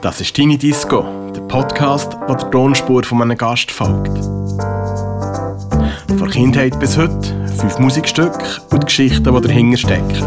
Das 0.00 0.20
ist 0.20 0.36
Deine 0.36 0.58
Disco, 0.58 1.04
der 1.34 1.40
Podcast, 1.42 2.12
der 2.28 2.36
der 2.36 2.50
Tonspur 2.50 3.02
von 3.04 3.22
einem 3.22 3.38
Gast 3.38 3.70
folgt. 3.70 4.18
Von 6.18 6.28
Kindheit 6.28 6.78
bis 6.80 6.98
heute, 6.98 7.34
fünf 7.56 7.78
Musikstücke 7.78 8.60
und 8.70 8.84
Geschichten, 8.84 9.34
die 9.34 9.40
dahinter 9.40 9.78
stecken. 9.78 10.22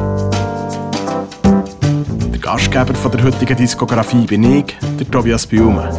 Der 2.31 2.39
Gastgeber 2.39 2.95
von 2.95 3.11
der 3.11 3.23
heutigen 3.23 3.57
Diskografie 3.57 4.25
bin 4.25 4.59
ich, 4.59 4.75
der 4.97 5.11
Tobias 5.11 5.45
Blume. 5.45 5.89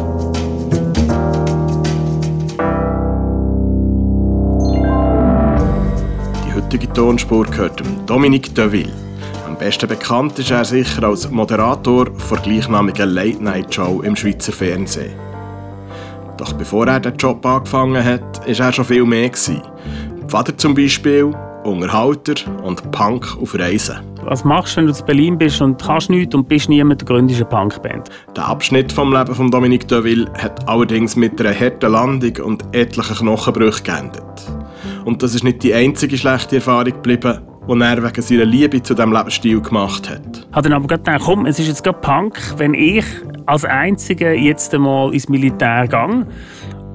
Die 6.45 6.53
heutige 6.53 6.91
Tonspur 6.91 7.45
gehört 7.45 7.79
dem 7.79 8.05
Dominique 8.05 8.53
Deville. 8.53 9.06
Am 9.57 9.65
besten 9.65 9.87
bekannt 9.87 10.37
ist 10.37 10.51
er 10.51 10.63
sicher 10.63 11.03
als 11.03 11.31
Moderator 11.31 12.05
der 12.05 12.37
gleichnamigen 12.37 13.09
Late-Night-Show 13.09 14.03
im 14.03 14.15
Schweizer 14.15 14.51
Fernsehen. 14.51 15.15
Doch 16.37 16.53
bevor 16.53 16.85
er 16.85 16.99
den 16.99 17.17
Job 17.17 17.43
angefangen 17.43 18.05
hat, 18.05 18.47
war 18.47 18.67
er 18.67 18.71
schon 18.71 18.85
viel 18.85 19.03
mehr. 19.03 19.29
Gewesen. 19.29 19.63
Vater 20.27 20.55
zum 20.55 20.75
Beispiel, 20.75 21.35
Unterhalter 21.63 22.35
und 22.61 22.91
Punk 22.91 23.35
auf 23.41 23.57
Reisen. 23.57 23.95
Was 24.25 24.45
machst 24.45 24.77
du, 24.77 24.81
wenn 24.81 24.87
du 24.89 24.93
in 24.93 25.05
Berlin 25.07 25.37
bist 25.39 25.59
und 25.59 25.81
kannst 25.81 26.11
nichts 26.11 26.35
und 26.35 26.47
bist 26.47 26.69
niemand, 26.69 27.03
gründest 27.07 27.41
eine 27.41 27.49
Punkband? 27.49 28.09
Der 28.35 28.47
Abschnitt 28.47 28.91
vom 28.91 29.11
Leben 29.11 29.33
von 29.33 29.49
Dominique 29.49 29.87
Deville 29.87 30.31
hat 30.37 30.69
allerdings 30.69 31.15
mit 31.15 31.41
einer 31.41 31.59
harten 31.59 31.91
Landung 31.93 32.45
und 32.45 32.63
etlichen 32.73 33.17
Knochenbrüchen 33.17 33.83
geendet. 33.83 34.23
Und 35.03 35.23
das 35.23 35.33
ist 35.33 35.43
nicht 35.43 35.63
die 35.63 35.73
einzige 35.73 36.15
schlechte 36.15 36.57
Erfahrung 36.57 36.93
geblieben, 36.93 37.39
die 37.67 37.81
er 37.81 38.03
wegen 38.03 38.21
seiner 38.21 38.45
Liebe 38.45 38.81
zu 38.81 38.93
diesem 38.93 39.11
Lebensstil 39.11 39.61
gemacht 39.61 40.09
hat. 40.09 40.47
Hat 40.51 40.65
dann 40.65 40.73
aber 40.73 40.87
gedacht, 40.87 41.21
komm, 41.25 41.45
es 41.45 41.59
ist 41.59 41.67
jetzt 41.67 41.83
gerade 41.83 41.99
Punk, 41.99 42.39
wenn 42.57 42.73
ich 42.73 43.05
als 43.45 43.65
Einziger 43.65 44.33
jetzt 44.33 44.73
einmal 44.73 45.13
ins 45.13 45.29
Militär 45.29 45.87
gehe, 45.87 46.25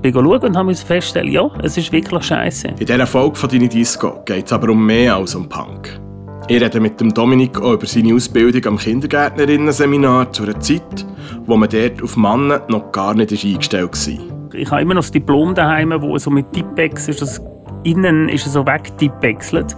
bin 0.02 0.12
schauen 0.12 0.42
und 0.42 0.56
habe 0.56 0.74
feststellen, 0.74 1.30
ja, 1.30 1.48
es 1.62 1.77
ist 1.77 1.92
wirklich 1.92 2.24
scheiße. 2.24 2.69
In 2.69 2.86
dieser 2.86 3.06
Folge 3.06 3.36
von 3.36 3.48
«Deine 3.48 3.69
Disco» 3.69 4.20
geht 4.24 4.46
es 4.46 4.52
aber 4.52 4.70
um 4.70 4.84
mehr 4.84 5.16
als 5.16 5.34
um 5.34 5.48
Punk. 5.48 6.00
Ich 6.48 6.61
rede 6.61 6.80
mit 6.80 7.00
dem 7.00 7.14
Dominik 7.14 7.61
auch 7.61 7.74
über 7.74 7.86
seine 7.86 8.14
Ausbildung 8.14 8.66
am 8.66 8.77
Kindergärtnerinnen-Seminar 8.77 10.33
zu 10.33 10.42
einer 10.42 10.58
Zeit, 10.58 11.06
wo 11.46 11.56
man 11.56 11.68
dort 11.68 12.02
auf 12.02 12.16
Männer 12.16 12.62
noch 12.68 12.91
gar 12.91 13.14
nicht 13.14 13.30
eingestellt 13.30 13.92
war. 13.92 14.55
Ich 14.55 14.70
habe 14.70 14.83
immer 14.83 14.94
noch 14.94 15.02
das 15.02 15.12
Diplom 15.12 15.55
daheim, 15.55 15.94
wo 16.02 16.18
so 16.18 16.30
mit 16.30 16.52
Tippex 16.52 17.08
ist, 17.08 17.22
das 17.22 17.41
innen 17.84 18.28
ist 18.28 18.44
so 18.44 18.66
wegtippexelt. 18.66 19.77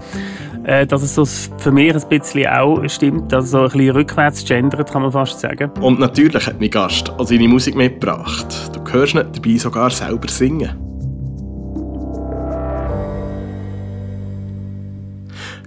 Äh, 0.64 0.86
dass 0.86 1.02
es 1.02 1.14
so 1.14 1.26
für 1.26 1.70
mich 1.70 1.94
ein 1.94 2.08
bisschen 2.08 2.46
auch 2.46 2.82
stimmt, 2.88 3.32
also 3.34 3.46
so 3.46 3.58
ein 3.58 3.64
bisschen 3.64 3.90
rückwärts 3.90 4.44
gendert, 4.44 4.90
kann 4.90 5.02
man 5.02 5.12
fast 5.12 5.40
sagen. 5.40 5.70
Und 5.80 6.00
natürlich 6.00 6.46
hat 6.46 6.58
mein 6.58 6.70
Gast 6.70 7.10
auch 7.10 7.26
seine 7.26 7.46
Musik 7.48 7.74
mitgebracht. 7.74 8.46
Du 8.72 8.92
hörst 8.92 9.14
nicht 9.14 9.26
dabei 9.36 9.56
sogar 9.58 9.90
selber 9.90 10.28
singen. 10.28 10.84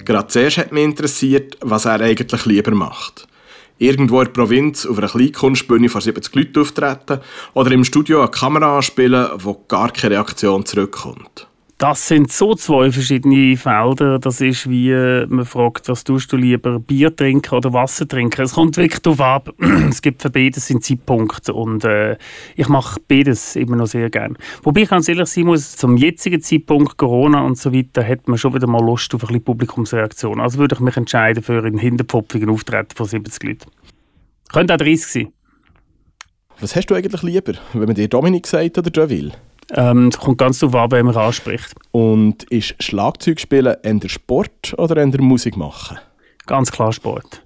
Gerade 0.03 0.27
zuerst 0.29 0.57
hat 0.57 0.71
mich 0.71 0.85
interessiert, 0.85 1.57
was 1.61 1.85
er 1.85 1.99
eigentlich 1.99 2.45
lieber 2.45 2.73
macht. 2.73 3.27
Irgendwo 3.77 4.21
in 4.21 4.25
der 4.25 4.31
Provinz 4.31 4.85
auf 4.87 4.97
einer 4.97 5.09
Kleinkunstbühne 5.09 5.89
vor 5.89 6.01
70 6.01 6.33
Leuten 6.33 6.61
auftreten 6.61 7.19
oder 7.53 7.71
im 7.71 7.83
Studio 7.83 8.21
eine 8.21 8.31
Kamera 8.31 8.77
anspielen, 8.77 9.27
wo 9.35 9.63
gar 9.67 9.91
keine 9.91 10.15
Reaktion 10.15 10.65
zurückkommt. 10.65 11.47
Das 11.79 12.07
sind 12.07 12.31
so 12.31 12.55
zwei 12.55 12.91
verschiedene 12.91 13.55
Felder. 13.55 14.17
Das 14.17 14.41
ist 14.41 14.67
wie 14.67 14.91
man 15.27 15.45
fragt, 15.45 15.87
was 15.89 16.03
tust 16.03 16.33
du 16.33 16.35
lieber, 16.35 16.79
Bier 16.79 17.15
trinken 17.15 17.53
oder 17.53 17.71
Wasser 17.71 18.07
trinken. 18.07 18.41
Es 18.41 18.53
kommt 18.53 18.77
wirklich 18.77 18.99
darauf 19.03 19.21
ab. 19.21 19.53
es 19.87 20.01
gibt 20.01 20.23
für 20.23 20.31
beides 20.31 20.65
sind 20.65 20.83
Zeitpunkte 20.83 21.53
und 21.53 21.85
äh, 21.85 22.17
ich 22.55 22.67
mache 22.67 22.99
beides 23.07 23.55
immer 23.55 23.75
noch 23.75 23.85
sehr 23.85 24.09
gern. 24.09 24.39
Wobei 24.63 24.81
ich 24.81 24.89
ganz 24.89 25.07
ehrlich 25.07 25.27
sein 25.27 25.45
muss, 25.45 25.75
zum 25.75 25.97
jetzigen 25.97 26.41
Zeitpunkt 26.41 26.97
Corona 26.97 27.41
und 27.41 27.59
so 27.59 27.71
weiter 27.71 28.03
hat 28.03 28.27
man 28.27 28.39
schon 28.39 28.55
wieder 28.55 28.65
mal 28.65 28.83
Lust 28.83 29.13
auf 29.13 29.21
ein 29.21 29.27
bisschen 29.27 29.43
Publikumsreaktion. 29.43 30.41
Also 30.41 30.57
würde 30.57 30.73
ich 30.73 30.81
mich 30.81 30.97
entscheiden 30.97 31.43
für 31.43 31.63
einen 31.63 31.77
hinterpfupfigen 31.77 32.49
Auftritt 32.49 32.93
von 32.95 33.05
70 33.05 33.43
Leuten. 33.43 33.69
Könnte 34.51 34.73
auch 34.73 34.77
30 34.77 35.05
sein. 35.05 35.33
Was 36.59 36.75
hast 36.75 36.87
du 36.87 36.95
eigentlich 36.95 37.21
lieber, 37.21 37.53
wenn 37.73 37.85
man 37.85 37.93
dir 37.93 38.07
Dominik 38.07 38.47
sagt 38.47 38.79
oder 38.79 38.89
Deville? 38.89 39.33
Ähm, 39.73 40.07
es 40.07 40.17
kommt 40.17 40.37
ganz 40.37 40.59
darauf 40.59 40.75
an, 40.75 40.91
wer 40.91 41.03
man 41.03 41.15
anspricht. 41.15 41.73
Und 41.91 42.43
ist 42.45 42.75
Schlagzeugspielen 42.81 43.75
eher 43.83 44.09
Sport 44.09 44.73
oder 44.77 44.97
eher 44.97 45.21
Musik 45.21 45.57
machen? 45.57 45.97
Ganz 46.45 46.71
klar 46.71 46.93
Sport. 46.93 47.43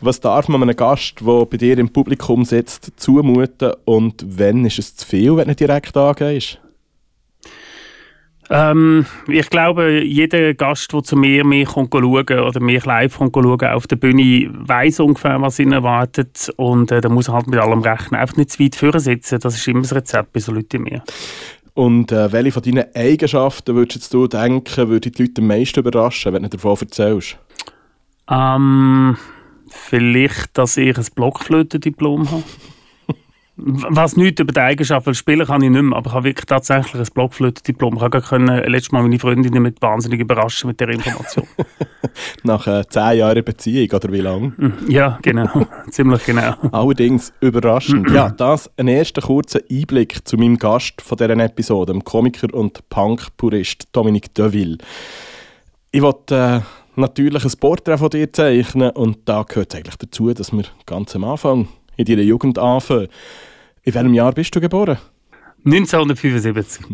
Was 0.00 0.20
darf 0.20 0.48
man 0.48 0.62
einem 0.62 0.76
Gast, 0.76 1.20
der 1.20 1.46
bei 1.46 1.56
dir 1.56 1.78
im 1.78 1.92
Publikum 1.92 2.44
sitzt, 2.44 2.92
zumuten 2.96 3.72
und 3.84 4.24
wenn 4.26 4.64
ist 4.64 4.80
es 4.80 4.96
zu 4.96 5.06
viel, 5.06 5.36
wenn 5.36 5.48
du 5.48 5.54
direkt 5.54 5.96
angehst? 5.96 6.60
Ähm, 8.50 9.06
ich 9.26 9.48
glaube, 9.48 10.02
jeder 10.02 10.54
Gast, 10.54 10.92
der 10.92 11.02
zu 11.02 11.16
mir 11.16 11.44
mich 11.44 11.70
schauen 11.70 11.88
oder 11.88 12.60
mich 12.60 12.84
live 12.84 13.14
schauen 13.14 13.62
auf 13.62 13.86
der 13.86 13.96
Bühne, 13.96 14.50
weiß 14.52 15.00
ungefähr, 15.00 15.40
was 15.40 15.58
ihn 15.58 15.72
erwartet. 15.72 16.52
Und 16.56 16.90
äh, 16.92 17.00
da 17.00 17.08
muss 17.08 17.28
er 17.28 17.34
halt 17.34 17.46
mit 17.46 17.58
allem 17.58 17.80
rechnen. 17.80 18.20
Einfach 18.20 18.36
nicht 18.36 18.50
zu 18.50 18.62
weit 18.62 18.76
vorne 18.76 19.00
sitzen. 19.00 19.40
Das 19.40 19.56
ist 19.56 19.66
immer 19.66 19.82
das 19.82 19.94
Rezept 19.94 20.32
bei 20.32 20.40
so 20.40 20.52
Leuten 20.52 20.82
mir. 20.82 21.02
Und 21.74 22.12
äh, 22.12 22.30
welche 22.30 22.52
von 22.52 22.62
deinen 22.62 22.84
Eigenschaften 22.94 23.74
würdest 23.74 24.12
du 24.14 24.28
denken, 24.28 24.88
würde 24.88 25.10
die 25.10 25.22
Leute 25.22 25.40
am 25.40 25.48
meisten 25.48 25.80
überraschen, 25.80 26.32
wenn 26.32 26.44
du 26.44 26.50
davon 26.50 26.76
erzählst? 26.80 27.36
Ähm, 28.30 29.16
vielleicht, 29.68 30.56
dass 30.56 30.76
ich 30.76 30.96
ein 30.96 31.06
Blockflötendiplom 31.14 32.30
habe. 32.30 32.44
Was 33.56 34.16
nichts 34.16 34.40
über 34.40 34.52
die 34.52 34.60
Eigenschaften 34.60 35.14
spielen 35.14 35.46
kann 35.46 35.62
ich 35.62 35.70
nicht 35.70 35.80
mehr, 35.80 35.96
aber 35.96 36.10
ich 36.10 36.14
habe 36.14 36.24
wirklich 36.24 36.46
tatsächlich 36.46 37.00
ein 37.00 37.14
Blockflötendiplom. 37.14 37.94
Ich 37.94 38.22
konnte 38.22 38.64
letztes 38.66 38.90
Mal 38.90 39.02
meine 39.02 39.18
Freundin 39.20 39.62
mit 39.62 39.80
wahnsinnig 39.80 40.20
überraschen 40.20 40.68
mit 40.68 40.80
der 40.80 40.88
Information. 40.88 41.46
Nach 42.42 42.66
äh, 42.66 42.82
zehn 42.88 43.18
Jahren 43.18 43.44
Beziehung, 43.44 43.88
oder 43.92 44.12
wie 44.12 44.20
lange? 44.20 44.48
Mm, 44.56 44.72
ja, 44.88 45.20
genau. 45.22 45.48
Ziemlich 45.90 46.24
genau. 46.24 46.54
Allerdings 46.72 47.32
überraschend. 47.40 48.10
ja, 48.10 48.28
das 48.28 48.68
ein 48.76 48.88
erster 48.88 49.22
kurzer 49.22 49.60
Einblick 49.70 50.26
zu 50.26 50.36
meinem 50.36 50.58
Gast 50.58 51.00
von 51.00 51.16
dieser 51.16 51.38
Episode, 51.38 51.92
dem 51.92 52.02
Komiker 52.02 52.52
und 52.52 52.88
Punk-Purist 52.88 53.88
Dominique 53.92 54.34
Deville. 54.34 54.78
Ich 55.92 56.02
wollte 56.02 56.62
äh, 56.96 57.00
natürlich 57.00 57.44
ein 57.44 57.52
Porträt 57.60 57.98
von 57.98 58.10
dir 58.10 58.32
zeichnen 58.32 58.90
und 58.90 59.18
da 59.26 59.44
gehört 59.44 59.72
es 59.72 59.78
eigentlich 59.78 59.96
dazu, 59.96 60.32
dass 60.34 60.52
wir 60.52 60.64
ganz 60.86 61.14
am 61.14 61.22
Anfang 61.22 61.68
in 61.96 62.04
deiner 62.04 62.22
Jugend 62.22 62.58
anfangen. 62.58 63.08
In 63.82 63.94
welchem 63.94 64.14
Jahr 64.14 64.32
bist 64.32 64.54
du 64.54 64.60
geboren? 64.60 64.98
1975. 65.64 66.86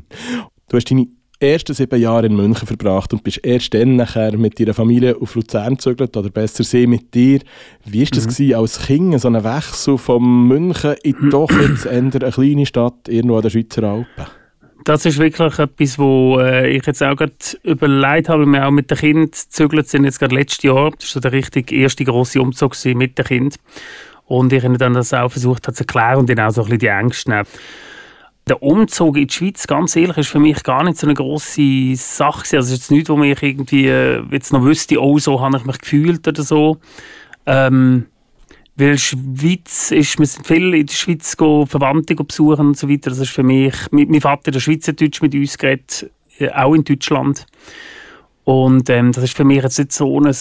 Du 0.68 0.76
hast 0.76 0.90
deine 0.90 1.08
ersten 1.40 1.74
sieben 1.74 2.00
Jahre 2.00 2.26
in 2.26 2.36
München 2.36 2.66
verbracht 2.66 3.12
und 3.12 3.24
bist 3.24 3.44
erst 3.44 3.72
dann 3.72 3.96
nachher 3.96 4.36
mit 4.36 4.60
deiner 4.60 4.74
Familie 4.74 5.16
auf 5.20 5.34
Luzern 5.34 5.74
gezögert, 5.74 6.16
oder 6.16 6.28
besser 6.28 6.62
sie 6.62 6.86
mit 6.86 7.14
dir. 7.14 7.40
Wie 7.84 8.02
war 8.02 8.08
das 8.12 8.26
mhm. 8.26 8.30
gewesen, 8.30 8.54
als 8.54 8.86
Kind, 8.86 9.20
so 9.20 9.28
ein 9.28 9.42
Wechsel 9.42 9.98
von 9.98 10.46
München 10.46 10.94
in 11.02 11.30
doch 11.30 11.50
jetzt 11.50 11.86
eine 11.86 12.10
kleine 12.10 12.66
Stadt 12.66 13.08
irgendwo 13.08 13.36
an 13.36 13.42
den 13.42 13.50
Schweizer 13.50 13.82
Alpen? 13.84 14.26
Das 14.84 15.04
ist 15.04 15.18
wirklich 15.18 15.58
etwas, 15.58 15.98
wo 15.98 16.38
äh, 16.38 16.70
ich 16.70 16.86
jetzt 16.86 17.02
auch 17.02 17.14
gerade 17.14 17.34
überlegt 17.64 18.28
habe, 18.28 18.46
wir 18.46 18.66
auch 18.66 18.70
mit 18.70 18.90
den 18.90 18.96
Kindern 18.96 19.30
gezögert 19.30 19.88
sind, 19.88 20.04
jetzt 20.04 20.18
gerade 20.18 20.34
letztes 20.34 20.62
Jahr. 20.62 20.90
Das 20.92 21.08
war 21.08 21.12
so 21.12 21.20
der 21.20 21.32
richtig 21.32 21.70
erste 21.70 22.04
grosse 22.04 22.40
Umzug 22.40 22.74
mit 22.94 23.18
den 23.18 23.24
Kindern. 23.24 23.58
Und 24.30 24.52
ich 24.52 24.62
habe 24.62 24.78
dann 24.78 24.94
das 24.94 25.12
auch 25.12 25.32
versucht 25.32 25.64
zu 25.64 25.72
erklären 25.76 26.18
und 26.18 26.30
dann 26.30 26.38
auch 26.38 26.52
so 26.52 26.60
ein 26.60 26.66
bisschen 26.66 26.78
die 26.78 26.86
Ängste 26.86 27.30
nehmen. 27.30 27.46
Der 28.46 28.62
Umzug 28.62 29.16
in 29.16 29.26
die 29.26 29.34
Schweiz, 29.34 29.66
ganz 29.66 29.96
ehrlich, 29.96 30.18
ist 30.18 30.28
für 30.28 30.38
mich 30.38 30.62
gar 30.62 30.84
nicht 30.84 30.98
so 30.98 31.08
eine 31.08 31.14
grosse 31.14 31.96
Sache. 31.96 32.56
Also 32.56 32.58
es 32.58 32.64
ist 32.66 32.76
jetzt 32.78 32.90
nichts, 32.92 33.10
wo 33.10 33.20
ich 33.24 33.42
irgendwie 33.42 33.88
äh, 33.88 34.22
jetzt 34.30 34.52
noch 34.52 34.62
wüsste, 34.62 35.02
oh, 35.02 35.18
so 35.18 35.40
habe 35.40 35.56
ich 35.56 35.64
mich 35.64 35.78
gefühlt 35.78 36.28
oder 36.28 36.42
so. 36.44 36.78
Ähm, 37.44 38.06
weil 38.76 38.98
Schweiz 38.98 39.90
ist, 39.90 40.20
wir 40.20 40.26
sind 40.26 40.46
viel 40.46 40.74
in 40.74 40.86
der 40.86 40.94
Schweiz 40.94 41.36
go, 41.36 41.66
Verwandte 41.66 42.14
besuchen 42.14 42.68
und 42.68 42.78
so 42.78 42.88
weiter. 42.88 43.10
Das 43.10 43.18
ist 43.18 43.30
für 43.30 43.42
mich, 43.42 43.74
mein 43.90 44.20
Vater 44.20 44.52
der 44.52 44.60
Schweizerdeutsch 44.60 45.22
mit 45.22 45.34
uns 45.34 45.58
geredet, 45.58 46.08
äh, 46.38 46.50
auch 46.50 46.74
in 46.74 46.84
Deutschland. 46.84 47.46
Und 48.44 48.88
ähm, 48.90 49.10
das 49.10 49.24
ist 49.24 49.36
für 49.36 49.44
mich 49.44 49.60
jetzt 49.60 49.78
nicht 49.80 49.90
so 49.90 50.20
ein 50.20 50.32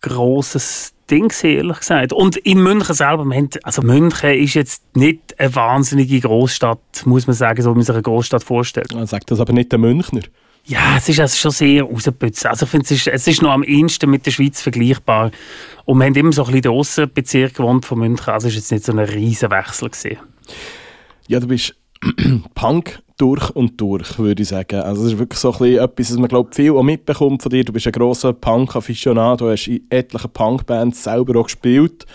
grosses 0.00 0.93
Ding, 1.10 1.32
ehrlich 1.42 1.78
gesagt. 1.78 2.12
Und 2.12 2.36
in 2.36 2.62
München 2.62 2.94
selber, 2.94 3.26
also 3.62 3.82
München 3.82 4.30
ist 4.30 4.54
jetzt 4.54 4.96
nicht 4.96 5.38
eine 5.38 5.54
wahnsinnige 5.54 6.20
Großstadt, 6.20 6.78
muss 7.04 7.26
man 7.26 7.34
sagen, 7.34 7.62
so 7.62 7.70
wie 7.70 7.76
man 7.76 7.84
sich 7.84 7.94
eine 7.94 8.02
Großstadt 8.02 8.42
vorstellt. 8.42 8.94
Man 8.94 9.06
sagt 9.06 9.30
das 9.30 9.40
aber 9.40 9.52
nicht 9.52 9.70
der 9.70 9.78
Münchner. 9.78 10.22
Ja, 10.66 10.96
es 10.96 11.08
ist 11.10 11.20
also 11.20 11.36
schon 11.36 11.50
sehr 11.50 11.82
rausgeputzt. 11.82 12.46
Also 12.46 12.64
ich 12.64 12.70
finde, 12.70 12.84
es 12.84 12.90
ist, 12.92 13.06
es 13.06 13.26
ist 13.26 13.42
noch 13.42 13.50
am 13.50 13.62
ehesten 13.62 14.08
mit 14.08 14.24
der 14.24 14.30
Schweiz 14.30 14.62
vergleichbar. 14.62 15.30
Und 15.84 15.98
wir 15.98 16.06
haben 16.06 16.14
immer 16.14 16.32
so 16.32 16.42
ein 16.42 16.46
bisschen 16.46 16.62
den 16.62 16.72
Aussenbezirk 16.72 17.54
gewohnt 17.54 17.84
von 17.84 17.98
München, 17.98 18.32
also 18.32 18.48
es 18.48 18.54
war 18.54 18.58
jetzt 18.58 18.72
nicht 18.72 18.84
so 18.84 18.92
ein 18.92 18.98
riesen 18.98 19.50
Wechsel. 19.50 19.90
Gewesen. 19.90 20.18
Ja, 21.28 21.40
du 21.40 21.48
bist 21.48 21.74
Punk 22.54 23.02
durch 23.16 23.50
und 23.50 23.80
durch, 23.80 24.18
würde 24.18 24.42
ich 24.42 24.48
sagen. 24.48 24.80
Also 24.80 25.04
es 25.04 25.12
ist 25.12 25.18
wirklich 25.18 25.38
so 25.38 25.52
ein 25.52 25.58
bisschen 25.58 25.84
etwas, 25.84 26.10
was 26.10 26.18
man 26.18 26.28
glaube 26.28 26.54
viel 26.54 26.72
auch 26.72 26.82
mitbekommt 26.82 27.42
von 27.42 27.50
dir. 27.50 27.64
Du 27.64 27.72
bist 27.72 27.86
ein 27.86 27.92
grosser 27.92 28.32
Punk-Afficionado, 28.32 29.46
du 29.46 29.52
hast 29.52 29.68
in 29.68 29.86
etlichen 29.90 30.30
Punk-Bands 30.30 31.04
selber 31.04 31.38
auch 31.40 31.44
gespielt. 31.44 32.06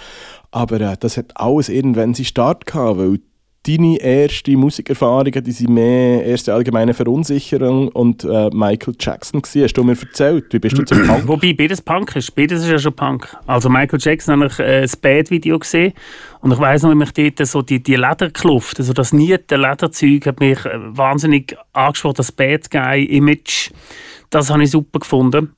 Aber 0.52 0.82
äh, 0.82 0.98
das 1.00 1.18
hat 1.18 1.38
alles 1.38 1.70
irgendwann 1.70 2.14
seinen 2.14 2.26
Start 2.26 2.66
gehabt, 2.66 2.98
weil 2.98 3.20
deine 3.70 4.00
ersten 4.02 4.56
Musikerfahrungen, 4.56 5.44
die 5.44 5.52
sind 5.52 5.70
mehr 5.70 6.26
erste 6.26 6.54
allgemeine 6.54 6.94
Verunsicherung 6.94 7.90
und 7.90 8.24
äh, 8.24 8.50
Michael 8.52 8.96
Jackson 9.00 9.42
gewesen, 9.42 9.64
hast 9.64 9.74
du 9.74 9.84
mir 9.84 9.98
erzählt. 10.00 10.46
Wie 10.52 10.60
bist 10.60 10.78
du 10.78 10.84
zum 10.84 11.06
Punk? 11.06 11.24
Wobei 11.28 11.54
beides 11.54 11.82
Punk 11.82 12.16
ist, 12.16 12.34
beides 12.36 12.64
ist 12.64 12.70
ja 12.70 12.80
schon 12.80 12.94
Punk. 12.94 13.36
Also 13.46 13.70
Michael 13.70 14.00
Jackson 14.02 14.36
habe 14.36 14.48
ich 14.48 14.60
äh, 14.60 14.82
das 14.82 14.96
Bad-Video 14.96 15.60
gesehen 15.60 15.94
und 16.42 16.52
ich 16.52 16.60
weiss 16.60 16.82
noch, 16.84 16.92
wie 16.92 16.96
mich 16.96 17.12
dort 17.12 17.48
so 17.48 17.62
die, 17.62 17.82
die 17.84 17.96
Lederkluft, 17.96 18.80
also 18.80 18.94
das 18.94 19.14
niete 19.14 19.56
Lederzeug 19.56 20.26
hat 20.26 20.40
mich 20.40 20.66
äh, 20.66 20.72
wahnsinnig 20.76 21.56
angesprochen, 21.74 22.16
das 22.18 22.32
Bad 22.32 22.72
Guy-Image, 22.72 23.72
das 24.30 24.50
habe 24.50 24.64
ich 24.64 24.72
super 24.72 25.00
gefunden. 25.00 25.54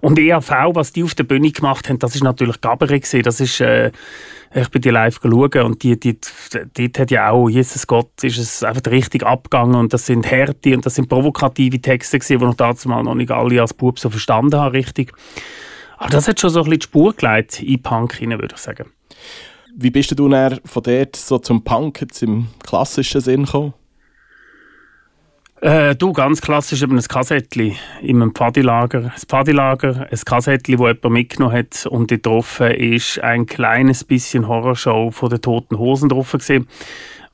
Und 0.00 0.18
EAV, 0.18 0.74
was 0.74 0.92
die 0.92 1.04
auf 1.04 1.14
der 1.14 1.24
Bühne 1.24 1.50
gemacht 1.52 1.88
haben, 1.88 1.98
das 1.98 2.14
ist 2.14 2.24
natürlich 2.24 2.60
gewesen. 2.60 3.22
Das 3.22 3.40
ist, 3.40 3.60
äh, 3.60 3.92
ich 4.52 4.68
bin 4.70 4.82
die 4.82 4.90
live 4.90 5.20
schauen 5.22 5.62
und 5.62 5.82
die, 5.82 5.98
die, 5.98 6.18
dort 6.74 6.98
hat 6.98 7.10
ja 7.10 7.30
auch, 7.30 7.48
Jesus 7.48 7.86
Gott, 7.86 8.10
ist 8.22 8.38
es 8.38 8.64
einfach 8.64 8.90
richtig 8.90 9.24
abgegangen 9.24 9.76
und 9.76 9.92
das 9.92 10.06
sind 10.06 10.28
Härte 10.28 10.74
und 10.74 10.84
das 10.84 10.96
sind 10.96 11.08
provokative 11.08 11.80
Texte 11.80 12.18
gewesen, 12.18 12.40
die 12.40 12.46
ich 12.46 12.54
damals 12.56 12.84
noch 12.84 13.14
nicht 13.14 13.30
alle 13.30 13.60
als 13.60 13.74
Bub 13.74 13.98
so 13.98 14.10
verstanden 14.10 14.58
habe, 14.58 14.74
richtig. 14.74 15.12
Aber 15.98 16.10
das 16.10 16.26
hat 16.26 16.40
schon 16.40 16.50
so 16.50 16.60
ein 16.60 16.64
bisschen 16.64 16.80
die 16.80 16.84
Spur 16.84 17.14
gelegt 17.14 17.62
in 17.62 17.82
Punk 17.82 18.14
hinein, 18.14 18.40
würde 18.40 18.54
ich 18.56 18.60
sagen. 18.60 18.90
Wie 19.76 19.90
bist 19.90 20.10
du 20.10 20.28
dann 20.28 20.58
von 20.64 20.82
dort 20.82 21.14
so 21.14 21.38
zum 21.38 21.62
Punk 21.62 22.00
jetzt 22.00 22.22
im 22.22 22.48
klassischen 22.64 23.20
Sinn 23.20 23.44
gekommen? 23.44 23.74
Äh, 25.60 25.94
du, 25.94 26.14
ganz 26.14 26.40
klassisch 26.40 26.82
eben 26.82 26.96
ein 26.96 27.04
Kassettli 27.04 27.76
in 28.00 28.22
einem 28.22 28.34
Pfadilager. 28.34 29.12
Ein 29.14 29.20
Pfadilager, 29.28 30.06
ein 30.10 30.18
Kassettli, 30.24 30.76
das 30.76 30.86
jemand 30.86 31.10
mitgenommen 31.10 31.54
hat 31.54 31.84
und 31.84 32.26
drauf 32.26 32.60
ist 32.60 33.22
ein 33.22 33.44
kleines 33.44 34.04
bisschen 34.04 34.48
Horrorshow 34.48 35.10
von 35.10 35.28
den 35.28 35.42
Toten 35.42 35.78
Hosen 35.78 36.08
drauf 36.08 36.32
gewesen, 36.32 36.66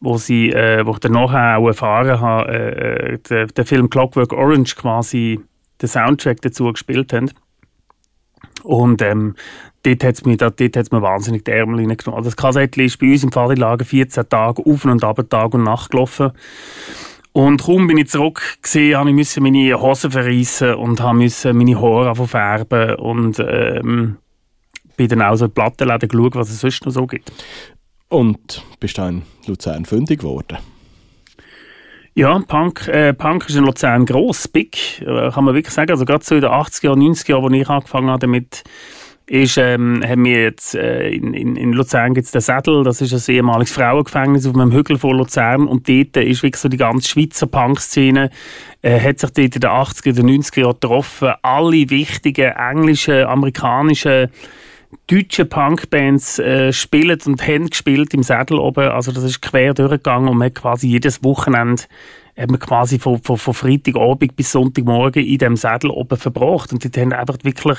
wo 0.00 0.18
sie, 0.18 0.50
äh, 0.50 0.84
wo 0.84 0.92
ich 0.92 0.98
dann 0.98 1.12
nachher 1.12 1.58
auch 1.58 1.68
erfahren 1.68 2.20
habe, 2.20 2.52
äh, 2.52 3.18
der, 3.30 3.46
der 3.46 3.64
Film 3.64 3.90
Clockwork 3.90 4.32
Orange 4.32 4.74
quasi 4.74 5.38
den 5.80 5.88
Soundtrack 5.88 6.42
dazu 6.42 6.72
gespielt 6.72 7.12
haben. 7.12 7.30
Und 8.64 9.02
ähm, 9.02 9.36
dort 9.84 10.02
hat 10.02 10.14
es 10.14 10.24
mir, 10.24 10.36
mir 10.36 11.02
wahnsinnig 11.02 11.44
die 11.44 11.52
Ärmel 11.52 11.76
reingenommen. 11.76 12.18
Also 12.18 12.30
das 12.30 12.36
Kassettli 12.36 12.86
ist 12.86 12.98
bei 12.98 13.12
uns 13.12 13.22
im 13.22 13.30
Pfadilager 13.30 13.84
14 13.84 14.28
Tage 14.28 14.66
auf 14.66 14.84
und 14.84 15.04
ab 15.04 15.24
Tag 15.30 15.54
und 15.54 15.62
Nacht 15.62 15.92
gelaufen. 15.92 16.32
Und 17.36 17.64
kaum 17.64 17.86
bin 17.86 17.98
ich 17.98 18.08
zurück 18.08 18.40
gesehen, 18.62 18.96
habe 18.96 19.10
ich 19.10 19.36
meine 19.40 19.78
Hosen 19.78 20.10
verreissen 20.10 20.74
und 20.76 21.02
musste 21.02 21.52
meine 21.52 21.78
Haare 21.78 22.26
färben 22.26 22.94
und 22.94 23.38
ähm, 23.40 24.16
bin 24.96 25.08
dann 25.08 25.20
auch 25.20 25.36
so 25.36 25.44
in 25.44 25.50
Plattenläden 25.50 26.08
geschaut, 26.08 26.34
was 26.34 26.48
es 26.48 26.60
sonst 26.60 26.86
noch 26.86 26.92
so 26.92 27.06
gibt. 27.06 27.30
Und 28.08 28.64
bist 28.80 28.96
du 28.96 29.02
in 29.02 29.22
Luzern 29.46 29.84
fündig 29.84 30.20
geworden? 30.20 30.56
Ja, 32.14 32.38
Punk, 32.38 32.88
äh, 32.88 33.12
Punk 33.12 33.46
ist 33.50 33.56
in 33.56 33.64
Luzern 33.64 34.06
gross, 34.06 34.48
big, 34.48 35.02
äh, 35.02 35.30
kann 35.30 35.44
man 35.44 35.54
wirklich 35.54 35.74
sagen. 35.74 35.90
Also 35.90 36.06
gerade 36.06 36.24
so 36.24 36.36
in 36.36 36.40
den 36.40 36.50
80er 36.50 36.84
Jahren, 36.84 37.02
90er 37.02 37.30
Jahren, 37.32 37.52
als 37.52 37.60
ich 37.60 37.68
angefangen 37.68 38.08
habe 38.08 38.20
damit, 38.20 38.64
ist, 39.28 39.58
ähm, 39.58 40.02
haben 40.06 40.24
wir 40.24 40.42
jetzt, 40.42 40.74
äh, 40.74 41.08
in, 41.08 41.34
in, 41.34 41.56
in 41.56 41.72
Luzern 41.72 42.14
gibt 42.14 42.26
es 42.26 42.32
den 42.32 42.40
Sädel, 42.40 42.84
das 42.84 43.00
ist 43.00 43.12
ein 43.12 43.34
ehemaliges 43.34 43.74
Frauengefängnis 43.74 44.46
auf 44.46 44.54
einem 44.54 44.72
Hügel 44.72 44.98
von 44.98 45.16
Luzern. 45.16 45.66
Und 45.66 45.88
dort 45.88 46.16
ist 46.16 46.42
wirklich 46.42 46.60
so 46.60 46.68
die 46.68 46.76
ganze 46.76 47.08
Schweizer 47.08 47.48
Punk-Szene, 47.48 48.30
äh, 48.82 49.00
hat 49.00 49.18
sich 49.18 49.30
dort 49.30 49.54
in 49.54 49.60
den 49.60 49.70
80er, 49.70 50.12
den 50.12 50.30
90er 50.30 50.60
Jahren 50.60 50.74
getroffen. 50.74 51.32
Alle 51.42 51.90
wichtigen 51.90 52.52
englischen, 52.52 53.24
amerikanischen, 53.24 54.28
deutschen 55.08 55.48
Punkbands 55.48 56.38
äh, 56.38 56.72
spielen 56.72 57.18
und 57.26 57.46
haben 57.46 57.68
gespielt 57.68 58.14
im 58.14 58.22
Sädel 58.22 58.58
oben, 58.58 58.88
also 58.88 59.12
das 59.12 59.24
ist 59.24 59.42
quer 59.42 59.74
durchgegangen 59.74 60.28
und 60.28 60.38
man 60.38 60.46
hat 60.46 60.54
quasi 60.54 60.88
jedes 60.88 61.22
Wochenende 61.22 61.82
hat 62.36 62.50
man 62.50 62.60
quasi 62.60 62.98
von, 62.98 63.22
von, 63.22 63.38
von 63.38 63.54
Freitagabend 63.54 64.36
bis 64.36 64.52
Sonntagmorgen 64.52 65.24
in 65.24 65.38
dem 65.38 65.56
Sattel 65.56 65.90
oben 65.90 66.18
verbracht. 66.18 66.72
Und 66.72 66.84
die 66.84 67.00
haben 67.00 67.12
einfach 67.12 67.38
wirklich 67.42 67.78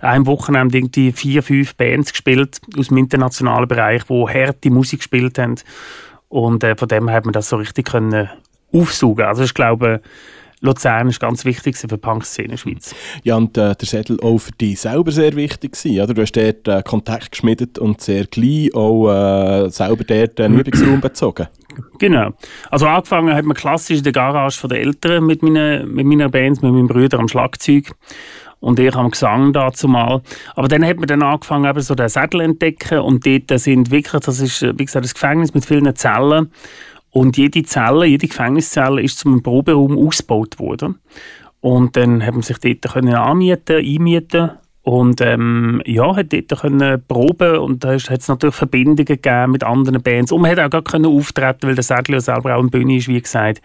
ein 0.00 0.26
Wochenende 0.26 0.76
irgendwie 0.76 1.12
vier, 1.12 1.42
fünf 1.42 1.74
Bands 1.76 2.12
gespielt 2.12 2.60
aus 2.78 2.88
dem 2.88 2.98
internationalen 2.98 3.68
Bereich, 3.68 4.04
die 4.04 4.24
harte 4.26 4.70
Musik 4.70 5.00
gespielt 5.00 5.38
haben. 5.38 5.56
Und 6.28 6.64
äh, 6.64 6.76
von 6.76 6.88
dem 6.88 7.08
hat 7.10 7.24
man 7.24 7.32
das 7.32 7.48
so 7.48 7.56
richtig 7.56 7.86
können 7.86 8.28
aufsaugen. 8.72 9.24
Also 9.24 9.44
ich 9.44 9.54
glaube, 9.54 10.00
Luzern 10.60 11.08
ist 11.08 11.20
ganz 11.20 11.44
wichtig 11.44 11.76
für 11.76 11.86
die 11.86 11.96
Punk-Szene 11.96 12.46
in 12.46 12.50
der 12.52 12.56
Schweiz. 12.56 12.94
Ja, 13.22 13.36
und 13.36 13.56
äh, 13.56 13.74
der 13.74 13.86
Sädel 13.86 14.18
auch 14.20 14.38
für 14.38 14.52
dich 14.52 14.80
selber 14.80 15.12
sehr 15.12 15.36
wichtig 15.36 15.72
gewesen, 15.72 16.00
oder? 16.00 16.14
Du 16.14 16.22
hast 16.22 16.32
dort 16.32 16.66
äh, 16.68 16.82
Kontakt 16.82 17.32
geschmiedet 17.32 17.78
und 17.78 18.00
sehr 18.00 18.26
gleich 18.26 18.74
auch 18.74 19.08
äh, 19.08 19.70
selber 19.70 20.04
dort 20.04 20.40
einen 20.40 20.58
Übungsraum 20.60 21.00
bezogen. 21.00 21.48
Genau. 21.98 22.30
Also 22.70 22.86
angefangen 22.86 23.34
hat 23.34 23.44
man 23.44 23.56
klassisch 23.56 23.98
in 23.98 24.04
der 24.04 24.12
Garage 24.12 24.58
von 24.58 24.70
den 24.70 24.78
Eltern 24.78 25.24
mit 25.24 25.42
meinen, 25.42 25.92
mit 25.92 26.06
meiner 26.06 26.28
Bands, 26.28 26.62
mit 26.62 26.72
meinen 26.72 26.88
Brüdern 26.88 27.20
am 27.20 27.28
Schlagzeug 27.28 27.92
und 28.60 28.78
ich 28.78 28.94
am 28.94 29.10
Gesang 29.10 29.52
dazu 29.52 29.88
mal. 29.88 30.22
Aber 30.54 30.68
dann 30.68 30.84
hat 30.84 30.96
man 30.96 31.06
dann 31.06 31.22
angefangen, 31.22 31.68
eben 31.68 31.80
so 31.80 31.94
den 31.94 32.08
Sädel 32.08 32.40
entdecken 32.40 33.00
und 33.00 33.26
dort 33.26 33.60
sind 33.60 33.90
wirklich, 33.90 34.22
das 34.22 34.40
ist, 34.40 34.62
wie 34.62 34.84
gesagt, 34.84 35.04
das 35.04 35.14
Gefängnis 35.14 35.54
mit 35.54 35.64
vielen 35.64 35.94
Zellen 35.94 36.50
und 37.10 37.36
jede 37.36 37.62
Zelle, 37.62 38.06
jede 38.06 38.26
Gefängniszelle 38.26 39.02
ist 39.02 39.18
zum 39.18 39.42
Proberaum 39.42 39.96
ausgebaut 39.98 40.58
worden. 40.58 40.98
Und 41.60 41.96
dann 41.96 42.24
haben 42.26 42.42
sich 42.42 42.58
dort 42.58 42.92
können 42.92 43.14
anmieten, 43.14 43.76
einmieten 43.76 44.50
und 44.84 45.22
ähm, 45.22 45.80
ja, 45.86 46.14
hat 46.14 46.30
dort 46.30 46.60
können 46.60 47.02
proben 47.08 47.56
und 47.56 47.82
da 47.84 47.94
hat 47.94 48.20
es 48.20 48.28
natürlich 48.28 48.54
Verbindungen 48.54 49.06
gegeben 49.06 49.52
mit 49.52 49.64
anderen 49.64 50.02
Bands. 50.02 50.30
Und 50.30 50.42
man 50.42 50.50
hat 50.50 50.58
auch 50.58 50.68
gar 50.68 50.82
können 50.82 51.06
auftreten, 51.06 51.66
weil 51.66 51.74
der 51.74 51.82
Sadler 51.82 52.20
selber 52.20 52.54
auch 52.54 52.60
eine 52.60 52.68
Bühne 52.68 52.98
ist, 52.98 53.08
wie 53.08 53.20
gesagt. 53.20 53.62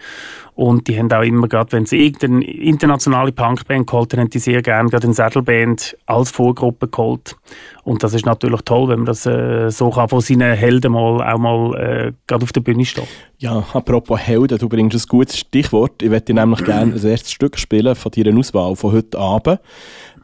Und 0.60 0.90
die 0.90 1.00
haben 1.00 1.10
auch 1.14 1.22
immer 1.22 1.48
gerade, 1.48 1.72
wenn 1.72 1.86
sie 1.86 2.06
irgendeine 2.06 2.44
internationale 2.44 3.32
Punkband 3.32 3.88
geholt 3.88 4.14
haben, 4.18 4.30
die 4.30 4.40
sehr 4.40 4.62
gerne 4.62 4.90
gerade 4.90 5.06
eine 5.06 5.14
Saddleband 5.14 5.96
als 6.06 6.32
Vorgruppe 6.32 6.90
geholt. 6.90 7.38
Und 7.86 8.04
das 8.04 8.14
ist 8.14 8.26
natürlich 8.26 8.64
toll, 8.64 8.90
wenn 8.90 9.00
man 9.00 9.06
das 9.06 9.26
äh, 9.26 9.72
so 9.72 9.90
kann, 9.90 10.10
von 10.10 10.20
seinen 10.20 10.58
Helden 10.58 10.92
mal, 10.92 11.24
auch 11.24 11.38
mal 11.38 11.76
äh, 11.76 12.12
gerade 12.28 12.44
auf 12.44 12.52
der 12.52 12.60
Bühne 12.60 12.84
stehen. 12.84 13.06
Ja, 13.38 13.64
apropos 13.72 14.20
Helden, 14.20 14.58
du 14.58 14.68
bringst 14.68 14.98
ein 14.98 15.08
gutes 15.08 15.38
Stichwort. 15.38 16.04
Ich 16.04 16.10
möchte 16.10 16.34
nämlich 16.34 16.66
gerne 16.66 16.92
das 16.92 17.06
erste 17.06 17.30
Stück 17.32 17.58
spielen 17.58 17.96
von 17.96 18.12
deiner 18.12 18.38
Auswahl 18.38 18.76
von 18.76 18.92
heute 18.92 19.18
Abend. 19.18 19.62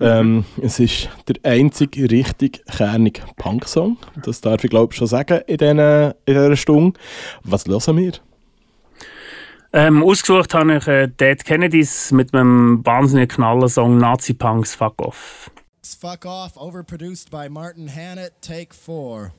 Ähm, 0.02 0.44
es 0.62 0.82
ist 0.82 1.08
der 1.30 1.50
einzige 1.50 2.12
richtig 2.12 2.62
kernige 2.66 3.22
Punk-Song. 3.38 3.96
Das 4.26 4.42
darf 4.42 4.66
ich 4.66 4.70
glaube 4.70 4.92
ich 4.92 4.98
schon 4.98 5.08
sagen 5.08 5.40
in, 5.48 5.56
den, 5.56 5.80
in 5.80 6.14
dieser 6.26 6.58
Stunde. 6.58 7.00
Was 7.46 7.66
hören 7.68 7.96
wir? 7.96 8.12
Ähm, 9.76 10.04
ausgesucht 10.04 10.54
habe 10.54 10.78
ich 10.78 10.88
äh, 10.88 11.10
Dead 11.10 11.44
Kennedys 11.44 12.14
mit 12.14 12.34
einem 12.34 12.80
wahnsinnigen 12.86 13.36
Knallersong 13.36 13.98
Nazi-Punks 13.98 14.74
Fuck 14.74 15.02
Off. 15.02 15.52
Fuck 15.84 16.26
Off, 16.26 16.56
overproduced 16.56 17.30
by 17.30 17.50
Martin 17.50 17.90
Hannett, 17.90 18.32
take 18.40 18.74
four. 18.74 19.34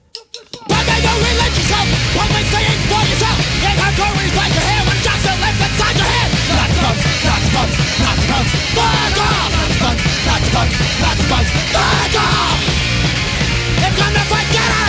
Whether 0.68 0.98
you 1.00 1.14
religious 1.24 1.56
yourself, 1.56 1.88
public 2.12 2.44
saying 2.52 2.80
for 2.84 3.00
yourself, 3.08 3.38
in 3.64 3.76
hardcore 3.80 4.12
like 4.36 4.52
your 4.52 4.66
hair 4.68 4.84
when 4.84 4.98
Jackson 5.00 5.40
lives 5.40 5.56
inside 5.56 5.96
your 5.96 6.10
head. 6.12 6.30
Nazi 6.52 6.78
punks, 6.84 7.02
Nazi 7.24 7.48
punks, 7.56 7.76
Nazi 7.96 8.26
punks, 8.28 8.52
fuck 8.76 9.16
off! 9.24 9.56
Nazi 9.56 9.80
punks, 9.80 10.04
Nazi 10.28 10.50
punks, 10.52 10.76
Nazi 11.00 11.24
punks, 11.32 11.50
fuck 11.72 12.14
off! 12.20 12.60
If 13.88 13.92
come 13.96 14.12
to 14.12 14.24
fight, 14.28 14.48
get 14.52 14.68
out! 14.68 14.85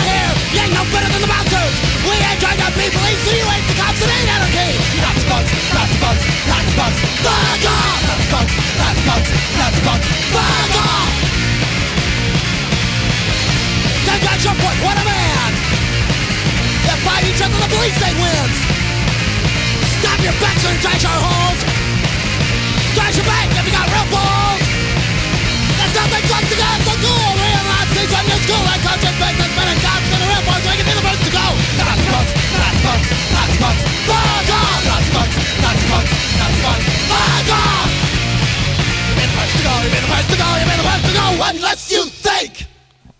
You 0.48 0.64
ain't 0.64 0.72
no 0.72 0.80
better 0.88 1.12
than 1.12 1.20
the 1.20 1.28
bouncers! 1.28 1.76
We 2.08 2.16
ain't 2.16 2.40
trying 2.40 2.56
to 2.56 2.72
people, 2.72 2.96
so 2.96 3.30
you 3.36 3.44
ain't 3.44 3.68
the 3.68 3.76
cops, 3.76 4.00
it 4.00 4.08
ain't 4.08 4.32
anarchy! 4.32 4.80
Nazi 4.96 5.24
punks, 5.28 5.52
Nazi 5.76 5.96
punks, 6.00 6.24
Nazi 6.48 6.72
punks, 6.72 6.98
fuck 7.20 7.64
off! 7.68 8.00
Nazi 8.08 8.28
punks, 8.32 8.54
Nazi 8.80 9.02
punks, 9.04 9.28
Nazi 9.60 9.80
punks, 9.84 10.06
fuck 10.32 10.72
off! 10.88 11.12
Ten 14.08 14.18
guys 14.24 14.40
your 14.40 14.56
point, 14.56 14.78
what 14.88 14.96
a 14.96 15.04
man! 15.04 15.52
They 16.80 16.96
fight 17.04 17.28
each 17.28 17.44
other, 17.44 17.58
the 17.60 17.68
police 17.68 17.96
say 18.00 18.12
wins! 18.16 18.56
Stop 20.00 20.18
your 20.24 20.36
backs 20.40 20.64
and 20.64 20.80
trash 20.80 21.04
our 21.04 21.20
holes! 21.28 21.60
Trash 22.96 23.20
your 23.20 23.28
back 23.28 23.52
if 23.52 23.68
you 23.68 23.74
got 23.76 23.84
real 23.84 24.08
balls! 24.08 24.64
There's 25.76 25.92
nothing 25.92 26.24
fun 26.24 26.40
to 26.40 26.56
go, 26.56 26.70
so 26.88 26.94
cool! 27.04 27.30
Real 27.36 27.64
Nazis 27.68 28.12
on 28.16 28.24
your 28.32 28.40
school 28.48 28.64
like 28.64 28.80
coaches, 28.80 29.12
businessmen 29.12 29.57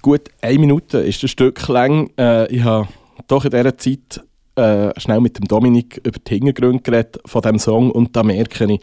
Gut 0.02 0.30
eine 0.40 0.58
Minute 0.58 0.98
ist 0.98 1.22
das 1.22 1.30
Stück 1.30 1.68
lang. 1.68 2.10
Äh, 2.18 2.46
ich 2.54 2.62
habe 2.62 2.88
doch 3.26 3.44
in 3.44 3.50
dieser 3.50 3.76
Zeit 3.76 4.22
äh, 4.56 4.98
schnell 4.98 5.20
mit 5.20 5.38
dem 5.38 5.46
Dominik 5.46 6.00
über 6.04 6.18
die 6.18 6.34
Hintergründe 6.34 6.82
geredet 6.82 7.20
von 7.26 7.42
diesem 7.42 7.58
Song 7.58 7.90
und 7.90 8.16
da 8.16 8.22
merke 8.22 8.72
ich, 8.72 8.80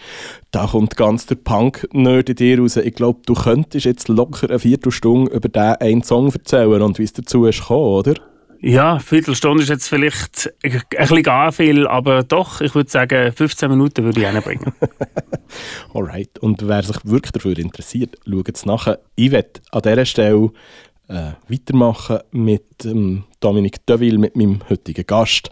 da 0.51 0.67
kommt 0.67 0.95
ganz 0.95 1.25
der 1.25 1.35
Punk-Nerd 1.35 2.29
in 2.29 2.35
dir 2.35 2.59
raus. 2.59 2.77
Ich 2.77 2.93
glaube, 2.93 3.21
du 3.25 3.33
könntest 3.33 3.85
jetzt 3.85 4.07
locker 4.07 4.49
eine 4.49 4.59
Viertelstunde 4.59 5.31
über 5.31 5.49
diesen 5.49 5.75
einen 5.81 6.03
Song 6.03 6.31
erzählen 6.31 6.81
und 6.81 6.99
wie 6.99 7.03
es 7.03 7.13
dazu 7.13 7.45
ist 7.45 7.59
gekommen, 7.59 7.79
oder? 7.79 8.13
Ja, 8.67 8.93
eine 8.93 8.99
Viertelstunde 8.99 9.61
ist 9.61 9.69
jetzt 9.69 9.87
vielleicht 9.87 10.51
ein 10.63 10.81
bisschen 10.89 11.21
gar 11.21 11.51
viel, 11.51 11.85
aber 11.85 12.23
doch, 12.23 12.61
ich 12.61 12.73
würde 12.73 12.89
sagen, 12.89 13.31
15 13.31 13.69
Minuten 13.69 14.03
würde 14.03 14.19
ich 14.19 14.25
reinbringen. 14.25 14.73
Alright. 15.93 16.39
Und 16.39 16.67
wer 16.67 16.81
sich 16.81 16.97
wirklich 17.03 17.31
dafür 17.31 17.59
interessiert, 17.59 18.17
schaut 18.27 18.49
es 18.49 18.65
nachher. 18.65 18.97
Ich 19.13 19.29
werde 19.29 19.61
an 19.69 19.83
dieser 19.83 20.05
Stelle 20.05 20.49
äh, 21.09 21.33
weitermachen 21.47 22.21
mit 22.31 22.85
ähm, 22.85 23.25
Dominic 23.39 23.85
Deville, 23.85 24.17
mit 24.17 24.35
meinem 24.35 24.67
heutigen 24.67 25.05
Gast, 25.05 25.51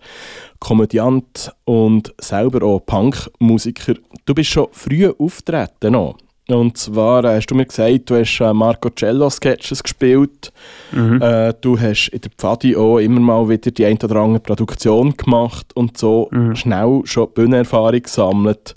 Komödiant 0.57 1.51
und 1.65 2.15
selber 2.19 2.65
auch 2.65 2.79
Punkmusiker. 2.79 3.93
Du 4.25 4.33
bist 4.33 4.49
schon 4.49 4.69
früh 4.71 5.07
auftreten 5.07 5.91
noch. 5.91 6.17
Und 6.49 6.77
zwar 6.77 7.23
äh, 7.23 7.37
hast 7.37 7.47
du 7.47 7.55
mir 7.55 7.65
gesagt, 7.65 8.09
du 8.09 8.15
hast 8.15 8.39
äh, 8.41 8.53
Marco 8.53 8.89
Cello 8.89 9.29
Sketches 9.29 9.81
gespielt. 9.81 10.51
Mhm. 10.91 11.21
Äh, 11.21 11.53
du 11.61 11.79
hast 11.79 12.09
in 12.09 12.19
der 12.19 12.31
Pfadi 12.37 12.75
auch 12.75 12.99
immer 12.99 13.21
mal 13.21 13.47
wieder 13.47 13.71
die 13.71 13.85
ein 13.85 13.97
oder 14.03 14.17
andere 14.17 14.41
Produktion 14.41 15.15
gemacht 15.15 15.67
und 15.75 15.97
so 15.97 16.27
mhm. 16.31 16.55
schnell 16.55 17.01
schon 17.05 17.31
Bühnenerfahrung 17.33 18.01
gesammelt. 18.01 18.73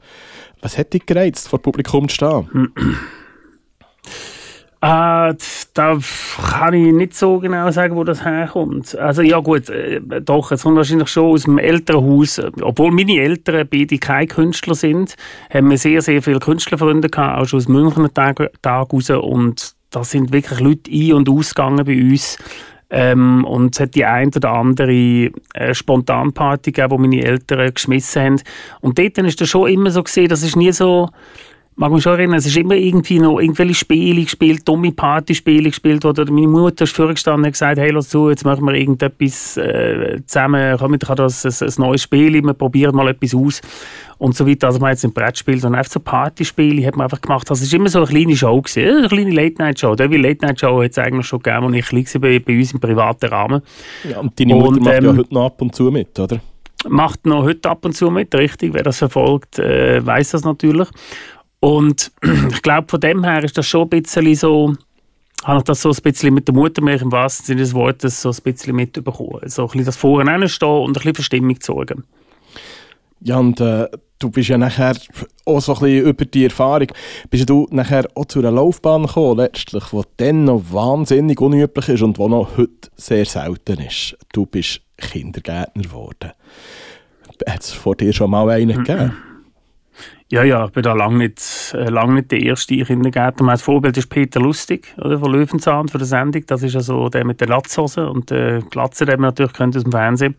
Was 0.61 0.79
hat 0.79 0.93
dich 0.93 1.07
gereizt, 1.07 1.49
vor 1.49 1.61
Publikum 1.61 2.09
zu 2.09 2.15
stehen? 2.15 2.73
Äh, 4.83 5.35
da 5.73 5.99
kann 6.51 6.75
ich 6.75 6.93
nicht 6.93 7.15
so 7.15 7.39
genau 7.39 7.71
sagen, 7.71 7.97
wo 7.97 8.05
das 8.05 8.25
herkommt. 8.25 8.97
Also 8.97 9.23
ja 9.23 9.41
gut, 9.41 9.71
äh, 9.71 10.01
doch, 10.21 10.53
es 10.53 10.63
kommt 10.63 10.77
wahrscheinlich 10.77 11.09
schon 11.09 11.33
aus 11.33 11.45
dem 11.45 11.59
Elternhaus. 11.59 12.41
Obwohl 12.61 12.91
meine 12.91 13.19
Eltern 13.19 13.67
beide 13.71 13.99
keine 13.99 14.27
Künstler 14.27 14.75
sind, 14.75 15.15
haben 15.53 15.71
wir 15.71 15.79
sehr, 15.79 16.03
sehr 16.03 16.23
viele 16.23 16.41
Künstlerfreunde 16.41 17.09
gehabt, 17.09 17.39
auch 17.39 17.47
schon 17.47 17.59
aus 17.59 17.69
Münchner 17.69 18.13
Tag, 18.13 18.51
Tag 18.61 18.93
raus. 18.93 19.09
Und 19.09 19.73
da 19.91 20.05
sind 20.05 20.33
wirklich 20.33 20.61
Leute 20.61 20.91
ein- 20.91 21.15
und 21.15 21.29
ausgegangen 21.31 21.85
bei 21.87 21.99
uns. 21.99 22.37
Ähm, 22.91 23.45
und 23.45 23.75
es 23.75 23.81
hat 23.81 23.95
die 23.95 24.05
ein 24.05 24.31
oder 24.37 24.51
andere 24.53 25.31
äh, 25.55 25.75
Spontanparty 25.75 26.71
gegeben, 26.73 27.03
die 27.03 27.09
meine 27.09 27.25
Eltern 27.25 27.73
geschmissen 27.73 28.23
haben. 28.23 28.43
Und 28.81 28.99
dort 28.99 29.19
ist 29.19 29.41
das 29.41 29.49
schon 29.49 29.71
immer 29.71 29.91
so 29.91 30.03
gesehen, 30.03 30.29
das 30.29 30.43
ist 30.43 30.55
nie 30.55 30.71
so 30.71 31.09
mag 31.77 31.93
mich 31.93 32.03
schon 32.03 32.15
erinnern, 32.15 32.39
es 32.39 32.47
ist 32.47 32.57
immer 32.57 32.75
irgendwie 32.75 33.19
noch 33.19 33.39
irgendwelche 33.39 33.75
Spiele 33.75 34.23
gespielt, 34.23 34.67
dumme 34.67 34.93
Partyspiele 34.93 35.69
gespielt 35.69 36.07
oder 36.07 36.25
meine 36.31 36.49
Mutter 36.49 36.85
ist 36.85 36.97
vorgestanden 36.97 37.45
und 37.45 37.53
gesagt, 37.53 37.79
hey, 37.79 37.91
lass 37.91 38.09
zu, 38.09 38.31
jetzt 38.31 38.47
machen 38.47 38.65
wir 38.65 38.75
irgendetwas 38.75 39.59
äh, 39.59 40.23
zusammen, 40.25 40.77
komm, 40.79 40.95
ich 40.95 41.07
habe 41.07 41.17
das 41.17 41.45
ein, 41.45 41.69
ein 41.69 41.75
neues 41.77 42.03
Spiel, 42.03 42.43
wir 42.43 42.55
probieren 42.55 42.97
mal 42.97 43.09
etwas 43.09 43.35
aus 43.35 43.61
und 44.17 44.35
so 44.35 44.47
weiter. 44.47 44.69
Also 44.69 44.79
man 44.79 44.89
hat 44.89 44.97
jetzt 44.97 45.05
ein 45.05 45.13
Brettspiel, 45.13 45.59
sondern 45.61 45.81
einfach 45.81 45.93
so 45.93 46.01
Partyspiele 46.01 46.87
hat 46.87 46.97
man 46.97 47.05
einfach 47.05 47.21
gemacht. 47.21 47.51
Also 47.51 47.63
es 47.63 47.71
war 47.71 47.79
immer 47.79 47.91
so 47.91 47.99
eine 47.99 48.07
kleine 48.07 48.37
Show, 48.37 48.59
gewesen, 48.61 48.99
eine 48.99 49.09
kleine 49.09 49.31
Late-Night-Show. 49.33 49.95
Die 49.97 50.17
Late-Night-Show 50.17 50.83
hat 50.83 50.91
es 50.93 50.99
eigentlich 50.99 51.27
schon 51.27 51.41
gegeben, 51.41 51.67
als 51.67 51.77
ich 51.77 51.87
klein 51.87 52.07
war, 52.07 52.21
bei, 52.23 52.39
bei 52.39 52.59
uns 52.59 52.73
im 52.73 52.81
privaten 52.81 53.27
Rahmen. 53.27 53.61
Ja, 54.11 54.21
und 54.21 54.41
deine 54.41 54.55
Mutter 54.55 54.69
und, 54.69 54.83
macht 54.83 54.95
ähm, 54.95 55.05
ja 55.05 55.17
heute 55.17 55.35
noch 55.35 55.45
ab 55.45 55.61
und 55.61 55.75
zu 55.75 55.91
mit, 55.91 56.19
oder? 56.19 56.41
Macht 56.89 57.27
noch 57.27 57.43
heute 57.43 57.69
ab 57.69 57.85
und 57.85 57.95
zu 57.95 58.11
mit, 58.11 58.35
richtig. 58.35 58.73
Wer 58.73 58.83
das 58.83 58.99
verfolgt, 58.99 59.59
äh, 59.59 60.05
weiß 60.05 60.31
das 60.31 60.45
natürlich. 60.45 60.89
Und 61.61 62.13
ich 62.51 62.63
glaube, 62.63 62.89
von 62.89 63.01
dem 63.01 63.25
her 63.25 63.43
ist 63.45 63.57
das 63.57 63.67
schon 63.67 63.83
ein 63.83 64.03
bisschen 64.03 64.35
so, 64.35 64.75
habe 65.45 65.59
ich 65.59 65.65
das 65.65 65.83
so 65.83 65.91
ein 65.91 66.03
bisschen 66.03 66.35
mit 66.35 66.49
der 66.49 66.55
Muttermilch 66.55 67.03
im 67.03 67.13
wahrsten 67.13 67.47
Sinne 67.47 67.61
des 67.61 67.75
Wortes 67.75 68.23
so 68.23 68.31
ein 68.31 68.37
bisschen 68.43 68.77
mitbekommen. 68.77 69.41
So 69.47 69.63
ein 69.63 69.69
bisschen 69.69 69.87
das 69.87 69.97
Vorne 69.97 70.49
stehen 70.49 70.69
und 70.69 70.91
ein 70.91 70.93
bisschen 70.95 71.15
Verstimmung 71.15 71.61
zu 71.61 71.73
sorgen. 71.73 72.05
Ja, 73.21 73.39
und 73.39 73.61
äh, 73.61 73.89
du 74.19 74.31
bist 74.31 74.49
ja 74.49 74.59
nachher 74.59 74.97
auch 75.45 75.61
so 75.61 75.75
ein 75.75 75.81
bisschen 75.81 76.07
über 76.07 76.25
die 76.25 76.45
Erfahrung, 76.45 76.89
bist 77.31 77.49
du 77.49 77.67
nachher 77.71 78.07
auch 78.15 78.27
zu 78.27 78.41
einer 78.41 78.51
Laufbahn 78.51 79.07
gekommen, 79.07 79.39
letztlich, 79.39 79.85
die 79.85 80.03
dann 80.19 80.45
noch 80.45 80.63
wahnsinnig 80.71 81.41
unüblich 81.41 81.89
ist 81.89 82.03
und 82.03 82.19
die 82.19 82.29
noch 82.29 82.57
heute 82.57 82.91
sehr 82.97 83.25
selten 83.25 83.81
ist. 83.81 84.17
Du 84.33 84.47
bist 84.47 84.81
Kindergärtner 84.99 85.83
geworden. 85.83 86.33
Hat 87.47 87.61
es 87.61 87.73
vor 87.73 87.97
dir 87.97 88.13
schon 88.13 88.31
mal 88.31 88.49
einen 88.51 88.85
gegeben? 88.85 89.17
Ja, 90.29 90.43
ja, 90.43 90.65
ich 90.65 90.73
bin 90.73 90.83
da 90.83 90.93
lange 90.93 91.19
nicht, 91.19 91.73
äh, 91.73 91.89
lang 91.89 92.15
nicht 92.15 92.33
der 92.33 92.41
erste 92.41 92.77
Kindergärtner. 92.77 93.47
Mein 93.47 93.59
Vorbild 93.59 93.97
ist 93.97 94.09
Peter 94.09 94.41
Lustig 94.41 94.93
oder, 94.99 95.21
von 95.21 95.33
Löwenzahn, 95.33 95.87
von 95.87 95.99
der 96.01 96.07
Sendung. 96.07 96.45
Das 96.47 96.65
ist 96.65 96.75
also 96.75 97.09
der 97.09 97.25
mit 97.25 97.41
der 97.41 97.47
Latzhose 97.47 98.11
und 98.11 98.31
der 98.31 98.61
Glatze, 98.63 99.05
den 99.05 99.21
man 99.21 99.29
natürlich 99.29 99.61
aus 99.61 99.85
dem 99.85 99.93
Fernsehen. 99.93 100.35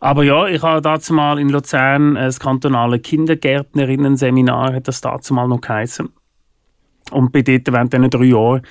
Aber 0.00 0.24
ja, 0.24 0.48
ich 0.48 0.60
habe 0.62 0.82
dazu 0.82 1.14
mal 1.14 1.38
in 1.38 1.48
Luzern 1.48 2.16
das 2.16 2.40
kantonale 2.40 2.98
Kindergärtnerinnen-Seminar, 2.98 4.74
hat 4.74 4.88
das 4.88 5.00
dazu 5.00 5.32
mal 5.32 5.46
noch 5.46 5.60
geheißen. 5.60 6.08
Und 7.12 7.32
bei 7.32 7.42
dort 7.42 7.72
während 7.72 7.92
diesen 7.92 8.10
drei 8.10 8.24
Jahren 8.24 8.62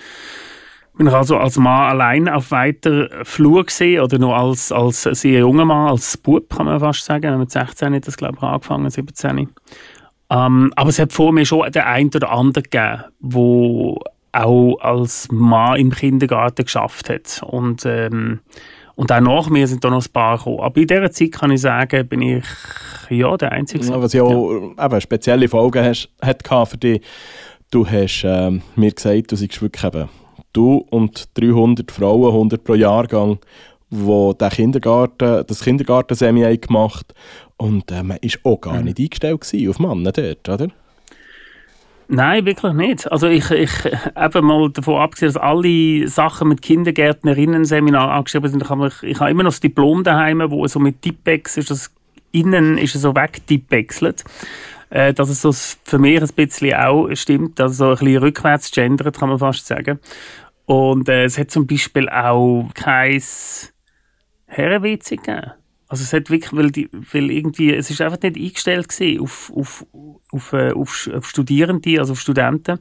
bin 0.98 1.08
ich 1.08 1.14
also 1.14 1.38
als 1.38 1.58
Mann 1.58 1.90
allein 1.90 2.28
auf 2.28 2.52
weiter 2.52 3.10
Flur 3.24 3.64
gesehen 3.66 4.02
oder 4.02 4.20
noch 4.20 4.36
als, 4.36 4.74
als 4.74 5.04
sehr 5.04 5.40
junger 5.40 5.66
Mann, 5.66 5.88
als 5.88 6.18
Bub 6.18 6.50
kann 6.50 6.66
man 6.66 6.82
fast 6.82 7.06
sagen. 7.06 7.40
Mit 7.40 7.50
16 7.50 7.96
hat 7.96 8.08
das 8.08 8.18
glaube 8.18 8.36
ich 8.38 8.44
angefangen, 8.44 8.90
17. 8.90 9.48
Ähm, 10.34 10.74
aber 10.76 10.90
es 10.90 11.00
hat 11.00 11.14
vor 11.14 11.32
mir 11.32 11.46
schon 11.46 11.72
den 11.72 11.84
einen 11.84 12.10
oder 12.14 12.32
anderen 12.32 12.64
gegeben, 12.64 13.04
der 13.20 13.96
auch 14.32 14.78
als 14.80 15.28
Mann 15.32 15.80
im 15.80 15.92
Kindergarten 15.92 16.66
geschafft 16.66 17.10
hat. 17.10 17.44
Und, 17.46 17.86
ähm, 17.86 18.40
und 18.96 19.12
auch 19.12 19.20
nach 19.20 19.50
mir 19.50 19.68
sind 19.68 19.84
da 19.84 19.92
noch 19.92 20.04
ein 20.04 20.12
paar 20.12 20.38
gekommen. 20.38 20.60
Aber 20.62 20.78
in 20.78 20.88
dieser 20.88 21.12
Zeit 21.12 21.34
kann 21.34 21.52
ich 21.52 21.62
sagen, 21.62 22.08
bin 22.08 22.22
ich 22.22 22.44
ja 23.10 23.38
der 23.38 23.52
Einzige. 23.52 23.86
Ja, 23.86 24.02
was 24.02 24.14
ja 24.14 24.24
auch 24.24 24.74
ja. 24.76 24.86
Eben, 24.86 25.02
spezielle 25.02 25.48
Folgen 25.48 25.86
hast, 25.86 26.10
hat 26.22 26.44
für 26.68 26.78
dich. 26.78 27.02
Du 27.70 27.86
hast 27.86 28.24
ähm, 28.26 28.64
mir 28.76 28.92
gesagt, 28.92 29.32
du 29.32 29.36
seist 29.36 29.62
wirklich 29.62 29.84
eben 29.84 30.10
du 30.52 30.86
und 30.92 31.30
300 31.34 31.92
Frauen, 31.92 32.32
100 32.32 32.64
pro 32.64 32.76
Jahrgang, 32.76 33.40
die 33.90 34.50
Kindergarten, 34.50 35.44
das 35.48 35.64
Kindergartensemi 35.64 36.58
gemacht 36.58 37.14
und 37.64 37.90
äh, 37.92 38.04
man 38.04 38.18
war 38.22 38.52
auch 38.52 38.60
gar 38.60 38.80
mhm. 38.80 38.86
nicht 38.86 39.00
eingestellt 39.00 39.70
auf 39.70 39.80
Männer 39.80 40.12
dort, 40.12 40.50
oder? 40.50 40.68
Nein, 42.10 42.46
wirklich 42.46 42.74
nicht. 42.74 43.10
Also 43.10 43.28
ich, 43.28 43.50
ich 43.52 43.72
eben 43.86 44.46
mal 44.46 44.70
davon 44.70 45.00
abgesehen, 45.00 45.32
dass 45.32 45.42
alle 45.42 46.08
Sachen 46.10 46.50
mit 46.50 46.62
Kindergärtnerinnen-Seminar 46.62 48.12
angeschrieben 48.12 48.52
sind. 48.52 48.64
Ich 48.64 48.70
habe, 48.70 48.92
ich 49.04 49.20
habe 49.20 49.32
immer 49.32 49.44
noch 49.44 49.52
das 49.52 49.62
Diplom 49.62 50.04
daheim, 50.04 50.44
wo 50.52 50.68
so 50.68 50.80
mit 50.80 51.02
Tippex 51.02 51.56
ist, 51.56 51.72
das 51.72 51.90
innen 52.34 52.78
ist 52.78 52.94
so 52.94 53.16
wegtippexelt. 53.16 54.26
Äh, 54.90 55.14
dass 55.14 55.30
es 55.30 55.42
so 55.42 55.54
für 55.54 56.00
mich 56.00 56.22
ein 56.22 56.28
bisschen 56.36 56.74
auch 56.74 57.10
stimmt, 57.14 57.62
also 57.62 57.74
so 57.74 57.86
ein 57.92 57.98
bisschen 57.98 58.18
rückwärts 58.18 58.72
gendert, 58.72 59.18
kann 59.18 59.30
man 59.30 59.40
fast 59.40 59.66
sagen. 59.66 60.00
Und 60.66 61.08
äh, 61.08 61.24
es 61.24 61.38
hat 61.38 61.50
zum 61.50 61.66
Beispiel 61.66 62.10
auch 62.10 62.70
kein 62.74 63.24
Herren-WC 64.48 65.16
gegeben. 65.16 65.54
Also 65.94 66.06
es 66.06 66.12
hat 66.12 66.32
wirklich, 66.32 66.52
weil, 66.54 66.72
die, 66.72 66.90
weil 66.92 67.30
irgendwie, 67.30 67.72
es 67.72 67.92
ist 67.92 68.02
einfach 68.02 68.20
nicht 68.20 68.36
eingestellt 68.36 68.88
auf, 69.22 69.52
auf, 69.56 69.86
auf, 70.32 70.54
äh, 70.54 70.72
auf, 70.72 71.08
auf 71.14 71.30
Studierende, 71.30 72.00
also 72.00 72.14
auf 72.14 72.20
Studenten, 72.20 72.80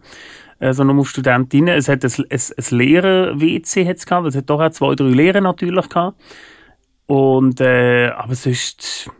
äh, 0.61 0.73
sondern 0.73 0.99
auf 0.99 1.11
Studentinnen. 1.11 1.77
Es 1.77 1.91
hat 1.91 2.03
ein, 2.07 2.11
ein, 2.31 2.41
ein 2.57 2.79
Lehrer-WC 2.79 3.85
gehabt, 3.85 4.29
es 4.29 4.35
hat 4.35 4.49
doch 4.49 4.63
auch 4.63 4.71
zwei, 4.71 4.95
drei 4.95 5.11
Lehrer 5.11 5.43
natürlich 5.43 5.91
gehabt. 5.91 6.19
Und, 7.05 7.61
äh, 7.61 8.07
aber 8.17 8.35
sonst 8.35 9.11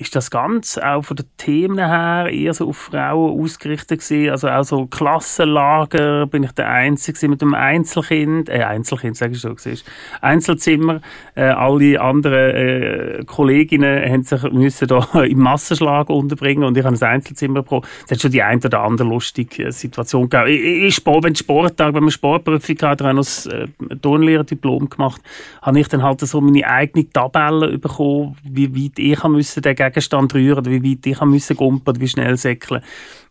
ist 0.00 0.16
das 0.16 0.30
ganz 0.30 0.78
auch 0.78 1.02
von 1.02 1.16
den 1.16 1.26
Themen 1.36 1.78
her 1.78 2.28
eher 2.32 2.54
so 2.54 2.68
auf 2.68 2.78
Frauen 2.78 3.38
ausgerichtet 3.38 4.00
gewesen. 4.00 4.30
Also 4.30 4.48
auch 4.48 4.64
so 4.64 4.86
Klassenlager 4.86 6.26
bin 6.26 6.42
ich 6.42 6.52
der 6.52 6.70
Einzige 6.70 7.28
mit 7.28 7.42
dem 7.42 7.52
Einzelkind, 7.52 8.48
äh, 8.48 8.62
Einzelkind 8.62 9.18
sage 9.18 9.34
ich 9.34 9.42
so, 9.42 9.54
siehst. 9.54 9.84
Einzelzimmer. 10.22 11.02
Äh, 11.34 11.42
alle 11.42 12.00
anderen 12.00 12.56
äh, 12.56 13.24
Kolleginnen 13.26 14.10
haben 14.10 14.24
sich 14.24 14.42
müssen 14.50 14.88
da 14.88 15.22
im 15.22 15.38
Massenschlag 15.38 16.08
unterbringen 16.08 16.64
und 16.64 16.78
ich 16.78 16.84
habe 16.84 16.96
ein 16.96 17.02
Einzelzimmer 17.02 17.62
pro. 17.62 17.82
Es 18.06 18.12
hat 18.12 18.22
schon 18.22 18.30
die 18.30 18.42
eine 18.42 18.60
oder 18.64 18.80
andere 18.80 19.06
lustige 19.06 19.70
Situation 19.70 20.30
gegeben. 20.30 20.48
Ich, 20.48 20.98
ich 20.98 21.06
wenn 21.06 21.34
Sporttag, 21.34 21.92
wenn 21.92 22.04
man 22.04 22.10
Sportprüfung 22.10 22.76
hat, 22.82 23.02
habe 23.02 23.20
ich 23.20 23.46
noch 23.46 23.52
ein 23.52 23.90
äh, 23.90 23.96
Turnlehrerdiplom 23.96 24.88
gemacht, 24.88 25.20
habe 25.60 25.78
ich 25.78 25.88
dann 25.88 26.02
halt 26.02 26.20
so 26.20 26.40
meine 26.40 26.66
eigene 26.66 27.06
Tabelle 27.10 27.76
bekommen, 27.76 28.36
wie 28.44 28.74
weit 28.74 28.98
ich 28.98 29.22
müssen 29.24 29.60
dagegen 29.62 29.89
Gegenstand 29.90 30.34
rühren 30.34 30.64
wie 30.66 30.82
weit 30.82 31.06
ich 31.06 31.20
musste 31.20 31.54
gumpen 31.54 32.00
wie 32.00 32.08
schnell 32.08 32.36
säckeln. 32.36 32.82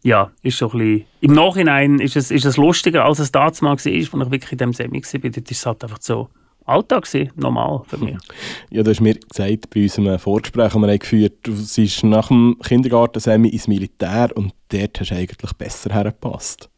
Ja, 0.03 0.31
ist 0.41 0.57
schon 0.57 0.71
ein 0.71 0.77
bisschen... 0.77 1.05
Im 1.21 1.33
Nachhinein 1.33 1.99
ist 1.99 2.15
es, 2.15 2.31
ist 2.31 2.45
es 2.45 2.57
lustiger, 2.57 3.05
als 3.05 3.19
es 3.19 3.31
damals 3.31 3.61
war, 3.61 3.71
als 3.71 3.85
ich 3.85 4.13
wirklich 4.13 4.51
in 4.51 4.57
diesem 4.57 4.73
Semi 4.73 5.01
war. 5.01 5.29
Dort 5.29 5.51
ist 5.51 5.57
es 5.57 5.65
halt 5.65 5.83
einfach 5.83 6.01
so 6.01 6.29
Alltag 6.69 7.05
gewesen, 7.05 7.31
normal 7.35 7.81
für 7.87 7.97
mich. 7.97 8.17
Ja, 8.69 8.83
du 8.83 8.91
hast 8.91 9.01
mir 9.01 9.15
gesagt, 9.15 9.69
bei 9.71 9.81
unserem 9.83 10.19
Vorgespräch, 10.19 10.73
das 10.73 10.81
wir 10.81 10.87
haben 10.87 10.99
geführt 10.99 11.33
du 11.43 11.53
bist 11.53 12.03
nach 12.03 12.27
dem 12.27 12.57
Kindergarten-Semi 12.63 13.49
ins 13.49 13.67
Militär 13.67 14.29
und 14.35 14.53
dort 14.69 14.99
hast 14.99 15.09
du 15.09 15.15
eigentlich 15.15 15.53
besser 15.53 15.91
hergepasst. 15.93 16.69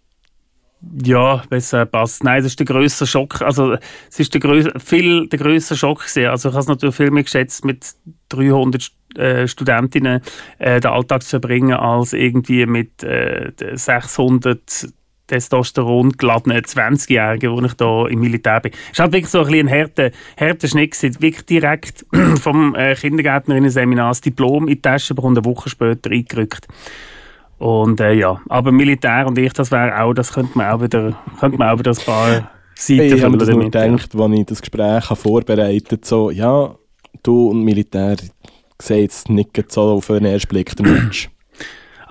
Ja, 1.03 1.43
besser 1.49 1.85
passt. 1.85 2.23
Nein, 2.23 2.41
das 2.41 2.53
ist 2.53 2.59
der 2.59 2.65
größere 2.65 3.07
Schock. 3.07 3.41
Also, 3.41 3.77
es 4.09 4.19
ist 4.19 4.33
der 4.33 4.41
größere, 4.41 4.79
viel 4.79 5.27
der 5.27 5.37
größere 5.37 5.77
Schock 5.77 5.99
gewesen. 5.99 6.27
Also, 6.27 6.49
ich 6.49 6.53
habe 6.53 6.61
es 6.61 6.67
natürlich 6.67 6.95
viel 6.95 7.11
mehr 7.11 7.23
geschätzt, 7.23 7.63
mit 7.65 7.93
300 8.29 8.91
äh, 9.15 9.47
Studentinnen 9.47 10.21
äh, 10.57 10.79
den 10.79 10.91
Alltag 10.91 11.21
zu 11.21 11.29
verbringen, 11.29 11.73
als 11.73 12.13
irgendwie 12.13 12.65
mit 12.65 13.03
äh, 13.03 13.51
600 13.73 14.91
Testosteron 15.31 16.11
geladenen 16.11 16.61
20-Jährigen, 16.61 17.51
wo 17.51 17.61
ich 17.61 17.73
da 17.73 18.07
im 18.07 18.19
Militär 18.19 18.59
bin. 18.59 18.73
Es 18.91 18.99
war 18.99 19.05
halt 19.05 19.13
wirklich 19.13 19.31
so 19.31 19.43
ein, 19.43 19.53
ein 19.53 19.69
harter, 19.69 20.11
harter 20.37 20.67
Schnitt. 20.67 20.91
Gewesen. 20.91 21.21
Wirklich 21.21 21.45
direkt 21.45 22.05
vom 22.41 22.75
äh, 22.75 22.95
Kindergärtnerinnen-Seminar 22.95 24.09
das 24.09 24.21
Diplom 24.21 24.67
in 24.67 24.75
die 24.75 24.81
Tasche 24.81 25.15
bekommen, 25.15 25.37
eine 25.37 25.45
Woche 25.45 25.69
später 25.69 26.09
eingerückt. 26.11 26.67
Und 27.61 27.99
äh, 27.99 28.13
ja, 28.13 28.41
aber 28.49 28.71
Militär 28.71 29.27
und 29.27 29.37
ich, 29.37 29.53
das 29.53 29.69
wäre 29.69 30.01
auch, 30.01 30.13
das 30.13 30.33
könnte 30.33 30.57
man 30.57 30.71
auch 30.71 30.81
wieder, 30.81 31.15
könnte 31.39 31.59
man 31.59 31.69
auch 31.69 31.77
wieder 31.77 31.91
ein 31.91 31.97
paar 32.03 32.49
Seiten 32.73 33.01
Ich 33.03 33.21
habe 33.21 33.33
mir 33.33 33.37
das 33.37 33.49
nur 33.49 33.63
gedacht, 33.65 34.15
als 34.15 34.33
ich 34.33 34.45
das 34.47 34.61
Gespräch 34.61 35.05
vorbereitet 35.05 35.91
habe, 35.91 36.01
so, 36.03 36.31
ja, 36.31 36.73
du 37.21 37.49
und 37.51 37.63
Militär 37.63 38.17
sehen 38.81 39.01
jetzt 39.01 39.29
nicht 39.29 39.71
so 39.71 39.81
auf 39.81 40.07
den 40.07 40.25
ersten 40.25 40.47
Blick 40.47 40.75
den 40.75 40.91
Mensch. 40.91 41.29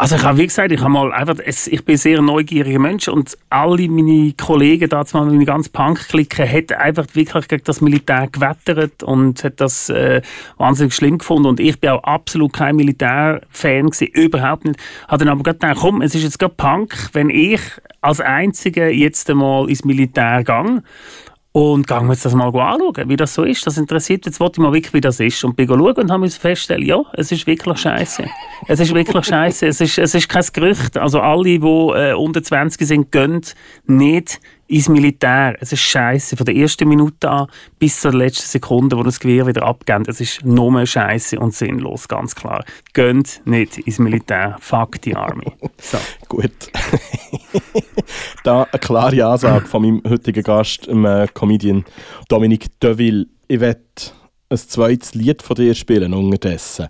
Also 0.00 0.16
ich 0.16 0.25
habe, 0.25 0.38
wie 0.38 0.47
gesagt, 0.47 0.73
ich 0.73 0.80
habe 0.80 0.88
mal 0.88 1.12
einfach, 1.12 1.35
ich 1.45 1.85
bin 1.85 1.95
ein 1.95 1.99
sehr 1.99 2.23
neugieriger 2.23 2.78
Mensch 2.78 3.07
und 3.07 3.37
alle 3.50 3.87
meine 3.87 4.33
Kollegen, 4.33 4.88
damals 4.88 5.12
meine 5.12 5.45
ganze 5.45 5.69
Punk-Clique, 5.69 6.50
hat 6.50 6.73
einfach 6.73 7.04
wirklich 7.12 7.49
gegen 7.49 7.64
das 7.64 7.83
Militär 7.83 8.26
gewettert 8.33 9.02
und 9.02 9.45
hat 9.45 9.61
das 9.61 9.90
äh, 9.90 10.23
wahnsinnig 10.57 10.95
schlimm 10.95 11.19
gefunden 11.19 11.49
und 11.49 11.61
ich 11.61 11.78
bin 11.78 11.90
auch 11.90 12.02
absolut 12.02 12.54
kein 12.54 12.76
Militär-Fan 12.76 13.90
gewesen, 13.90 14.07
überhaupt 14.14 14.64
nicht. 14.64 14.80
Habe 15.07 15.26
dann 15.26 15.38
aber 15.38 15.42
gedacht, 15.42 15.76
komm, 15.78 16.00
es 16.00 16.14
ist 16.14 16.23
jetzt 16.23 16.38
gerade 16.38 16.54
Punk, 16.57 17.11
wenn 17.12 17.28
ich 17.28 17.61
als 18.00 18.23
Einziger 18.23 18.88
jetzt 18.88 19.28
einmal 19.28 19.69
ins 19.69 19.85
Militär 19.85 20.45
gehe 20.45 20.83
und 21.52 21.88
gehen 21.88 22.07
wir 22.07 22.12
jetzt 22.12 22.25
das 22.25 22.35
mal 22.35 22.47
anschauen, 22.47 23.09
wie 23.09 23.16
das 23.16 23.35
so 23.35 23.42
ist. 23.42 23.66
Das 23.66 23.76
interessiert 23.76 24.25
jetzt, 24.26 24.38
wollte 24.38 24.61
ich 24.61 24.62
mal 24.62 24.73
wirklich, 24.73 24.95
wie 24.95 25.00
das 25.00 25.19
ist. 25.19 25.42
Und 25.42 25.57
bin 25.57 25.66
schauen 25.66 25.95
und 25.95 26.11
haben 26.11 26.23
uns 26.23 26.37
feststellen, 26.37 26.87
ja, 26.87 27.02
es 27.14 27.33
ist 27.33 27.47
wirklich 27.47 27.78
scheiße. 27.78 28.25
es 28.69 28.80
ist 28.80 28.95
wirklich 28.95 29.25
scheiße. 29.25 29.66
Es 29.66 29.80
ist, 29.80 29.99
es 29.99 30.14
ist 30.14 30.28
kein 30.28 30.45
Gerücht. 30.52 30.97
Also 30.97 31.21
alle, 31.21 31.45
die 31.45 31.57
äh, 31.57 32.12
unter 32.14 32.42
20 32.42 32.87
sind, 32.87 33.11
gehen 33.11 33.40
nicht 33.87 34.40
ins 34.71 34.89
Militär. 34.89 35.57
Es 35.61 35.73
ist 35.73 35.81
scheiße 35.81 36.37
von 36.37 36.47
der 36.47 36.55
ersten 36.55 36.89
Minute 36.89 37.29
an 37.29 37.47
bis 37.79 38.00
zur 38.00 38.12
letzten 38.12 38.47
Sekunde, 38.47 38.97
wo 38.97 39.03
das 39.03 39.19
Gewehr 39.19 39.47
wieder 39.47 39.65
abgeht. 39.65 40.07
Es 40.07 40.21
ist 40.21 40.45
nur 40.45 40.87
scheiße 40.87 41.39
und 41.39 41.55
sinnlos, 41.55 42.07
ganz 42.07 42.35
klar. 42.35 42.65
Gönnt 42.93 43.43
nicht 43.45 43.79
ins 43.79 43.99
Militär. 43.99 44.57
Fuck 44.61 45.03
die 45.03 45.17
Army. 45.17 45.53
So. 45.79 45.99
Gut. 46.29 46.53
da 48.45 48.62
eine 48.62 48.79
klare 48.79 49.27
Ansage 49.27 49.67
von 49.67 49.83
meinem 49.83 50.03
heutigen 50.09 50.45
Gast, 50.45 50.87
dem 50.87 51.05
äh, 51.05 51.27
Comedian 51.35 51.85
Dominique 52.29 52.69
Deville. 52.81 53.27
Ich 53.49 53.59
werde 53.59 53.81
ein 54.49 54.59
zweites 54.59 55.15
Lied 55.15 55.43
von 55.43 55.57
dir 55.57 55.75
spielen 55.75 56.15
unterdessen. 56.15 56.89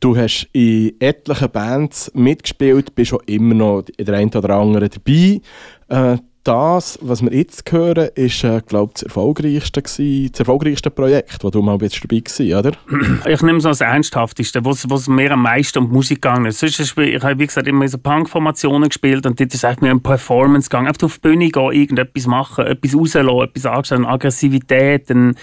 Du 0.00 0.16
hast 0.16 0.48
in 0.52 0.92
etlichen 1.00 1.50
Bands 1.50 2.12
mitgespielt, 2.14 2.94
bist 2.94 3.08
schon 3.08 3.22
immer 3.26 3.54
noch 3.54 3.84
in 3.96 4.04
der 4.04 4.16
einen 4.16 4.32
oder 4.32 4.50
anderen 4.50 4.88
dabei. 4.88 5.40
Äh, 5.88 6.18
das, 6.48 6.98
was 7.02 7.20
wir 7.20 7.30
jetzt 7.32 7.70
hören, 7.70 8.08
ist, 8.14 8.42
äh, 8.42 8.62
glaube 8.66 8.92
das 8.94 9.02
erfolgreichste, 9.02 9.82
gewesen, 9.82 10.32
das 10.32 10.40
erfolgreichste 10.40 10.90
Projekt, 10.90 11.44
wo 11.44 11.50
du 11.50 11.60
mal 11.60 11.76
bist 11.76 12.02
dabei 12.02 12.22
warst, 12.24 12.40
oder? 12.40 12.72
Ich 13.28 13.42
nehme 13.42 13.58
es 13.58 13.66
als 13.66 13.82
ernsthafteste, 13.82 14.64
was, 14.64 14.88
was 14.88 15.08
mir 15.08 15.32
am 15.32 15.42
meisten 15.42 15.78
um 15.78 15.88
die 15.88 15.92
Musik 15.92 16.24
ist 16.46 16.62
ich 16.62 16.96
habe, 17.22 17.38
wie 17.38 17.46
gesagt, 17.46 17.68
immer 17.68 17.86
so 17.86 17.98
Punk-Formationen 17.98 18.88
gespielt 18.88 19.26
und 19.26 19.38
dort 19.38 19.52
ist 19.52 19.62
es 19.62 19.80
mir 19.80 19.92
um 19.92 20.02
Performance 20.02 20.70
gegangen. 20.70 20.88
Einfach 20.88 21.04
auf 21.04 21.18
die 21.18 21.28
Bühne 21.28 21.50
gehen, 21.50 21.72
irgendetwas 21.72 22.26
machen, 22.26 22.66
etwas 22.66 22.96
rauslassen, 22.96 23.42
etwas 23.42 23.66
anstellen, 23.66 24.06
Aggressivität, 24.06 25.10
ein, 25.10 25.34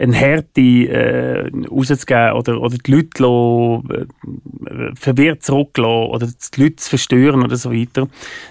eine 0.00 0.16
Härte 0.16 0.60
äh, 0.60 1.50
rauszugeben 1.70 2.32
oder, 2.32 2.60
oder 2.60 2.76
die 2.78 2.90
Leute 2.90 3.22
lassen, 3.22 4.08
äh, 4.66 4.94
verwirrt 4.94 5.42
zurücklassen 5.42 6.10
oder 6.10 6.26
die 6.26 6.62
Leute 6.62 6.76
zu 6.76 6.88
verstören 6.88 7.42
oder 7.42 7.56
so 7.56 7.70
weiter. 7.70 8.08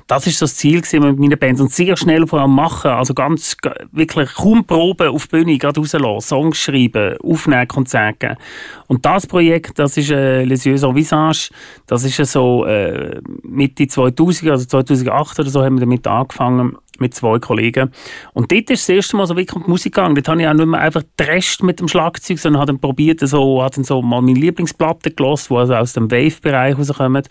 Das 0.07 0.27
ist 0.27 0.37
so 0.37 0.45
das 0.45 0.55
Ziel 0.55 0.81
mit 0.93 1.19
meiner 1.19 1.37
Band 1.37 1.59
und 1.59 1.71
sehr 1.71 1.97
schnell 1.97 2.27
vor 2.27 2.41
allem 2.41 2.53
machen, 2.53 2.91
also 2.91 3.13
ganz 3.13 3.57
wirklich 3.91 4.29
kaum 4.35 4.65
Proben 4.65 5.09
auf 5.09 5.27
die 5.27 5.37
Bühne, 5.37 5.57
gerade 5.57 5.79
rauslassen, 5.79 6.21
Songs 6.21 6.57
schreiben, 6.57 7.17
aufnehmen, 7.23 7.67
Konzerte 7.67 8.17
geben. 8.19 8.37
Und 8.87 9.05
das 9.05 9.25
Projekt, 9.25 9.79
das 9.79 9.97
ist 9.97 10.11
äh, 10.11 10.43
Les 10.43 10.65
Yeux 10.65 10.83
en 10.83 10.95
Visage, 10.95 11.49
das 11.87 12.03
ist 12.03 12.19
äh, 12.19 12.25
so 12.25 12.65
äh, 12.65 13.21
Mitte 13.43 13.87
2000, 13.87 14.51
also 14.51 14.65
2008 14.65 15.39
oder 15.39 15.49
so 15.49 15.63
haben 15.63 15.77
wir 15.77 15.81
damit 15.81 16.05
angefangen 16.05 16.77
mit 16.99 17.13
zwei 17.13 17.39
Kollegen. 17.39 17.91
Und 18.33 18.51
dort 18.51 18.69
ist 18.69 18.87
das 18.87 18.95
erste 18.95 19.17
Mal 19.17 19.25
so 19.25 19.35
wirklich 19.35 19.55
um 19.55 19.63
die 19.63 19.69
Musik 19.69 19.93
gegangen. 19.93 20.15
Dort 20.15 20.27
habe 20.27 20.41
ich 20.41 20.47
auch 20.47 20.53
nicht 20.53 20.65
mehr 20.65 20.81
einfach 20.81 21.03
Rest 21.39 21.63
mit 21.63 21.79
dem 21.79 21.87
Schlagzeug, 21.87 22.37
sondern 22.37 22.61
habe 22.61 22.73
dann 22.73 22.81
probiert, 22.81 23.21
so, 23.21 23.63
habe 23.63 23.75
dann 23.75 23.83
so 23.85 24.01
mal 24.01 24.21
meine 24.21 24.39
Lieblingsplatte 24.39 25.11
gelassen, 25.11 25.53
die 25.53 25.59
also 25.59 25.75
aus 25.75 25.93
dem 25.93 26.11
Wave-Bereich 26.11 26.77
rauskommen. 26.77 27.23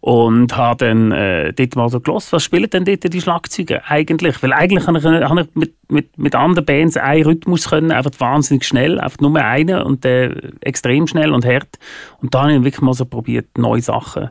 Und 0.00 0.54
habe 0.54 0.84
dann 0.84 1.12
äh, 1.12 1.54
dort 1.54 1.76
mal 1.76 1.88
so 1.88 1.98
gelassen, 1.98 2.32
was 2.32 2.42
spielen 2.42 2.68
denn 2.68 2.84
dort 2.84 3.10
die 3.10 3.20
Schlagzeuge 3.22 3.86
eigentlich? 3.86 4.42
Weil 4.42 4.52
eigentlich 4.52 4.86
habe 4.86 4.98
ich, 4.98 5.04
habe 5.04 5.40
ich 5.40 5.46
mit, 5.54 5.74
mit, 5.88 6.18
mit 6.18 6.34
anderen 6.34 6.66
Bands 6.66 6.98
einen 6.98 7.24
Rhythmus 7.24 7.70
können, 7.70 7.90
einfach 7.90 8.10
wahnsinnig 8.18 8.66
schnell, 8.66 9.00
einfach 9.00 9.20
nur 9.20 9.34
einen 9.36 9.80
und 9.80 10.04
äh, 10.04 10.26
extrem 10.60 11.06
schnell 11.06 11.32
und 11.32 11.46
hart. 11.46 11.78
Und 12.20 12.34
da 12.34 12.42
habe 12.42 12.52
ich 12.52 12.64
wirklich 12.64 12.82
mal 12.82 12.92
so 12.92 13.06
probiert, 13.06 13.56
neue 13.56 13.80
Sachen 13.80 14.28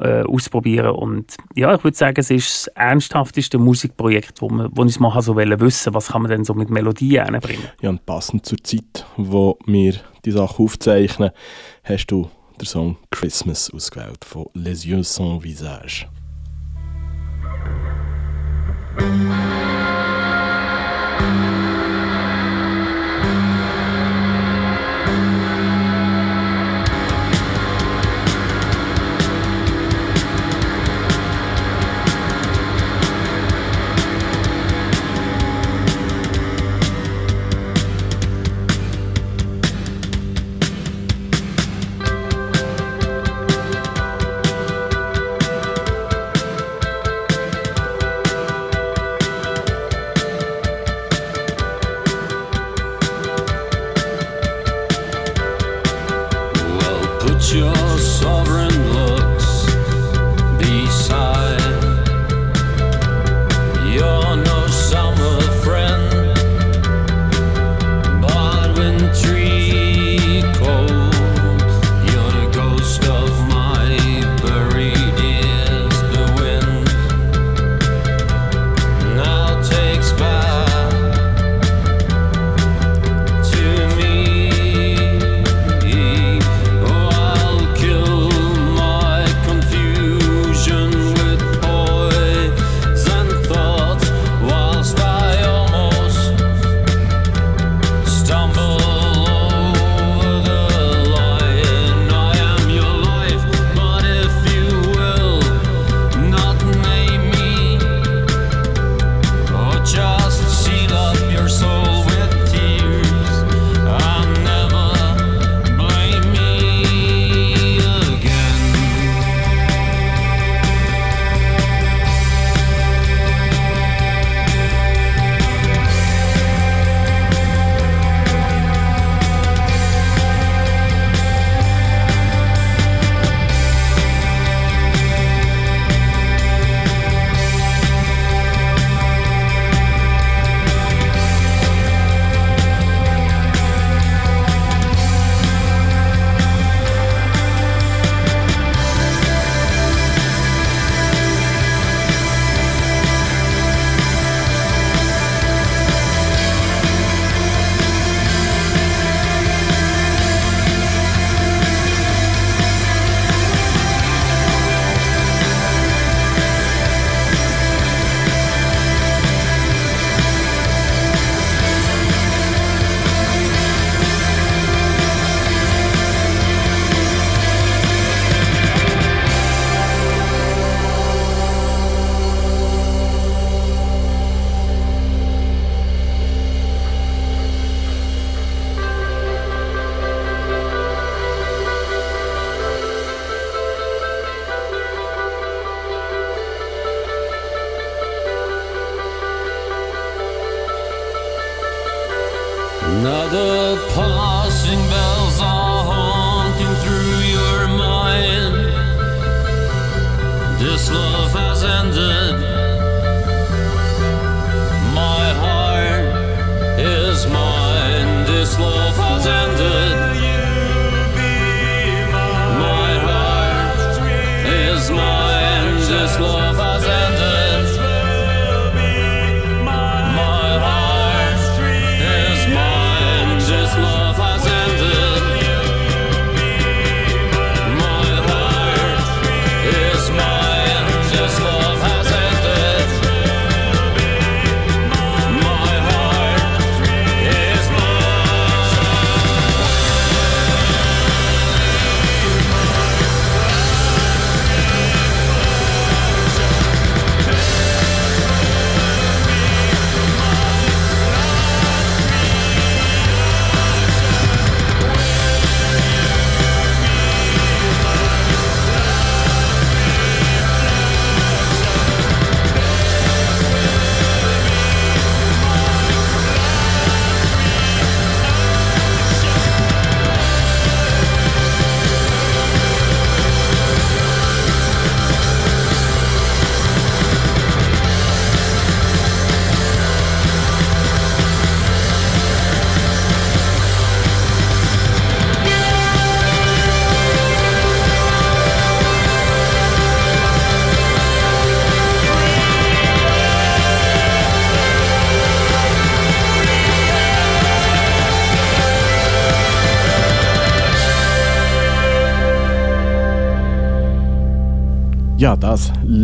äh, 0.00 0.22
ausprobieren. 0.22 0.90
Und 0.90 1.36
ja, 1.54 1.74
ich 1.74 1.84
würde 1.84 1.96
sagen, 1.96 2.18
es 2.18 2.30
ist 2.30 2.66
das 2.66 2.66
ernsthafteste 2.74 3.58
Musikprojekt, 3.58 4.42
wo, 4.42 4.48
man, 4.48 4.70
wo 4.72 4.84
ich 4.84 5.00
mal 5.00 5.20
so 5.22 5.36
wissen 5.36 5.94
was 5.94 6.08
kann 6.08 6.22
man 6.22 6.30
denn 6.30 6.44
so 6.44 6.54
mit 6.54 6.70
Melodien 6.70 7.34
einbringen. 7.34 7.68
Ja, 7.80 7.90
und 7.90 8.04
passend 8.06 8.46
zur 8.46 8.58
Zeit, 8.62 9.06
wo 9.16 9.58
wir 9.66 9.94
die 10.24 10.32
Sache 10.32 10.62
aufzeichnen, 10.62 11.30
hast 11.84 12.06
du 12.06 12.30
den 12.60 12.66
Song 12.66 12.96
Christmas 13.10 13.70
ausgewählt 13.72 14.24
von 14.24 14.46
Les 14.54 14.84
Yeux 14.84 15.04
sans 15.04 15.42
Visage. 15.42 16.06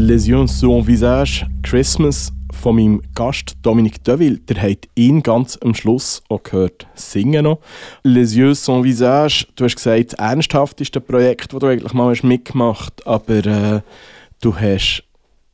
Les 0.04 0.28
yeux 0.28 0.48
sur 0.48 0.82
visage 0.82 1.46
Christmas 1.62 2.32
von 2.52 2.74
meinem 2.74 3.02
Gast 3.14 3.54
Dominique 3.62 4.02
Deville. 4.02 4.38
Der 4.48 4.60
hat 4.60 4.88
ihn 4.96 5.22
ganz 5.22 5.56
am 5.62 5.76
Schluss 5.76 6.24
auch 6.28 6.42
gehört 6.42 6.88
singen 6.96 7.44
noch. 7.44 7.60
Les 8.02 8.34
yeux 8.34 8.56
sur 8.64 8.82
visage, 8.82 9.46
du 9.54 9.64
hast 9.64 9.76
gesagt, 9.76 10.12
das 10.12 10.18
ernsthafteste 10.18 11.00
Projekt, 11.00 11.52
das 11.52 11.60
du 11.60 11.66
eigentlich 11.68 11.92
mal 11.92 12.10
hast 12.10 12.24
mitgemacht 12.24 13.06
aber 13.06 13.46
äh, 13.46 13.80
du 14.40 14.56
hast 14.56 15.04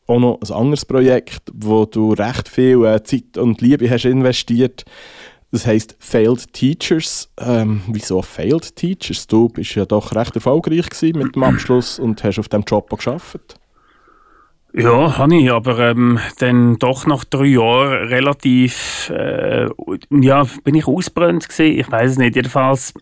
auch 0.06 0.18
noch 0.18 0.40
ein 0.40 0.50
anderes 0.50 0.87
Projekt, 0.87 1.42
wo 1.52 1.84
du 1.84 2.14
recht 2.14 2.48
viel 2.48 2.87
äh, 2.87 3.02
Zeit 3.02 3.37
und 3.37 3.61
Liebe 3.61 3.90
hast 3.90 4.06
investiert. 4.06 4.87
Das 5.52 5.66
heisst 5.66 5.94
Failed 5.98 6.50
Teachers. 6.54 7.28
Ähm, 7.38 7.82
wieso 7.87 8.22
Failed 8.22 8.74
Teachers? 8.74 9.26
Du 9.26 9.50
bist 9.50 9.74
ja 9.74 9.84
doch 9.84 10.14
recht 10.14 10.34
erfolgreich 10.37 10.88
gewesen 10.88 11.18
mit 11.18 11.34
dem 11.34 11.42
Abschluss 11.42 11.98
und 11.98 12.24
hast 12.24 12.38
auf 12.38 12.48
diesem 12.48 12.64
Job 12.64 12.90
auch 12.90 12.98
gearbeitet. 12.98 13.58
Ja, 14.74 15.16
habe 15.16 15.35
ich, 15.35 15.50
aber 15.50 15.78
ähm, 15.78 16.18
dann 16.38 16.76
doch 16.76 17.07
nach 17.07 17.24
drei 17.24 17.46
Jahren 17.46 18.09
relativ, 18.09 19.11
äh, 19.11 19.68
ja, 20.11 20.46
bin 20.62 20.74
ich 20.74 20.87
ausbrennt 20.87 21.48
gewesen. 21.48 21.78
Ich 21.81 21.90
weiß 21.90 22.12
es 22.12 22.18
nicht. 22.18 22.37
Jedenfalls 22.37 22.92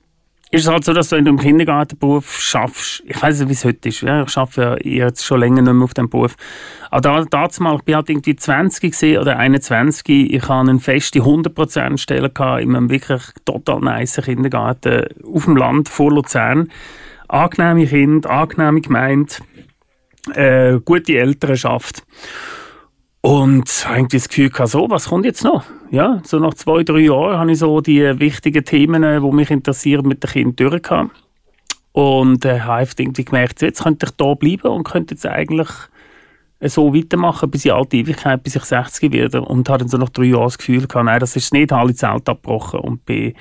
ist 0.53 0.63
es 0.63 0.69
halt 0.69 0.85
so, 0.85 0.93
dass 0.93 1.09
du 1.09 1.17
in 1.17 1.25
dem 1.25 1.39
Kindergartenberuf 1.39 2.41
schaffst. 2.41 3.03
Ich 3.07 3.21
weiß 3.21 3.41
nicht, 3.41 3.49
wie 3.49 3.53
es 3.53 3.65
heute 3.65 3.89
ist. 3.89 4.01
Ja, 4.03 4.23
ich 4.23 4.37
arbeite 4.37 4.79
ja 4.89 5.07
jetzt 5.07 5.25
schon 5.25 5.41
länger 5.41 5.61
nicht 5.63 5.73
mehr 5.73 5.85
auf 5.85 5.95
dem 5.95 6.09
Beruf. 6.09 6.37
Aber 6.91 7.01
da, 7.01 7.25
dazu 7.29 7.65
mal, 7.65 7.75
ich 7.77 7.83
bin 7.83 7.97
halt 7.97 8.09
irgendwie 8.09 8.37
20 8.37 8.93
gewesen 8.93 9.19
oder 9.19 9.37
21. 9.37 10.33
Ich 10.33 10.43
hatte 10.43 10.71
eine 10.71 10.79
feste 10.79 11.19
100% 11.19 11.99
Stelle 11.99 12.31
gehabt 12.31 12.63
in 12.63 12.77
einem 12.77 12.91
wirklich 12.91 13.23
total 13.45 13.81
nice 13.81 14.21
Kindergarten 14.25 15.05
auf 15.25 15.47
dem 15.47 15.57
Land 15.57 15.89
vor 15.89 16.13
Luzern. 16.13 16.71
Angenehme 17.27 17.87
Kinder, 17.89 18.31
angenehme 18.31 18.81
Gemeinde 18.81 19.35
äh, 20.35 20.81
gute 20.85 21.19
Elternschaft. 21.19 22.03
Und 23.21 23.85
irgendwie 23.91 24.19
das 24.19 24.29
Gefühl 24.29 24.51
gehabt, 24.51 24.71
so, 24.71 24.89
was 24.89 25.09
kommt 25.09 25.25
jetzt 25.25 25.43
noch? 25.43 25.65
Ja, 25.91 26.23
so 26.25 26.39
nach 26.39 26.55
zwei, 26.55 26.85
drei 26.85 27.01
Jahren 27.01 27.39
habe 27.39 27.53
ich 27.53 27.59
so 27.59 27.81
die 27.81 28.03
wichtigen 28.21 28.65
Themen, 28.65 29.03
die 29.03 29.35
mich 29.35 29.51
interessieren, 29.51 30.07
mit 30.07 30.23
den 30.23 30.31
Kindern 30.31 30.71
durchgehabt. 30.71 31.11
Und 31.93 32.45
äh, 32.45 32.61
habe 32.61 32.89
irgendwie 32.99 33.25
gemerkt, 33.25 33.63
jetzt 33.63 33.83
könnte 33.83 34.07
ich 34.07 34.13
da 34.13 34.35
bleiben 34.35 34.69
und 34.69 34.85
könnte 34.85 35.15
jetzt 35.15 35.27
eigentlich 35.27 35.69
so 36.61 36.95
weitermachen 36.95 37.51
bis 37.51 37.65
in 37.65 37.73
alte 37.73 37.97
Ewigkeit, 37.97 38.43
bis 38.43 38.57
ich 38.57 38.65
60 38.65 39.13
werde. 39.13 39.43
Und 39.43 39.69
habe 39.69 39.79
dann 39.81 39.89
so 39.89 39.99
nach 39.99 40.11
drei 40.11 40.25
Jahren 40.25 40.45
das 40.45 40.59
Gefühl 40.59 40.87
gehabt, 40.87 41.07
nein, 41.07 41.21
das 41.21 41.37
ist 41.37 41.53
nicht, 41.53 41.73
habe 41.73 41.91
ich 41.91 41.97
Zelt 41.97 42.29
abgebrochen 42.29 42.81
und 42.81 43.05
bin 43.05 43.35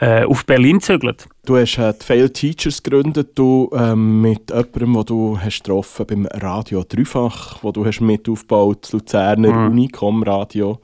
äh, 0.00 0.24
auf 0.24 0.46
Berlin 0.46 0.78
gezögert. 0.78 1.26
Du 1.44 1.56
hast 1.56 1.78
äh, 1.78 1.92
die 1.92 2.04
Fail 2.04 2.30
Teachers 2.30 2.82
gegründet, 2.82 3.30
du 3.34 3.70
ähm, 3.74 4.22
mit 4.22 4.50
jemandem, 4.50 4.94
den 4.94 5.04
du 5.04 5.38
hast 5.38 5.62
getroffen 5.62 6.06
beim 6.06 6.26
Radio 6.26 6.84
Dreifach, 6.88 7.58
wo 7.62 7.70
du 7.70 7.84
hast 7.84 8.00
mit 8.00 8.28
aufgebaut, 8.28 8.78
das 8.82 8.92
Luzerner 8.92 9.52
Mhm. 9.52 9.70
Unicom 9.72 10.22
Radio. 10.22 10.80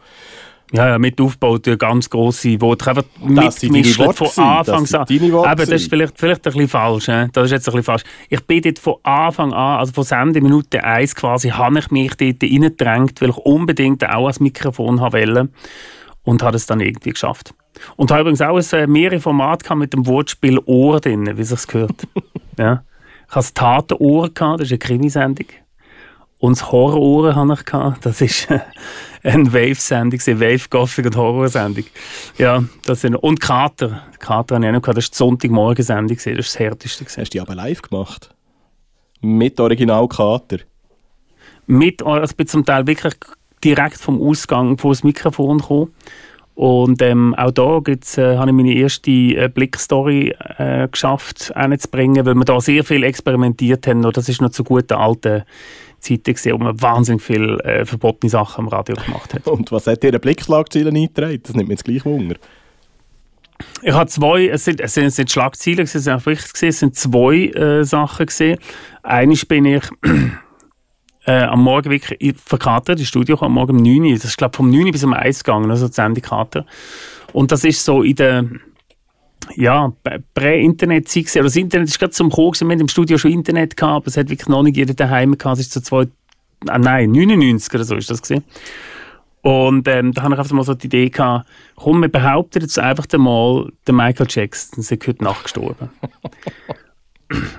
Ja, 0.72 0.88
ja, 0.88 0.98
mit 0.98 1.20
aufgebaut, 1.20 1.66
eine 1.68 1.78
ganz 1.78 2.10
grosse, 2.10 2.60
wo 2.60 2.74
ich 2.74 2.86
einfach 2.86 3.04
mitgemischt 3.22 4.02
von 4.02 4.44
Anfang 4.44 4.82
das 4.82 4.94
an. 4.94 5.06
Eben, 5.08 5.56
das 5.56 5.68
ist 5.68 5.88
vielleicht, 5.88 6.18
vielleicht 6.18 6.44
ein 6.44 6.52
bisschen 6.52 6.68
falsch. 6.68 7.06
He? 7.06 7.26
Das 7.32 7.44
ist 7.44 7.52
jetzt 7.52 7.68
ein 7.68 7.72
bisschen 7.72 7.84
falsch. 7.84 8.02
Ich 8.28 8.44
bin 8.44 8.62
dort 8.62 8.80
von 8.80 8.96
Anfang 9.04 9.52
an, 9.52 9.78
also 9.78 9.92
von 9.92 10.02
Sendeminute 10.02 10.82
1 10.82 11.14
quasi, 11.14 11.50
habe 11.50 11.78
ich 11.78 11.90
mich 11.92 12.14
dort 12.16 12.42
reingedrängt, 12.42 13.20
weil 13.22 13.30
ich 13.30 13.36
unbedingt 13.36 14.04
auch 14.04 14.22
ans 14.22 14.40
Mikrofon 14.40 15.00
haben 15.00 15.12
wollte 15.12 15.48
und 16.24 16.42
habe 16.42 16.56
es 16.56 16.66
dann 16.66 16.80
irgendwie 16.80 17.10
geschafft. 17.10 17.54
Und 17.96 18.10
habe 18.10 18.22
übrigens 18.22 18.40
auch 18.40 18.56
ein 18.56 18.78
äh, 18.78 18.86
mehrere 18.86 19.20
Format 19.20 19.62
gehabt 19.62 19.78
mit 19.78 19.92
dem 19.92 20.06
Wortspiel 20.06 20.58
Ohr 20.66 21.00
drin, 21.00 21.30
wie 21.36 21.44
sich's 21.44 21.66
gehört. 21.66 22.06
ja. 22.58 22.82
Ich 23.28 23.34
hatte 23.34 23.38
das 23.38 23.54
Tatenohr, 23.54 24.30
gehabt, 24.30 24.60
das 24.60 24.66
ist 24.66 24.72
eine 24.72 24.78
Krimisendung. 24.78 25.46
Und 26.38 26.58
das 26.58 26.70
Horrorohren 26.70 27.34
hatte 27.34 27.60
ich. 27.60 27.66
Gehabt. 27.66 28.06
Das 28.06 28.20
ist 28.20 28.50
äh, 28.50 28.60
eine 29.22 29.52
Wave-Sendung, 29.52 30.20
eine 30.26 30.40
Wave-Gothic- 30.40 31.06
und 31.06 31.16
Horror-Sendung. 31.16 31.84
Ja, 32.38 32.62
das 32.84 33.00
sind, 33.00 33.16
und 33.16 33.40
Kater. 33.40 34.02
Kater 34.18 34.56
habe 34.56 34.64
ich 34.64 34.68
auch 34.68 34.74
noch 34.74 34.82
gehabt. 34.82 34.98
Das 34.98 35.06
war 35.06 35.10
die 35.10 35.16
Sonntagmorgen-Sendung. 35.16 36.16
Das 36.16 36.26
war 36.26 36.34
das 36.34 36.58
härteste. 36.58 37.04
gewesen. 37.04 37.20
Hast 37.20 37.30
du 37.30 37.38
die 37.38 37.40
aber 37.40 37.54
live 37.54 37.82
gemacht? 37.82 38.34
Mit 39.22 39.58
Originalkater. 39.58 40.58
Mit, 41.66 42.02
also 42.02 42.30
ich 42.30 42.36
bin 42.36 42.46
zum 42.46 42.64
Teil 42.64 42.86
wirklich 42.86 43.14
direkt 43.64 43.96
vom 43.96 44.20
Ausgang 44.20 44.78
vor 44.78 44.92
das 44.92 45.02
Mikrofon 45.02 45.58
gekommen. 45.58 45.92
Und 46.56 47.02
ähm, 47.02 47.34
auch 47.34 47.50
da 47.50 47.80
gibt's, 47.84 48.16
äh, 48.16 48.38
habe 48.38 48.48
ich 48.48 48.56
meine 48.56 48.72
erste 48.72 49.10
äh, 49.10 49.50
Blickstory 49.52 50.34
äh, 50.56 50.88
geschafft, 50.88 51.52
hinzubringen, 51.54 52.24
weil 52.24 52.34
wir 52.34 52.46
da 52.46 52.58
sehr 52.62 52.82
viel 52.82 53.02
experimentiert 53.02 53.86
haben. 53.86 54.02
Und 54.06 54.16
das 54.16 54.30
ist 54.30 54.40
noch 54.40 54.48
zu 54.48 54.64
guten 54.64 54.94
alten 54.94 55.42
Zeiten 56.00 56.22
gewesen, 56.22 56.52
wo 56.54 56.58
man 56.58 56.80
wahnsinnig 56.80 57.22
viel 57.22 57.60
äh, 57.60 57.84
verbotene 57.84 58.30
Sachen 58.30 58.64
am 58.64 58.68
Radio 58.68 58.96
gemacht 58.96 59.34
hat. 59.34 59.46
Und 59.46 59.70
was 59.70 59.86
hat 59.86 60.02
dir 60.02 60.08
eine 60.08 60.18
Blickschlagzeile 60.18 60.88
eingetragen? 60.88 61.38
Das 61.42 61.54
nimmt 61.54 61.68
mir 61.68 61.74
jetzt 61.74 61.84
gleich 61.84 62.06
Wunder. 62.06 62.36
Ich 63.82 63.92
habe 63.92 64.08
zwei, 64.08 64.48
es 64.48 64.64
sind, 64.64 64.80
es 64.80 64.94
sind, 64.94 65.04
es 65.04 65.16
sind 65.16 65.30
Schlagzeilen, 65.30 65.84
gewesen, 65.84 65.98
es 65.98 66.04
sind 66.04 66.24
gewesen, 66.24 66.68
es 66.68 66.78
sind 66.78 66.96
zwei 66.96 67.36
äh, 67.48 67.84
Sachen 67.84 68.24
gesehen. 68.24 68.58
Eines 69.02 69.44
bin 69.44 69.66
ich 69.66 69.82
äh, 71.26 71.42
am 71.42 71.62
Morgen 71.62 71.90
wirklich 71.90 72.16
ich- 72.20 72.36
verkatert, 72.36 72.98
ins 73.00 73.08
Studio 73.08 73.36
kam 73.36 73.46
am 73.46 73.54
Morgen 73.54 73.76
um 73.76 73.82
9 73.82 74.02
Uhr, 74.04 74.14
das 74.14 74.24
ist 74.26 74.38
glaube 74.38 74.56
vom 74.56 74.70
9 74.70 74.86
Uhr 74.86 74.92
bis 74.92 75.04
um 75.04 75.12
1 75.12 75.42
gegangen, 75.44 75.70
also 75.70 75.88
die 75.88 75.94
Sendekater. 75.94 76.64
Und 77.32 77.52
das 77.52 77.64
ist 77.64 77.84
so 77.84 78.02
in 78.02 78.14
der 78.16 78.44
ja, 79.56 79.92
Prä- 80.04 80.22
Prä-Internet-Zeit. 80.34 81.34
Oder 81.36 81.44
Das 81.44 81.56
Internet 81.56 81.88
ist 81.88 81.98
gerade 81.98 82.12
zum 82.12 82.30
Kommen 82.30 82.52
wir 82.60 82.68
hatten 82.70 82.80
im 82.80 82.88
Studio 82.88 83.18
schon 83.18 83.32
Internet 83.32 83.76
gehabt, 83.76 83.94
aber 83.96 84.06
es 84.06 84.16
hat 84.16 84.28
wirklich 84.28 84.48
noch 84.48 84.62
nicht 84.62 84.76
jeder 84.76 84.94
daheim 84.94 85.36
gehabt, 85.36 85.58
es 85.58 85.66
ist 85.66 85.72
so 85.72 85.80
zwei, 85.80 86.06
ah, 86.68 86.78
nein, 86.78 87.10
99 87.12 87.74
oder 87.74 87.84
so 87.84 87.96
ist 87.96 88.10
das 88.10 88.22
gewesen. 88.22 88.44
Und 89.42 89.86
ähm, 89.86 90.12
da 90.12 90.22
habe 90.22 90.34
ich 90.34 90.40
einfach 90.40 90.52
mal 90.54 90.64
so 90.64 90.74
die 90.74 90.86
Idee 90.88 91.08
gehabt, 91.10 91.48
komm, 91.76 92.00
wir 92.02 92.08
behaupten 92.08 92.62
jetzt 92.62 92.78
einfach 92.80 93.06
mal, 93.16 93.70
der 93.86 93.94
Michael 93.94 94.26
Jackson 94.28 94.82
sei 94.82 94.98
heute 95.06 95.22
Nacht 95.22 95.44
gestorben. 95.44 95.90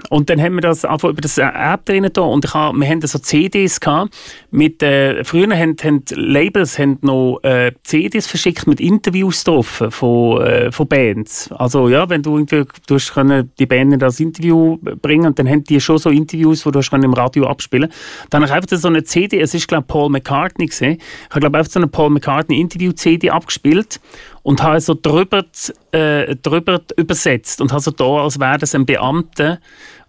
Und 0.09 0.29
dann 0.29 0.41
haben 0.41 0.55
wir 0.55 0.61
das 0.61 0.85
einfach 0.85 1.09
über 1.09 1.19
das 1.19 1.37
App 1.37 1.85
drin 1.85 2.05
und 2.05 2.45
ich 2.45 2.53
hab, 2.53 2.73
wir 2.73 2.87
haben 2.87 3.01
so 3.01 3.19
CDs 3.19 3.81
gehabt 3.81 4.15
mit, 4.49 4.81
äh, 4.81 5.25
früher 5.25 5.49
haben, 5.57 5.75
haben 5.83 6.03
Labels 6.11 6.79
haben 6.79 6.97
noch 7.01 7.39
äh, 7.43 7.73
CDs 7.83 8.27
verschickt 8.27 8.65
mit 8.65 8.79
Interviews 8.79 9.43
drauf 9.43 9.83
von, 9.89 10.41
äh, 10.41 10.71
von 10.71 10.87
Bands. 10.87 11.51
Also 11.51 11.89
ja, 11.89 12.09
wenn 12.09 12.23
du 12.23 12.37
irgendwie, 12.37 12.63
du 12.87 12.95
hast 12.95 13.13
können 13.13 13.51
die 13.59 13.65
Band 13.65 13.93
in 13.93 13.99
das 13.99 14.21
Interview 14.21 14.77
bringen 14.77 15.25
und 15.25 15.37
dann 15.37 15.49
haben 15.49 15.65
die 15.65 15.81
schon 15.81 15.97
so 15.97 16.09
Interviews, 16.09 16.65
wo 16.65 16.71
du 16.71 16.79
hast 16.79 16.89
können 16.89 17.03
im 17.03 17.13
Radio 17.13 17.47
abspielen. 17.47 17.91
Dann 18.29 18.43
habe 18.43 18.51
ich 18.51 18.55
einfach 18.55 18.77
so 18.77 18.87
eine 18.87 19.03
CD, 19.03 19.41
es 19.41 19.53
ist 19.53 19.67
glaube 19.67 19.85
Paul 19.85 20.09
McCartney 20.09 20.67
gesehen. 20.67 20.97
Ich 20.99 21.29
habe 21.31 21.41
glaube 21.41 21.57
einfach 21.57 21.71
so 21.71 21.79
eine 21.79 21.87
Paul 21.87 22.11
McCartney 22.11 22.61
Interview 22.61 22.93
CD 22.93 23.29
abgespielt 23.29 23.99
und 24.47 24.63
habe 24.63 24.79
so 24.79 24.93
drüber, 24.93 25.43
äh, 25.91 26.33
drüber 26.37 26.79
übersetzt 26.95 27.59
und 27.59 27.73
habe 27.73 27.81
so 27.81 27.91
da, 27.91 28.23
als 28.23 28.39
wäre 28.39 28.57
das 28.57 28.73
ein 28.75 28.85
Beamter, 28.85 29.59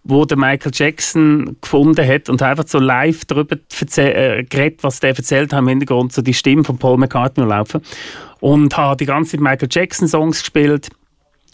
wo 0.05 0.25
der 0.27 0.39
Michael 0.39 0.71
Jackson 0.73 1.57
gefunden 1.61 2.07
hat 2.07 2.29
und 2.29 2.41
einfach 2.41 2.65
so 2.69 2.79
live 2.79 3.25
darüber 3.25 3.57
erzäh- 3.57 4.13
äh, 4.13 4.45
geredet, 4.45 4.85
was 4.85 5.01
der 5.01 5.17
erzählt 5.17 5.53
hat 5.53 5.59
im 5.59 5.67
Hintergrund, 5.67 6.13
so 6.13 6.23
die 6.23 6.35
Stimme 6.35 6.63
von 6.63 6.79
Paul 6.79 6.99
McCartney 6.99 7.45
laufen. 7.47 7.83
Und 8.39 8.77
habe 8.77 8.97
die 8.97 9.07
ganze 9.07 9.33
Zeit 9.33 9.41
Michael 9.41 9.69
Jackson 9.73 10.07
Songs 10.07 10.39
gespielt 10.39 10.89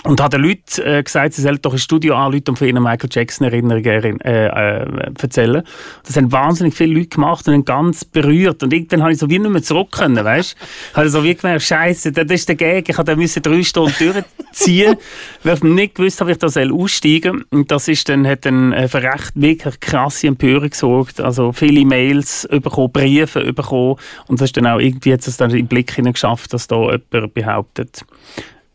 und 0.07 0.21
hat 0.21 0.35
den 0.35 0.43
Leuten 0.43 0.83
äh, 0.83 1.03
gesagt, 1.03 1.33
sie 1.33 1.43
sollen 1.43 1.59
doch 1.63 1.73
ein 1.73 1.79
Studio 1.79 2.15
anrufen 2.15 2.45
und 2.49 2.59
von 2.59 2.69
ihnen 2.69 2.83
Michael 2.83 3.09
Jackson 3.11 3.47
Erinnerungen 3.47 3.87
erin- 3.87 4.21
äh, 4.21 4.47
äh, 4.47 5.13
erzählen. 5.19 5.63
Das 6.05 6.17
haben 6.17 6.31
wahnsinnig 6.31 6.75
viele 6.75 6.95
Leute 6.95 7.09
gemacht 7.09 7.49
und 7.49 7.55
dann 7.55 7.65
ganz 7.65 8.05
berührt. 8.05 8.63
Und 8.63 8.73
irgendwann 8.73 9.03
habe 9.03 9.13
ich 9.13 9.19
so 9.19 9.31
wie 9.31 9.39
nicht 9.39 9.51
mehr 9.51 9.63
zurück 9.63 9.93
können, 9.93 10.23
weißt? 10.23 10.57
Habe 10.93 11.09
so 11.09 11.25
wie 11.25 11.35
gemerkt, 11.35 11.63
Scheiße, 11.63 12.13
das 12.13 12.31
ist 12.31 12.49
der 12.49 12.57
Gag. 12.57 12.89
Ich 12.89 12.97
musste 12.97 13.17
müssen 13.17 13.43
drei 13.43 13.63
Stunden 13.63 13.95
durchziehen, 13.99 14.97
weil 15.43 15.55
ich 15.55 15.63
nicht 15.63 15.95
gewusst 15.95 16.21
habe, 16.21 16.33
ich 16.33 16.39
da 16.39 16.51
soll 16.51 16.71
aussteigen 16.71 17.45
Und 17.51 17.71
das 17.71 17.89
ist 17.89 18.07
dann, 18.11 18.27
hat 18.27 18.45
dann 18.45 18.73
äh, 18.75 18.89
für 18.89 19.03
recht 19.03 19.33
wirklich 19.35 19.81
krasse 19.81 20.27
Empörung 20.27 20.69
gesorgt. 20.69 21.23
Also 21.23 21.53
viele 21.53 21.87
Mails 21.87 22.47
bekommen, 22.51 22.93
Briefe 22.93 23.53
bekommen. 23.55 23.97
Und 24.27 24.41
das 24.41 24.49
ist 24.49 24.57
dann 24.59 24.67
auch 24.67 24.81
irgendwie 24.81 25.11
jetzt 25.11 25.29
es 25.29 25.39
dann 25.39 25.49
den 25.49 25.67
Blick 25.67 25.93
hinein 25.93 26.13
geschafft, 26.13 26.53
dass 26.53 26.67
da 26.67 26.77
jemand 26.91 27.33
behauptet, 27.33 28.05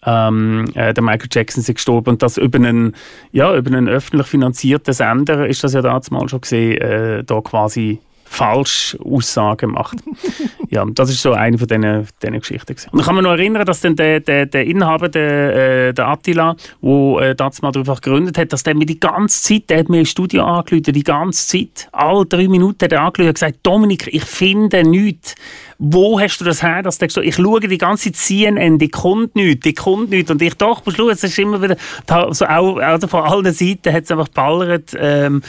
ähm, 0.10 0.72
äh, 0.74 0.94
der 0.94 1.04
Michael 1.04 1.30
Jackson 1.32 1.62
ist 1.62 1.74
gestorben 1.74 2.10
und 2.12 2.24
das 2.24 2.38
über 2.38 2.58
einen, 2.58 2.96
ja, 3.32 3.56
über 3.56 3.70
einen 3.70 3.88
öffentlich 3.88 4.28
finanzierten 4.28 4.94
Sender 4.94 5.48
ist 5.48 5.64
das 5.64 5.74
ja 5.74 5.82
damals 5.82 6.10
mal 6.10 6.28
schon 6.28 6.42
gesehen, 6.42 6.82
äh, 6.82 7.24
da 7.24 7.42
quasi 7.42 8.00
falsch 8.30 8.96
Aussagen 9.04 9.72
macht. 9.72 9.98
ja, 10.70 10.86
das 10.86 11.10
ist 11.10 11.22
so 11.22 11.34
eine 11.34 11.58
von 11.58 11.68
diesen, 11.68 12.08
diesen 12.22 12.40
Geschichten. 12.40 12.76
Und 12.92 13.00
ich 13.00 13.06
kann 13.06 13.16
mich 13.16 13.24
noch 13.24 13.32
erinnern, 13.32 13.66
dass 13.66 13.82
dann 13.82 13.96
der, 13.96 14.20
der, 14.20 14.46
der 14.46 14.66
Inhaber, 14.66 15.10
der, 15.10 15.88
äh, 15.88 15.94
der 15.94 16.08
Attila, 16.08 16.56
der 16.82 17.18
äh, 17.22 17.36
das 17.36 17.62
mal 17.64 17.76
einfach 17.76 18.02
gegründet 18.02 18.38
hat, 18.38 18.54
dass 18.54 18.62
der 18.64 18.76
mir 18.76 18.86
die 18.86 19.00
ganze 19.00 19.42
Zeit, 19.42 19.70
der 19.70 19.80
hat 19.80 19.90
mir 19.90 20.00
im 20.00 20.06
Studio 20.06 20.44
angerufen, 20.44 20.94
die 20.94 21.04
ganze 21.04 21.48
Zeit, 21.48 21.90
alle 21.92 22.26
drei 22.28 22.48
Minuten 22.48 22.84
hat 22.84 22.92
er 22.92 23.02
angerufen 23.02 23.30
und 23.30 23.34
gesagt, 23.34 23.58
Dominik, 23.64 24.08
ich 24.08 24.24
finde 24.24 24.84
nichts. 24.84 25.34
Wo 25.80 26.20
hast 26.20 26.40
du 26.40 26.46
das 26.46 26.62
her? 26.62 26.84
Dass 26.84 27.00
gesagt- 27.00 27.26
ich 27.26 27.36
schaue 27.36 27.62
die 27.62 27.78
ganze 27.78 28.12
Zeit 28.12 28.18
CNN, 28.18 28.78
die 28.78 28.90
kommt 28.90 29.36
nichts, 29.36 29.64
die 29.64 29.74
kommt 29.74 30.12
nichts. 30.12 30.30
Und 30.30 30.42
ich 30.42 30.54
doch, 30.54 30.86
musst 30.86 30.98
schauen, 30.98 31.10
es 31.10 31.24
ist 31.24 31.40
immer 31.40 31.62
wieder, 31.62 31.78
da, 32.06 32.32
so 32.34 32.46
auch, 32.46 32.78
also 32.78 33.08
von 33.08 33.24
allen 33.24 33.54
Seiten 33.54 33.92
hat 33.92 34.04
es 34.04 34.12
einfach 34.12 34.28
geballert. 34.28 34.96
Ähm, 34.98 35.42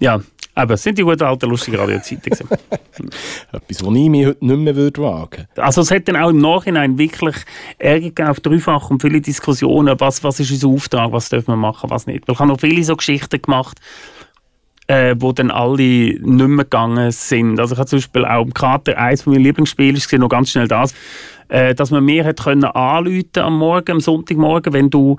ja, 0.00 0.20
aber 0.54 0.74
es 0.74 0.82
sind 0.82 0.98
die 0.98 1.02
guten 1.02 1.24
alten, 1.24 1.50
lustigen 1.50 1.76
Radiozeiten. 1.76 2.32
Etwas, 3.52 3.84
was 3.84 3.94
ich 3.94 4.08
mir 4.08 4.28
heute 4.28 4.46
nicht 4.46 4.58
mehr 4.58 4.76
würde 4.76 5.02
wagen 5.02 5.46
Also 5.56 5.80
es 5.80 5.90
hat 5.90 6.06
dann 6.06 6.16
auch 6.16 6.30
im 6.30 6.38
Nachhinein 6.38 6.96
wirklich 6.96 7.34
Ärger 7.78 8.00
gegeben 8.00 8.28
auf 8.28 8.40
dreifach 8.40 8.90
und 8.90 9.02
viele 9.02 9.20
Diskussionen, 9.20 9.98
was, 9.98 10.22
was 10.22 10.38
ist 10.38 10.52
unser 10.52 10.68
Auftrag, 10.68 11.12
was 11.12 11.28
dürfen 11.28 11.52
wir 11.52 11.56
machen, 11.56 11.90
was 11.90 12.06
nicht. 12.06 12.28
Weil 12.28 12.34
ich 12.34 12.38
habe 12.38 12.48
noch 12.48 12.60
viele 12.60 12.84
so 12.84 12.94
Geschichten 12.94 13.42
gemacht, 13.42 13.80
äh, 14.86 15.16
wo 15.18 15.32
dann 15.32 15.50
alle 15.50 15.82
nicht 15.82 16.22
mehr 16.22 16.64
gegangen 16.64 17.10
sind. 17.10 17.58
Also 17.58 17.74
ich 17.74 17.78
habe 17.78 17.88
zum 17.88 17.98
Beispiel 17.98 18.24
auch 18.24 18.44
im 18.44 18.54
Kater 18.54 18.96
eins 18.96 19.26
meiner 19.26 19.40
Lieblingsspiele, 19.40 19.98
ich 19.98 20.06
sehe 20.06 20.20
noch 20.20 20.28
ganz 20.28 20.50
schnell 20.50 20.68
das, 20.68 20.94
äh, 21.48 21.74
dass 21.74 21.90
man 21.90 22.04
mir 22.04 22.24
hat 22.24 22.42
können 22.42 22.64
anrufen 22.64 23.38
am 23.38 23.58
Morgen, 23.58 23.92
am 23.92 24.00
Sonntagmorgen, 24.00 24.72
wenn 24.72 24.90
du 24.90 25.16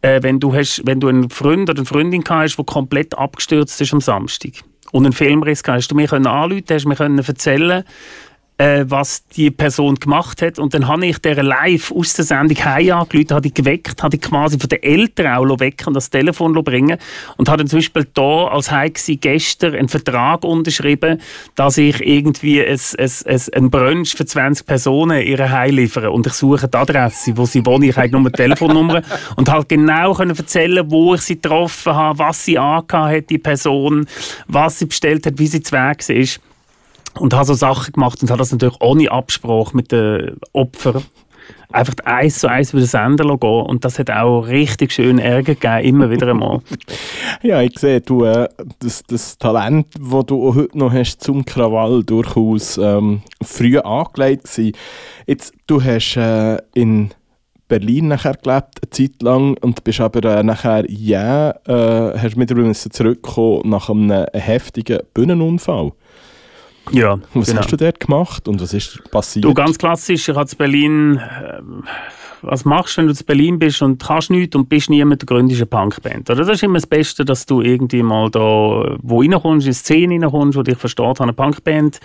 äh, 0.00 0.22
wenn 0.22 0.38
du 0.38 0.54
hast, 0.54 0.82
wenn 0.86 1.00
du 1.00 1.08
einen 1.08 1.28
Freund 1.28 1.68
oder 1.68 1.80
eine 1.80 1.86
Freundin 1.86 2.22
hast, 2.28 2.56
der 2.56 2.64
komplett 2.64 3.18
abgestürzt 3.18 3.80
ist 3.80 3.92
am 3.92 4.00
Samstag 4.00 4.52
und 4.92 5.04
einen 5.04 5.12
Filmriss 5.12 5.62
hast 5.66 5.90
du 5.90 5.94
mir 5.94 6.12
anrufen, 6.12 6.64
hast 6.70 6.84
mir 6.86 6.96
erzählen, 6.96 7.84
äh, 8.58 8.84
was 8.88 9.24
die 9.28 9.50
Person 9.50 9.94
gemacht 9.94 10.42
hat. 10.42 10.58
Und 10.58 10.74
dann 10.74 10.88
habe 10.88 11.06
ich 11.06 11.18
der 11.18 11.42
live 11.42 11.92
aus 11.92 12.14
der 12.14 12.24
Sendung 12.24 12.58
heim 12.64 12.90
angerufen, 12.92 13.30
habe 13.30 13.42
die 13.42 13.54
geweckt, 13.54 14.02
habe 14.02 14.16
die 14.16 14.20
quasi 14.20 14.58
von 14.58 14.68
den 14.68 14.82
Eltern 14.82 15.28
auch 15.28 15.60
wecken 15.60 15.88
und 15.88 15.94
das 15.94 16.10
Telefon 16.10 16.52
bringen. 16.64 16.98
Und 17.36 17.48
habe 17.48 17.58
dann 17.58 17.68
zum 17.68 17.78
Beispiel 17.78 18.06
da 18.12 18.48
als 18.48 18.70
heim 18.70 18.92
gestern 19.20 19.74
einen 19.74 19.88
Vertrag 19.88 20.44
unterschrieben, 20.44 21.20
dass 21.54 21.78
ich 21.78 22.00
irgendwie 22.00 22.64
ein, 22.64 22.80
ein, 22.98 23.10
ein, 23.26 23.40
ein 23.54 23.70
Brunch 23.70 24.14
für 24.16 24.26
20 24.26 24.66
Personen 24.66 25.22
ihre 25.22 25.50
heim 25.50 25.76
liefere. 25.76 26.10
Und 26.10 26.26
ich 26.26 26.32
suche 26.32 26.68
die 26.68 26.76
Adresse, 26.76 27.36
wo 27.36 27.46
sie 27.46 27.64
wohnen, 27.64 27.84
ich 27.84 27.96
habe 27.96 28.10
nur 28.10 28.24
die 28.24 28.32
Telefonnummer. 28.32 29.02
Und 29.36 29.50
halt 29.50 29.68
genau 29.68 30.14
können 30.14 30.36
erzählen, 30.36 30.90
wo 30.90 31.14
ich 31.14 31.20
sie 31.22 31.40
getroffen 31.40 31.94
habe, 31.94 32.18
was 32.18 32.44
sie 32.44 32.58
angehabt 32.58 32.92
hat, 32.92 33.30
die 33.30 33.38
Person, 33.38 34.06
was 34.48 34.80
sie 34.80 34.86
bestellt 34.86 35.26
hat, 35.26 35.38
wie 35.38 35.46
sie 35.46 35.62
zu 35.62 35.72
Weg 35.72 36.08
ist 36.08 36.40
und 37.20 37.34
habe 37.34 37.44
so 37.44 37.54
Sachen 37.54 37.92
gemacht 37.92 38.22
und 38.22 38.30
habe 38.30 38.38
das 38.38 38.52
natürlich 38.52 38.80
ohne 38.80 39.10
Absprache 39.10 39.76
mit 39.76 39.92
den 39.92 40.36
Opfern 40.52 41.04
einfach 41.70 41.94
eins 42.04 42.40
zu 42.40 42.48
eins 42.48 42.72
über 42.72 42.80
den 42.80 42.86
Sender 42.86 43.36
gehen 43.36 43.66
und 43.66 43.84
das 43.84 43.98
hat 43.98 44.10
auch 44.10 44.42
richtig 44.42 44.92
schön 44.92 45.18
Ärger 45.18 45.54
gegeben, 45.54 45.84
immer 45.84 46.10
wieder 46.10 46.28
einmal. 46.28 46.60
Ja, 47.42 47.62
ich 47.62 47.78
sehe, 47.78 48.00
du, 48.00 48.24
äh, 48.24 48.48
das, 48.80 49.04
das 49.04 49.38
Talent, 49.38 49.86
das 49.94 50.26
du 50.26 50.54
heute 50.54 50.76
noch 50.76 50.92
hast 50.92 51.22
zum 51.22 51.44
Krawall, 51.44 52.02
durchaus 52.02 52.78
ähm, 52.78 53.22
früh 53.42 53.78
angelegt 53.78 54.44
gewesen. 54.44 54.72
Jetzt, 55.26 55.52
du 55.68 55.82
hast 55.82 56.16
äh, 56.16 56.58
in 56.74 57.10
Berlin 57.68 58.08
nachher 58.08 58.34
gelebt, 58.34 58.80
eine 58.82 58.90
Zeit 58.90 59.22
lang, 59.22 59.56
und 59.60 59.84
bist 59.84 60.00
aber 60.00 60.38
äh, 60.38 60.42
nachher, 60.42 60.90
ja, 60.90 61.50
äh, 61.66 62.18
hast 62.18 62.36
wieder 62.36 62.56
müssen 62.56 62.90
zurückkommen 62.90 63.68
nach 63.70 63.88
einem 63.88 64.26
heftigen 64.32 65.00
Bühnenunfall. 65.14 65.92
Ja, 66.92 67.18
Was 67.34 67.48
genau. 67.48 67.60
hast 67.60 67.72
du 67.72 67.76
dort 67.76 68.00
gemacht 68.00 68.48
und 68.48 68.60
was 68.60 68.72
ist 68.72 69.02
passiert? 69.10 69.44
Du, 69.44 69.54
ganz 69.54 69.78
klassisch, 69.78 70.28
ich 70.28 70.34
habe 70.34 70.48
in 70.50 70.58
Berlin, 70.58 71.20
ähm, 71.58 71.84
was 72.42 72.64
machst 72.64 72.96
du, 72.96 73.02
wenn 73.02 73.08
du 73.08 73.14
in 73.14 73.26
Berlin 73.26 73.58
bist 73.58 73.82
und 73.82 74.02
kannst 74.02 74.30
nichts 74.30 74.54
und 74.56 74.68
bist 74.68 74.90
niemand, 74.90 75.22
du 75.22 75.26
gründest 75.26 75.60
eine 75.60 75.66
Punkband. 75.66 76.30
Oder 76.30 76.44
das 76.44 76.48
ist 76.56 76.62
immer 76.62 76.74
das 76.74 76.86
Beste, 76.86 77.24
dass 77.24 77.46
du 77.46 77.60
irgendwie 77.60 78.02
mal 78.02 78.30
da, 78.30 78.96
wo 79.02 79.20
reinkommst, 79.20 79.66
in 79.66 79.72
die 79.72 79.76
Szene 79.76 80.14
reinkommst, 80.14 80.58
wo 80.58 80.62
dich 80.62 80.78
versteht, 80.78 81.20
eine 81.20 81.32
Punkband 81.32 82.00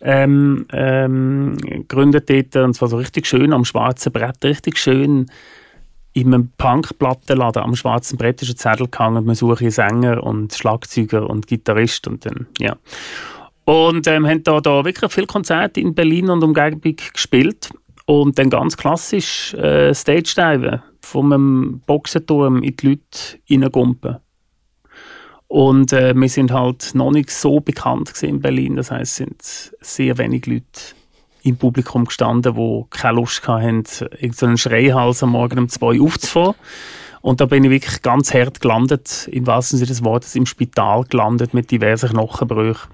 ähm, 0.00 0.66
ähm, 0.72 1.56
gegründet 1.58 2.28
dort, 2.28 2.56
und 2.56 2.74
zwar 2.74 2.88
so 2.88 2.96
richtig 2.96 3.26
schön 3.26 3.52
am 3.52 3.64
schwarzen 3.64 4.12
Brett, 4.12 4.44
richtig 4.44 4.78
schön 4.78 5.26
in 6.14 6.32
einem 6.32 6.50
Punk-Plattenladen 6.56 7.62
am 7.62 7.74
schwarzen 7.74 8.16
Brett 8.16 8.40
ist 8.40 8.50
ein 8.50 8.56
Zettel 8.56 8.88
gehangen, 8.88 9.24
man 9.24 9.34
suche 9.34 9.70
Sänger 9.70 10.22
und 10.22 10.54
Schlagzeuger 10.54 11.28
und 11.28 11.48
Gitarrist 11.48 12.06
und 12.06 12.24
dann, 12.24 12.46
ja. 12.58 12.76
Und 13.64 14.06
ähm, 14.06 14.26
haben 14.26 14.42
da, 14.44 14.60
da 14.60 14.84
wirklich 14.84 15.12
viele 15.12 15.26
Konzerte 15.26 15.80
in 15.80 15.94
Berlin 15.94 16.30
und 16.30 16.44
Umgebung 16.44 16.96
gespielt. 17.12 17.70
Und 18.06 18.38
dann 18.38 18.50
ganz 18.50 18.76
klassisch 18.76 19.54
äh, 19.54 19.94
Stage-Diven 19.94 20.82
von 21.00 21.32
einem 21.32 21.80
Boxenturm 21.86 22.62
in 22.62 22.76
die 22.76 22.88
Leute 22.88 23.38
reingumpen. 23.50 24.18
Und 25.48 25.92
äh, 25.92 26.14
wir 26.14 26.28
sind 26.28 26.52
halt 26.52 26.94
noch 26.94 27.12
nicht 27.12 27.30
so 27.30 27.60
bekannt 27.60 28.12
in 28.22 28.40
Berlin. 28.40 28.76
Das 28.76 28.90
heisst, 28.90 29.12
es 29.12 29.16
sind 29.16 29.76
sehr 29.80 30.18
wenig 30.18 30.46
Leute 30.46 30.64
im 31.44 31.56
Publikum 31.56 32.06
gestanden, 32.06 32.54
die 32.54 32.84
keine 32.90 33.20
Lust 33.20 33.46
hatten, 33.46 33.84
irgendeinen 34.18 34.56
Schreihals 34.56 35.22
am 35.22 35.30
Morgen 35.30 35.58
um 35.60 35.68
zwei 35.68 36.00
aufzufahren. 36.00 36.54
Und 37.20 37.40
da 37.40 37.46
bin 37.46 37.64
ich 37.64 37.70
wirklich 37.70 38.02
ganz 38.02 38.34
hart 38.34 38.60
gelandet, 38.60 39.28
im 39.30 39.46
wahrsten 39.46 39.78
Sinne 39.78 39.88
des 39.88 40.04
Wortes, 40.04 40.34
im 40.34 40.44
Spital 40.44 41.04
gelandet 41.04 41.54
mit 41.54 41.70
diversen 41.70 42.10
Knochenbrüchen. 42.10 42.90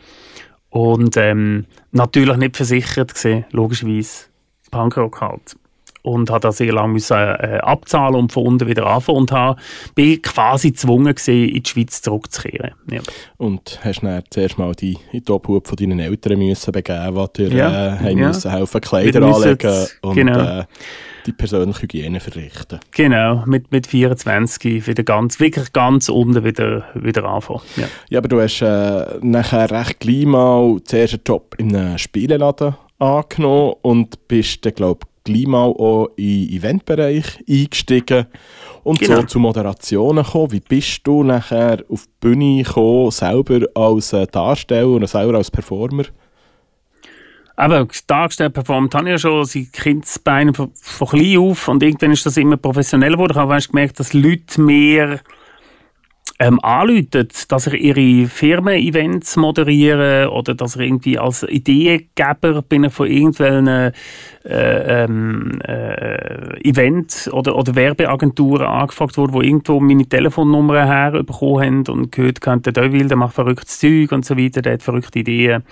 Und 0.71 1.17
ähm, 1.17 1.67
natürlich 1.91 2.37
nicht 2.37 2.57
versichert 2.57 3.15
gesehen, 3.15 3.45
logischerweise. 3.51 4.27
Punkrock 4.71 5.21
halt. 5.21 5.57
Und 6.03 6.31
habe 6.31 6.41
da 6.41 6.53
sehr 6.53 6.73
lange 6.73 6.95
müssen, 6.95 7.17
äh, 7.17 7.61
abzahlen 7.63 8.15
und 8.15 8.33
von 8.33 8.47
unten 8.47 8.69
wieder 8.69 8.87
anfangen 8.87 9.19
und 9.19 9.33
habe, 9.33 9.61
bin 9.95 10.21
quasi 10.23 10.71
gezwungen 10.71 11.15
gewesen, 11.15 11.49
in 11.49 11.63
die 11.63 11.69
Schweiz 11.71 12.03
zurückzukehren. 12.03 12.73
Ja. 12.91 13.01
Und 13.37 13.81
hast 13.83 14.03
dann 14.03 14.23
zuerst 14.31 14.59
mal 14.59 14.75
die, 14.75 14.99
in 15.13 15.25
die 15.25 15.33
Obhut 15.33 15.69
von 15.69 15.77
deinen 15.77 15.99
Eltern 15.99 16.39
müssen 16.39 16.73
begeben, 16.73 17.29
die 17.37 17.49
dir 17.49 17.57
Ja, 17.57 17.87
äh, 17.87 17.99
haben 17.99 18.19
ja. 18.19 18.29
müssen 18.29 18.51
helfen, 18.51 18.81
Kleider 18.81 19.23
anlegen 19.23 19.87
und 20.03 20.15
genau. 20.15 20.61
äh, 20.61 20.65
die 21.27 21.33
persönliche 21.33 21.83
Hygiene 21.83 22.21
verrichten. 22.21 22.81
Genau, 22.93 23.45
mit, 23.47 23.71
mit 23.73 23.87
24 23.87 24.87
wieder 24.87 25.03
ganz, 25.03 25.41
wirklich 25.41 25.73
ganz 25.73 26.09
unten 26.09 26.45
wieder, 26.45 26.85
wieder 26.95 27.25
anfangen. 27.25 27.61
Ja. 27.77 27.85
Ja, 28.09 28.19
aber 28.19 28.29
du 28.29 28.41
hast 28.41 28.63
äh, 28.63 29.19
nachher 29.21 29.71
recht 29.71 30.01
gleich 30.01 30.27
mal 30.27 30.81
zuerst 30.85 31.15
einen 31.15 31.23
Job 31.27 31.55
in 31.59 31.75
einem 31.75 31.99
Spieleladen 31.99 32.75
angenommen 32.99 33.75
und 33.83 34.29
bist 34.29 34.65
dann, 34.65 34.75
glaube 34.75 35.07
gleich 35.25 35.47
mal 35.47 35.67
auch 35.67 36.09
in 36.17 36.47
den 36.47 36.57
Eventbereich 36.57 37.39
eingestiegen 37.49 38.27
und 38.83 39.01
Genau. 39.01 39.21
so 39.21 39.23
zu 39.27 39.39
Moderationen 39.39 40.25
gekommen. 40.25 40.53
Wie 40.53 40.61
bist 40.61 41.07
du 41.07 41.23
nachher 41.23 41.85
auf 41.89 42.07
die 42.07 42.13
Bühne 42.21 42.63
gekommen, 42.63 43.11
selber 43.11 43.67
als 43.75 44.13
äh, 44.13 44.27
Darsteller 44.27 44.89
und 44.89 45.09
selber 45.09 45.39
als 45.39 45.51
Performer? 45.51 46.05
Aber 47.57 47.87
dargestellt 48.07 48.55
performt 48.55 48.95
habe 48.95 49.09
ich 49.09 49.11
ja 49.11 49.19
schon 49.19 49.45
seit 49.45 49.73
Kindesbeinen 49.75 50.55
von, 50.55 50.71
von 50.75 51.09
klein 51.09 51.37
auf 51.37 51.69
und 51.69 51.83
irgendwann 51.83 52.13
ist 52.13 52.25
das 52.25 52.39
immer 52.39 52.57
professioneller 52.57 53.17
geworden. 53.17 53.33
Ich 53.33 53.39
habe 53.39 53.61
gemerkt, 53.61 54.01
dass 54.01 54.15
Leute 54.15 54.63
mehr 54.63 55.21
ähm, 56.41 56.59
anrufen, 56.63 57.29
dass 57.49 57.67
ich 57.69 57.75
ihre 57.75 58.27
Firmen-Events 58.27 59.37
moderiere 59.37 60.31
oder 60.33 60.55
dass 60.55 60.75
ich 60.75 60.83
irgendwie 60.83 61.19
als 61.19 61.45
Ideengeber 61.45 62.63
ich 62.63 62.91
von 62.91 63.07
irgendwelchen 63.07 63.69
äh, 63.69 63.93
ähm, 64.45 65.61
äh, 65.63 66.69
Events 66.69 67.31
oder, 67.33 67.55
oder 67.55 67.77
Werbeagenturen 67.77 68.67
angefragt 68.67 69.17
wurde, 69.19 69.35
wo 69.35 69.43
irgendwo 69.43 69.79
meine 69.79 70.07
Telefonnummer 70.07 70.87
herbekommen 70.87 71.87
haben 71.87 71.89
und 71.89 72.11
gehört 72.11 72.45
haben, 72.47 72.63
der 72.63 72.73
Deville, 72.73 73.07
der 73.09 73.17
macht 73.19 73.35
verrücktes 73.35 73.79
Zeug 73.79 74.11
und 74.11 74.25
so 74.25 74.37
weiter, 74.37 74.63
der 74.63 74.73
hat 74.73 74.83
verrückte 74.83 75.21
Ideen 75.21 75.63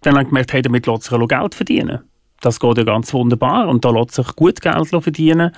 dann 0.00 0.14
habe 0.14 0.22
ich 0.22 0.28
gemerkt, 0.28 0.52
hey, 0.52 0.62
damit 0.62 0.86
lässt 0.86 1.04
sich 1.04 1.28
Geld 1.28 1.54
verdienen. 1.54 2.00
Das 2.40 2.60
geht 2.60 2.78
ja 2.78 2.84
ganz 2.84 3.12
wunderbar 3.12 3.68
und 3.68 3.84
da 3.84 3.90
lässt 3.90 4.12
sich 4.12 4.36
gut 4.36 4.60
Geld 4.60 4.88
verdienen. 4.88 5.50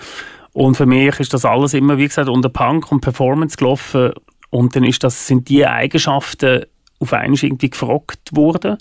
Und 0.53 0.77
für 0.77 0.87
mich 0.87 1.21
ist 1.21 1.33
das 1.33 1.45
alles 1.45 1.75
immer, 1.75 1.97
wie 1.99 2.09
gesagt, 2.09 2.29
unter 2.29 2.49
Punk 2.49 2.91
und 2.91 3.01
Performance 3.01 3.57
gelaufen. 3.57 4.13
Und 4.51 4.75
dann 4.75 4.85
ist 4.85 5.05
das, 5.05 5.27
sind 5.27 5.49
die 5.49 5.65
Eigenschaften 5.67 6.65
auf 6.99 7.13
einmal 7.13 7.39
irgendwie 7.41 7.71
gefragt 7.71 8.31
worden 8.33 8.77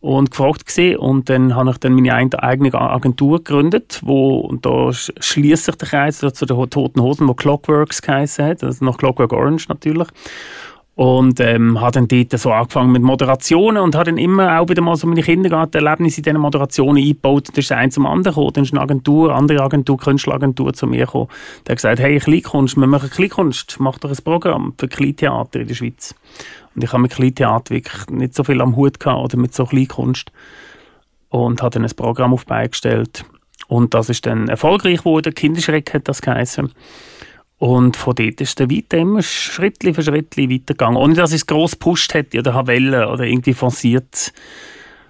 und 0.00 0.32
gefragt 0.32 0.66
gesehen 0.66 0.98
und 0.98 1.28
dann 1.28 1.54
habe 1.54 1.70
ich 1.70 1.78
dann 1.78 1.94
meine 1.94 2.12
ein- 2.14 2.34
eigene 2.34 2.74
Agentur 2.74 3.38
gegründet, 3.38 4.00
wo 4.02 4.38
und 4.40 4.66
da 4.66 4.88
sch- 4.88 5.12
schließt 5.20 5.64
sich 5.66 5.76
der 5.76 5.88
Kreis 5.88 6.18
zu 6.18 6.44
den 6.46 6.70
Toten 6.70 7.00
Hosen, 7.00 7.28
wo 7.28 7.34
Clockworks 7.34 8.02
geheißen 8.02 8.44
hat, 8.44 8.64
also 8.64 8.84
noch 8.84 8.98
Clockwork 8.98 9.32
Orange 9.32 9.68
natürlich. 9.68 10.08
Und 10.94 11.40
ähm, 11.40 11.80
habe 11.80 11.92
dann 11.92 12.08
dort 12.08 12.38
so 12.38 12.52
angefangen 12.52 12.92
mit 12.92 13.00
Moderationen 13.00 13.82
und 13.82 13.94
habe 13.94 14.10
dann 14.10 14.18
immer 14.18 14.60
auch 14.60 14.68
wieder 14.68 14.82
mal 14.82 14.94
so 14.94 15.06
meine 15.06 15.22
Kindergartenerlebnisse 15.22 16.18
in 16.18 16.24
diesen 16.24 16.38
Moderationen 16.38 17.02
eingebaut. 17.02 17.48
Dann 17.48 17.56
ist 17.56 17.72
eins 17.72 17.94
zum 17.94 18.04
anderen 18.04 18.34
gekommen. 18.34 18.52
Dann 18.52 18.64
ist 18.64 18.72
eine 18.74 18.82
Agentur, 18.82 19.34
andere 19.34 19.62
Agentur, 19.62 19.96
Künstleragentur 19.96 20.74
zu 20.74 20.86
mir 20.86 21.06
gekommen. 21.06 21.28
Der 21.66 21.72
hat 21.72 21.78
gesagt, 21.78 22.00
hey, 22.00 22.18
Kleinkunst, 22.18 22.76
wir 22.76 22.86
machen 22.86 23.08
Kleinkunst, 23.08 23.76
mach 23.80 23.98
doch 23.98 24.10
ein 24.10 24.22
Programm 24.22 24.74
für 24.78 24.86
Kleintheater 24.86 25.60
in 25.60 25.68
der 25.68 25.74
Schweiz. 25.74 26.14
Und 26.74 26.84
ich 26.84 26.92
habe 26.92 27.02
mit 27.02 27.12
Kleintheater 27.12 27.74
wirklich 27.74 28.06
nicht 28.10 28.34
so 28.34 28.44
viel 28.44 28.60
am 28.60 28.76
Hut 28.76 29.00
gehabt 29.00 29.24
oder 29.24 29.38
mit 29.38 29.54
so 29.54 29.64
Kleinkunst. 29.64 30.30
Und 31.30 31.62
habe 31.62 31.70
dann 31.70 31.84
ein 31.84 31.96
Programm 31.96 32.34
auf 32.34 32.44
die 32.44 32.48
Beine 32.48 32.68
gestellt. 32.68 33.24
Und 33.66 33.94
das 33.94 34.10
ist 34.10 34.26
dann 34.26 34.48
erfolgreich 34.48 34.98
geworden. 34.98 35.32
Kinderschreck 35.32 35.94
hat 35.94 36.06
das 36.06 36.20
geheißen. 36.20 36.70
Und 37.62 37.96
von 37.96 38.16
dort 38.16 38.40
ist 38.40 38.58
der 38.58 38.68
weiter 38.68 38.98
immer 38.98 39.22
Schritt 39.22 39.84
für 39.84 40.02
Schritt 40.02 40.36
weitergegangen. 40.36 40.96
Ohne 40.96 41.14
dass 41.14 41.30
ich 41.30 41.42
es 41.42 41.46
gross 41.46 41.78
gepusht 41.78 42.12
hätte 42.12 42.40
oder 42.40 42.66
wollen 42.66 43.04
oder 43.04 43.22
irgendwie 43.22 43.54
forciert, 43.54 44.32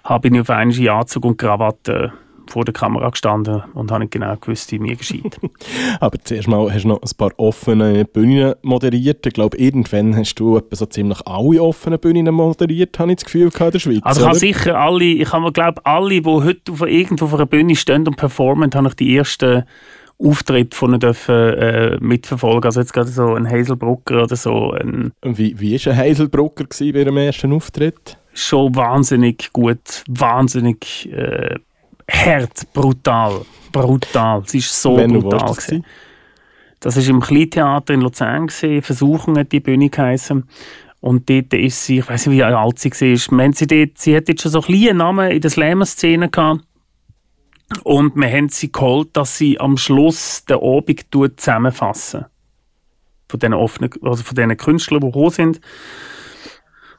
habe 0.03 0.27
ich 0.27 0.39
auf 0.39 0.51
einmal 0.51 0.77
in 0.77 0.89
Anzug 0.89 1.25
und 1.25 1.37
Krawatte 1.37 2.13
vor 2.45 2.63
der 2.63 2.75
Kamera 2.75 3.09
gestanden 3.09 3.63
und 3.73 3.89
habe 3.89 4.01
nicht 4.01 4.11
genau 4.11 4.35
gewusst, 4.35 4.71
wie 4.71 4.77
mir 4.77 4.95
geschieht. 4.95 5.39
Aber 5.99 6.19
zuerst 6.23 6.47
mal 6.47 6.71
hast 6.71 6.83
du 6.83 6.89
noch 6.89 7.01
ein 7.01 7.17
paar 7.17 7.31
offene 7.37 8.05
Bühnen 8.05 8.53
moderiert. 8.61 9.25
Ich 9.25 9.33
glaube, 9.33 9.57
irgendwann 9.57 10.15
hast 10.15 10.35
du 10.35 10.57
etwa 10.57 10.75
so 10.75 10.85
ziemlich 10.85 11.25
alle 11.25 11.59
offenen 11.59 11.97
Bühnen 11.97 12.31
moderiert, 12.35 12.99
habe 12.99 13.13
ich 13.13 13.15
das 13.15 13.25
Gefühl 13.25 13.49
gehabt, 13.49 13.61
in 13.61 13.71
der 13.71 13.79
Schweiz. 13.79 14.01
Also 14.03 14.21
ich 14.21 14.27
habe 14.27 14.37
sicher 14.37 14.79
alle, 14.79 15.05
ich 15.05 15.33
habe 15.33 15.51
glaube 15.51 15.83
alle, 15.87 16.21
die 16.21 16.29
heute 16.29 16.71
auf, 16.71 16.81
irgendwo 16.81 17.25
auf 17.25 17.33
einer 17.33 17.47
Bühne 17.47 17.75
stehen 17.75 18.07
und 18.07 18.15
performen, 18.15 18.69
habe 18.75 18.89
ich 18.89 18.93
die 18.93 19.17
ersten 19.17 19.63
Auftritte 20.23 20.75
von 20.75 20.91
ihnen 20.91 20.99
dürfen, 20.99 21.35
äh, 21.35 21.97
mitverfolgen. 21.99 22.65
Also 22.65 22.79
jetzt 22.79 22.93
gerade 22.93 23.09
so 23.09 23.33
ein 23.33 23.49
Hazelbrucker 23.49 24.23
oder 24.23 24.35
so, 24.35 24.71
ein, 24.71 25.11
Wie, 25.21 25.59
wie 25.59 25.73
war 25.85 25.93
ein 25.93 25.97
Heiselbrucker 25.97 26.63
gewesen 26.63 26.93
bei 26.93 26.99
ihrem 26.99 27.17
ersten 27.17 27.53
Auftritt? 27.53 28.17
schon 28.33 28.75
wahnsinnig 28.75 29.51
gut, 29.53 30.03
wahnsinnig 30.07 31.11
äh, 31.13 31.55
hart, 32.09 32.71
brutal, 32.73 33.41
brutal. 33.71 34.43
Es 34.45 34.53
ist 34.53 34.81
so 34.81 34.97
wo 34.97 35.07
brutal. 35.07 35.39
das 35.39 35.57
gewesen. 35.57 35.85
Das 36.79 36.97
war 36.97 37.07
im 37.07 37.21
Kleintheater 37.21 37.93
in 37.93 38.01
Luzern, 38.01 38.47
gewesen. 38.47 38.81
Versuchung 38.81 39.37
hat 39.37 39.51
die 39.51 39.61
Bühne 39.61 39.89
geheißen. 39.89 40.43
Und 40.99 41.29
dort 41.29 41.53
ist 41.53 41.85
sie, 41.85 41.99
ich 41.99 42.09
weiß 42.09 42.27
nicht, 42.27 42.37
wie 42.37 42.43
alt 42.43 42.79
sie 42.79 42.91
war, 42.91 43.53
sie, 43.53 43.67
dort, 43.67 43.97
sie 43.97 44.15
hat 44.15 44.27
jetzt 44.27 44.41
schon 44.41 44.51
so 44.51 44.61
einen 44.61 44.65
kleinen 44.65 44.97
Namen 44.97 45.31
in 45.31 45.41
der 45.41 45.51
Slammer-Szene 45.51 46.29
gehabt. 46.29 46.61
Und 47.83 48.15
wir 48.15 48.29
haben 48.29 48.49
sie 48.49 48.71
geholt, 48.71 49.09
dass 49.13 49.37
sie 49.37 49.59
am 49.59 49.77
Schluss 49.77 50.45
den 50.45 50.57
Abend 50.57 51.05
zusammenfassen. 51.37 52.25
Von 53.27 53.39
diesen, 53.39 53.53
offenen, 53.53 53.89
also 54.01 54.23
von 54.23 54.35
diesen 54.35 54.57
Künstlern, 54.57 55.01
die 55.01 55.07
gekommen 55.07 55.29
sind. 55.31 55.61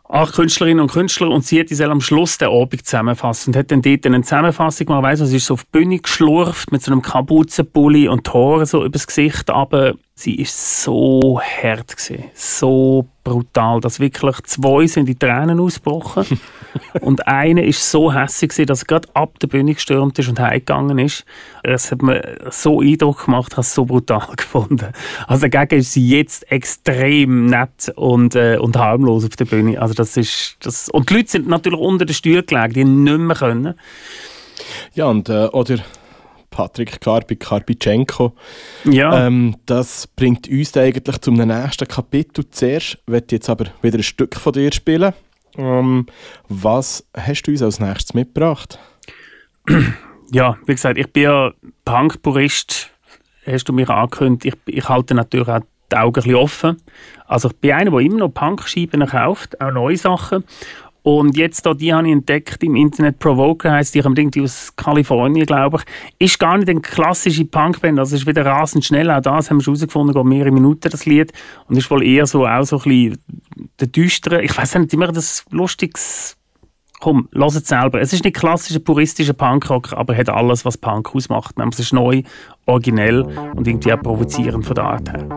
Acht 0.07 0.35
Künstlerinnen 0.35 0.81
und 0.81 0.93
Künstler 0.93 1.31
und 1.31 1.45
sie 1.45 1.59
hat 1.61 1.71
die 1.71 1.83
am 1.83 2.01
Schluss 2.01 2.37
den 2.37 2.49
Abend 2.49 2.85
zusammenfassen 2.85 3.51
und 3.51 3.59
hat 3.59 3.71
dann 3.71 3.81
dort 3.81 4.05
eine 4.05 4.21
Zusammenfassung 4.21 4.87
gemacht, 4.87 5.03
weiss, 5.03 5.21
sie 5.21 5.37
ist 5.37 5.47
so 5.47 5.55
auf 5.55 5.65
die 5.65 5.71
Bühne 5.73 5.99
geschlurft 5.99 6.71
mit 6.73 6.83
so 6.83 6.93
einem 6.93 7.01
Kapuzenpulli 7.01 8.09
und 8.09 8.33
Haare 8.33 8.67
so 8.67 8.85
übers 8.85 9.07
Gesicht, 9.07 9.49
aber 9.49 9.95
sie 10.15 10.35
ist 10.35 10.83
so 10.83 11.41
hart 11.41 11.97
gewesen, 11.97 12.25
so 12.35 13.09
brutal, 13.25 13.81
dass 13.81 13.99
wirklich 13.99 14.37
zwei 14.43 14.87
sind 14.87 15.09
in 15.09 15.19
Tränen 15.19 15.59
ausgebrochen 15.59 16.27
und 17.01 17.27
eine 17.27 17.65
ist 17.65 17.91
so 17.91 18.13
hässlich 18.13 18.51
gewesen, 18.51 18.67
dass 18.67 18.83
er 18.83 18.87
gerade 18.87 19.09
ab 19.15 19.39
der 19.41 19.49
Bühne 19.49 19.75
gestürmt 19.75 20.19
ist 20.19 20.29
und 20.29 20.39
heimgegangen 20.39 20.99
ist. 20.99 21.25
Es 21.63 21.91
hat 21.91 22.03
mir 22.03 22.37
so 22.51 22.81
Eindruck 22.81 23.25
gemacht, 23.25 23.57
es 23.57 23.75
so 23.75 23.87
brutal 23.87 24.29
gefunden. 24.37 24.93
Also 25.27 25.49
dagegen 25.49 25.81
ist 25.81 25.93
sie 25.93 26.07
jetzt 26.09 26.51
extrem 26.53 27.47
nett 27.47 27.91
und, 27.97 28.37
äh, 28.37 28.59
und 28.59 28.77
harmlos 28.77 29.25
auf 29.25 29.37
der 29.37 29.47
Bühne. 29.47 29.81
Also 29.81 29.95
das 29.95 30.17
ist, 30.17 30.57
das 30.61 30.89
und 30.91 31.09
die 31.09 31.15
Leute 31.15 31.31
sind 31.31 31.49
natürlich 31.49 31.81
unter 31.81 32.05
den 32.05 32.15
Stühlen 32.15 32.45
gelegen, 32.47 32.75
die 32.75 32.85
nicht 32.85 33.19
mehr 33.19 33.37
können. 33.37 33.75
Ja, 34.95 35.07
und, 35.07 35.29
äh, 35.29 35.47
oder 35.47 35.79
Patrick 36.55 37.01
Karpi, 37.01 37.35
Karpitschenko. 37.35 38.33
Ja, 38.85 39.27
Ähm, 39.27 39.57
das 39.67 40.07
bringt 40.07 40.49
uns 40.49 40.77
eigentlich 40.77 41.19
zum 41.19 41.35
nächsten 41.35 41.89
Kapitel. 41.89 42.49
Zuerst 42.49 42.99
ich 43.09 43.33
jetzt 43.33 43.51
aber 43.51 43.67
wieder 43.83 43.99
ein 43.99 44.05
Stück 44.05 44.37
von 44.37 44.53
dir 44.53 44.73
spielen. 44.73 45.13
Ähm, 45.57 46.07
was 46.49 47.05
hast 47.17 47.43
du 47.43 47.51
uns 47.51 47.61
als 47.61 47.81
nächstes 47.81 48.15
mitgebracht? 48.15 48.79
ja, 50.31 50.57
wie 50.65 50.75
gesagt, 50.75 50.97
ich 50.97 51.13
bin 51.13 51.25
ja 51.25 51.53
Punk-Purist, 51.85 52.89
hast 53.45 53.69
du 53.69 53.73
mich 53.73 53.89
angekündigt. 53.89 54.57
Ich, 54.67 54.77
ich 54.77 54.89
halte 54.89 55.17
natürlich 55.17 55.49
auch 55.49 55.61
die 55.91 55.97
Augen 55.97 56.21
ein 56.21 56.23
bisschen 56.23 56.37
offen. 56.37 56.77
Also 57.27 57.49
ich 57.49 57.57
bin 57.57 57.73
einer, 57.73 57.91
der 57.91 58.01
immer 58.01 58.19
noch 58.19 58.29
Punk-Scheiben 58.29 59.05
kauft, 59.07 59.61
auch 59.61 59.73
neue 59.73 59.97
Sachen. 59.97 60.45
Und 61.05 61.37
jetzt 61.37 61.67
da, 61.67 61.75
die 61.75 61.93
habe 61.93 62.07
ich 62.07 62.15
entdeckt 62.15 62.63
im 62.65 62.77
Internet. 62.77 63.19
Provoker 63.19 63.73
heisst, 63.73 63.95
die 63.95 64.01
kommt 64.01 64.19
irgendwie 64.19 64.41
aus 64.41 64.75
Kalifornien, 64.75 65.45
glaube 65.45 65.77
ich. 65.79 66.31
Ist 66.31 66.39
gar 66.39 66.57
nicht 66.57 66.71
eine 66.71 66.81
klassische 66.81 67.45
Punkband, 67.45 67.99
also 67.99 68.17
ist 68.17 68.27
wieder 68.27 68.47
rasend 68.47 68.87
schnell. 68.87 69.11
Auch 69.11 69.21
das 69.21 69.51
haben 69.51 69.59
wir 69.59 69.63
schon 69.63 69.75
herausgefunden, 69.75 70.15
geht 70.15 70.25
mehrere 70.25 70.51
Minuten, 70.51 70.89
das 70.89 71.05
Lied. 71.05 71.31
Und 71.69 71.77
ist 71.77 71.91
wohl 71.91 72.03
eher 72.03 72.25
so, 72.25 72.47
auch 72.47 72.65
so 72.65 72.79
ein 72.79 72.83
bisschen 72.85 73.19
der 73.81 73.89
düstere, 73.89 74.43
ich 74.43 74.57
weiß 74.57 74.77
nicht, 74.77 74.95
immer 74.95 75.13
das 75.13 75.45
lustiges 75.51 76.39
Komm, 77.01 77.29
lass 77.33 77.55
es 77.55 77.69
selber. 77.69 78.01
Es 78.01 78.15
ist 78.15 78.25
nicht 78.25 78.37
klassischer 78.37 78.81
puristischer 78.81 79.35
Punkrock, 79.35 79.93
aber 79.93 80.17
hat 80.17 80.31
alles, 80.31 80.65
was 80.65 80.79
Punk 80.79 81.15
ausmacht. 81.15 81.55
Es 81.71 81.81
ist 81.81 81.93
neu, 81.93 82.23
originell 82.65 83.25
und 83.55 83.69
irgendwie 83.69 83.93
auch 83.93 84.01
provozierend 84.01 84.65
von 84.65 84.75
der 84.75 84.85
Art 84.85 85.13
her. 85.13 85.29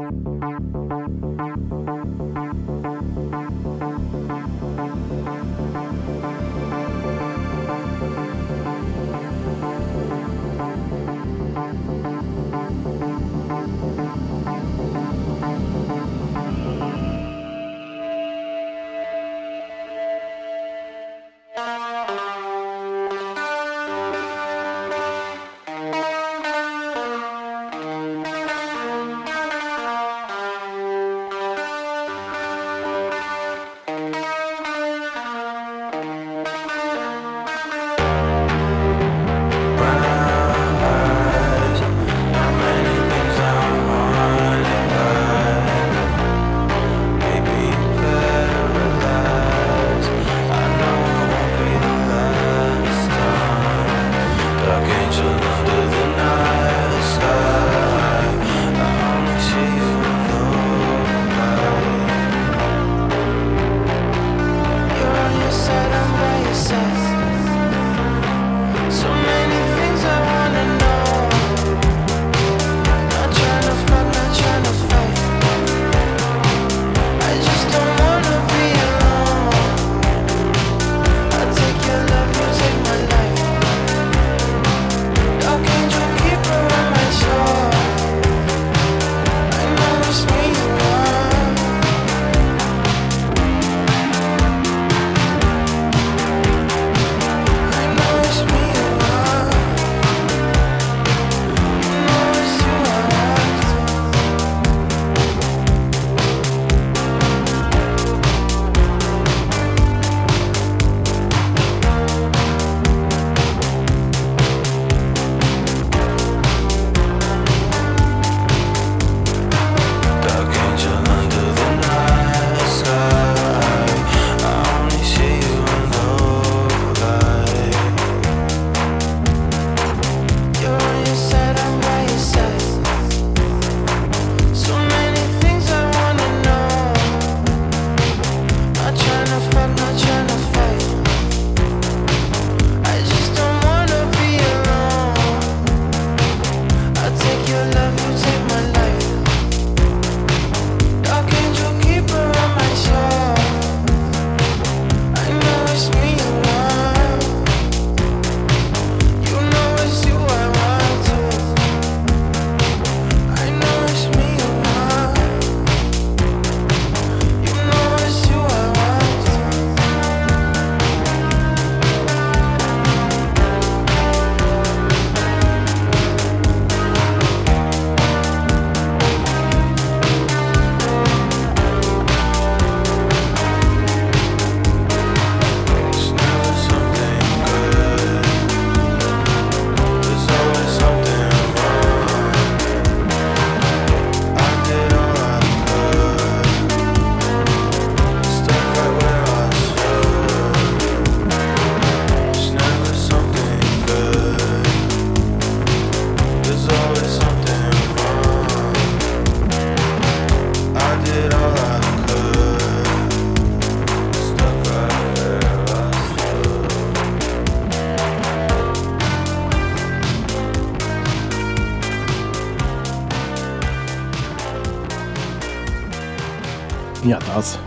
Ja, 227.07 227.19
das 227.19 227.57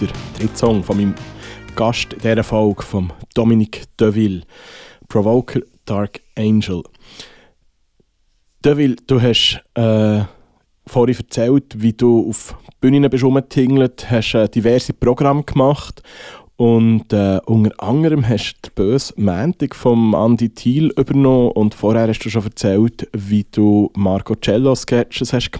der 0.00 0.08
dritte 0.36 0.58
Song 0.58 0.82
von 0.82 0.96
meinem 0.96 1.14
Gast 1.76 2.14
in 2.14 2.18
dieser 2.18 2.42
Folge, 2.42 2.82
von 2.82 3.12
Dominic 3.32 3.84
Deville, 3.96 4.42
Provoker 5.08 5.60
Dark 5.84 6.20
Angel. 6.36 6.82
Deville, 8.64 8.96
du 9.06 9.22
hast 9.22 9.62
äh, 9.74 10.22
vorhin 10.84 11.16
erzählt, 11.16 11.80
wie 11.80 11.92
du 11.92 12.28
auf 12.28 12.56
Bühnen 12.80 13.08
bist 13.08 13.22
rumgetingelt, 13.22 14.10
hast 14.10 14.34
äh, 14.34 14.48
diverse 14.48 14.92
Programme 14.94 15.44
gemacht 15.44 16.02
und 16.58 17.12
äh, 17.12 17.38
unter 17.46 17.80
anderem 17.80 18.28
hast 18.28 18.56
du 18.62 18.68
den 18.68 18.74
böse 18.74 19.14
Montag 19.16 19.76
vom 19.76 20.12
Andy 20.12 20.48
Thiel 20.48 20.90
übernommen 20.96 21.52
und 21.52 21.72
vorher 21.72 22.08
hast 22.08 22.18
du 22.18 22.30
schon 22.30 22.42
erzählt, 22.42 23.08
wie 23.12 23.46
du 23.48 23.92
Marco 23.96 24.34
Cello 24.34 24.74
Sketches 24.74 25.32
hast. 25.32 25.52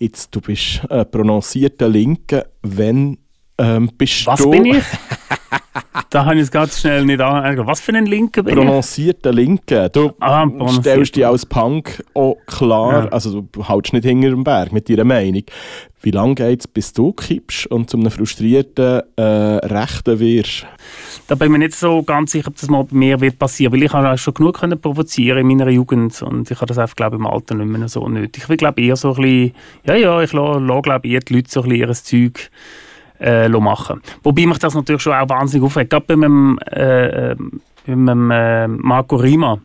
Jetzt 0.00 0.34
du 0.34 0.40
bist 0.40 0.82
äh, 0.90 1.04
prononcierter 1.04 1.88
Linke. 1.88 2.46
Wenn 2.62 3.18
ähm, 3.58 3.90
bist 3.96 4.26
Was 4.26 4.40
du 4.40 4.50
bin 4.50 4.64
ich? 4.66 4.82
da 6.10 6.24
habe 6.24 6.36
ich 6.36 6.42
es 6.42 6.50
ganz 6.50 6.80
schnell 6.80 7.04
nicht 7.04 7.20
an. 7.20 7.66
Was 7.66 7.80
für 7.80 7.92
ein 7.94 8.06
Linker 8.06 8.42
bin 8.42 8.58
ich? 8.58 8.64
prononcierter 8.64 9.32
Linke? 9.32 9.88
Du 9.90 10.12
Ah, 10.20 10.46
stellst 10.70 11.16
dich 11.16 11.26
als 11.26 11.46
Punk 11.46 12.02
auch 12.14 12.36
klar, 12.46 13.04
Ja. 13.04 13.08
also 13.10 13.42
du 13.42 13.66
haltst 13.68 13.92
nicht 13.92 14.04
hinter 14.04 14.30
dem 14.30 14.44
Berg 14.44 14.72
mit 14.72 14.88
deiner 14.88 15.04
Meinung. 15.04 15.42
Wie 16.04 16.10
lange 16.10 16.34
geht 16.34 16.60
es, 16.60 16.66
bis 16.66 16.92
du 16.92 17.12
kippst 17.12 17.66
und 17.68 17.88
zu 17.88 17.96
einem 17.96 18.10
frustrierten 18.10 19.02
äh, 19.16 19.22
Rechten 19.22 20.18
wirst? 20.18 20.66
Da 21.28 21.36
bin 21.36 21.46
ich 21.46 21.52
mir 21.52 21.58
nicht 21.58 21.74
so 21.76 22.02
ganz 22.02 22.32
sicher, 22.32 22.48
ob 22.48 22.56
das 22.56 22.68
mal 22.68 22.82
bei 22.82 22.96
mir 22.96 23.20
wird 23.20 23.38
passieren, 23.38 23.72
weil 23.72 23.84
ich 23.84 23.92
habe 23.92 24.18
schon 24.18 24.34
genug 24.34 24.58
können 24.58 24.80
provozieren 24.80 25.38
in 25.38 25.46
meiner 25.46 25.70
Jugend 25.70 26.20
und 26.22 26.50
ich 26.50 26.56
habe 26.56 26.66
das 26.66 26.78
einfach, 26.78 26.96
glaube 26.96 27.16
ich, 27.16 27.20
im 27.20 27.26
Alter 27.26 27.54
nicht 27.54 27.66
mehr 27.68 27.88
so 27.88 28.08
nötig. 28.08 28.42
Ich 28.42 28.48
will, 28.48 28.56
glaube 28.56 28.82
eher 28.82 28.96
so 28.96 29.10
ein 29.10 29.22
bisschen, 29.22 29.52
ja, 29.86 29.94
ja, 29.94 30.20
ich 30.22 30.32
lasse, 30.32 30.58
lasse 30.58 30.82
glaube 30.82 31.06
ich, 31.06 31.12
eher 31.14 31.20
die 31.20 31.34
Leute 31.34 31.50
so 31.50 31.62
ein 31.62 31.68
bisschen 31.68 31.88
ihr 31.88 31.94
Zeug 32.32 32.50
äh, 33.22 33.48
machen. 33.48 34.02
Wobei 34.22 34.46
mich 34.46 34.58
das 34.58 34.74
natürlich 34.74 35.02
schon 35.02 35.14
auch 35.14 35.28
wahnsinnig 35.28 35.64
aufregt. 35.64 35.90
Gerade 35.90 36.06
bei 36.06 36.16
meinem, 36.16 36.58
äh, 36.70 37.30
äh, 37.30 37.36
bei 37.86 37.96
meinem 37.96 38.30
äh, 38.30 38.68
Marco 38.68 39.16
Rima, 39.16 39.58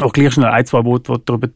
auch 0.00 0.12
gleich 0.12 0.34
schnell 0.34 0.48
ein, 0.48 0.66
zwei 0.66 0.84
Worte 0.84 1.08
Worte 1.08 1.24
darüber 1.26 1.48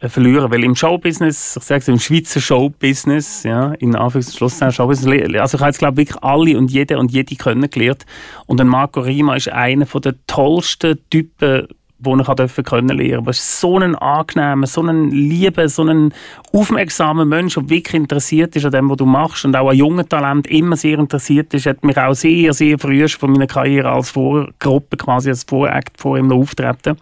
äh, 0.00 0.08
verlieren, 0.08 0.50
weil 0.50 0.62
im 0.62 0.76
Showbusiness, 0.76 1.56
ich 1.56 1.62
sage 1.64 1.80
es, 1.80 1.88
im 1.88 1.98
Schweizer 1.98 2.40
Showbusiness, 2.40 3.42
ja, 3.42 3.72
in 3.74 3.96
Anführungs- 3.96 4.28
und 4.28 4.36
Schlusszeichen 4.36 4.72
Showbusiness, 4.72 5.40
also 5.40 5.56
ich 5.56 5.60
habe 5.60 5.70
jetzt 5.70 5.78
glaube 5.78 6.02
ich 6.02 6.08
wirklich 6.08 6.22
alle 6.22 6.56
und 6.56 6.70
jede 6.70 6.98
und 6.98 7.10
jede 7.10 7.34
kennengelernt 7.34 8.06
und 8.46 8.60
ein 8.60 8.68
Marco 8.68 9.00
Rima 9.00 9.34
ist 9.34 9.48
einer 9.48 9.86
der 9.86 10.14
tollsten 10.26 10.98
Typen, 11.10 11.66
den 12.00 12.20
ich 12.20 12.26
dürfen 12.26 12.64
kennenlernen 12.64 13.24
durfte. 13.24 13.30
ist 13.30 13.60
so 13.60 13.78
ein 13.78 13.94
angenehmer, 13.96 14.66
so 14.66 14.82
ein 14.82 15.10
lieber, 15.10 15.68
so 15.68 15.82
ein 15.82 16.14
aufmerksamer 16.52 17.24
Mensch, 17.24 17.54
der 17.54 17.68
wirklich 17.68 17.94
interessiert 17.94 18.54
ist 18.56 18.64
an 18.64 18.72
dem, 18.72 18.90
was 18.90 18.98
du 18.98 19.06
machst 19.06 19.44
und 19.44 19.56
auch 19.56 19.70
an 19.70 19.76
jungen 19.76 20.08
Talent 20.08 20.46
immer 20.46 20.76
sehr 20.76 20.98
interessiert 20.98 21.52
ist. 21.54 21.66
hat 21.66 21.84
mich 21.84 21.98
auch 21.98 22.14
sehr, 22.14 22.52
sehr 22.52 22.78
früh 22.78 23.08
von 23.08 23.32
meiner 23.32 23.46
Karriere 23.46 23.90
als 23.90 24.10
Vorgruppe, 24.10 24.96
quasi 24.96 25.30
als 25.30 25.44
Vorakt 25.44 26.00
vor 26.00 26.16
ihm 26.16 26.30
auftreten 26.30 26.96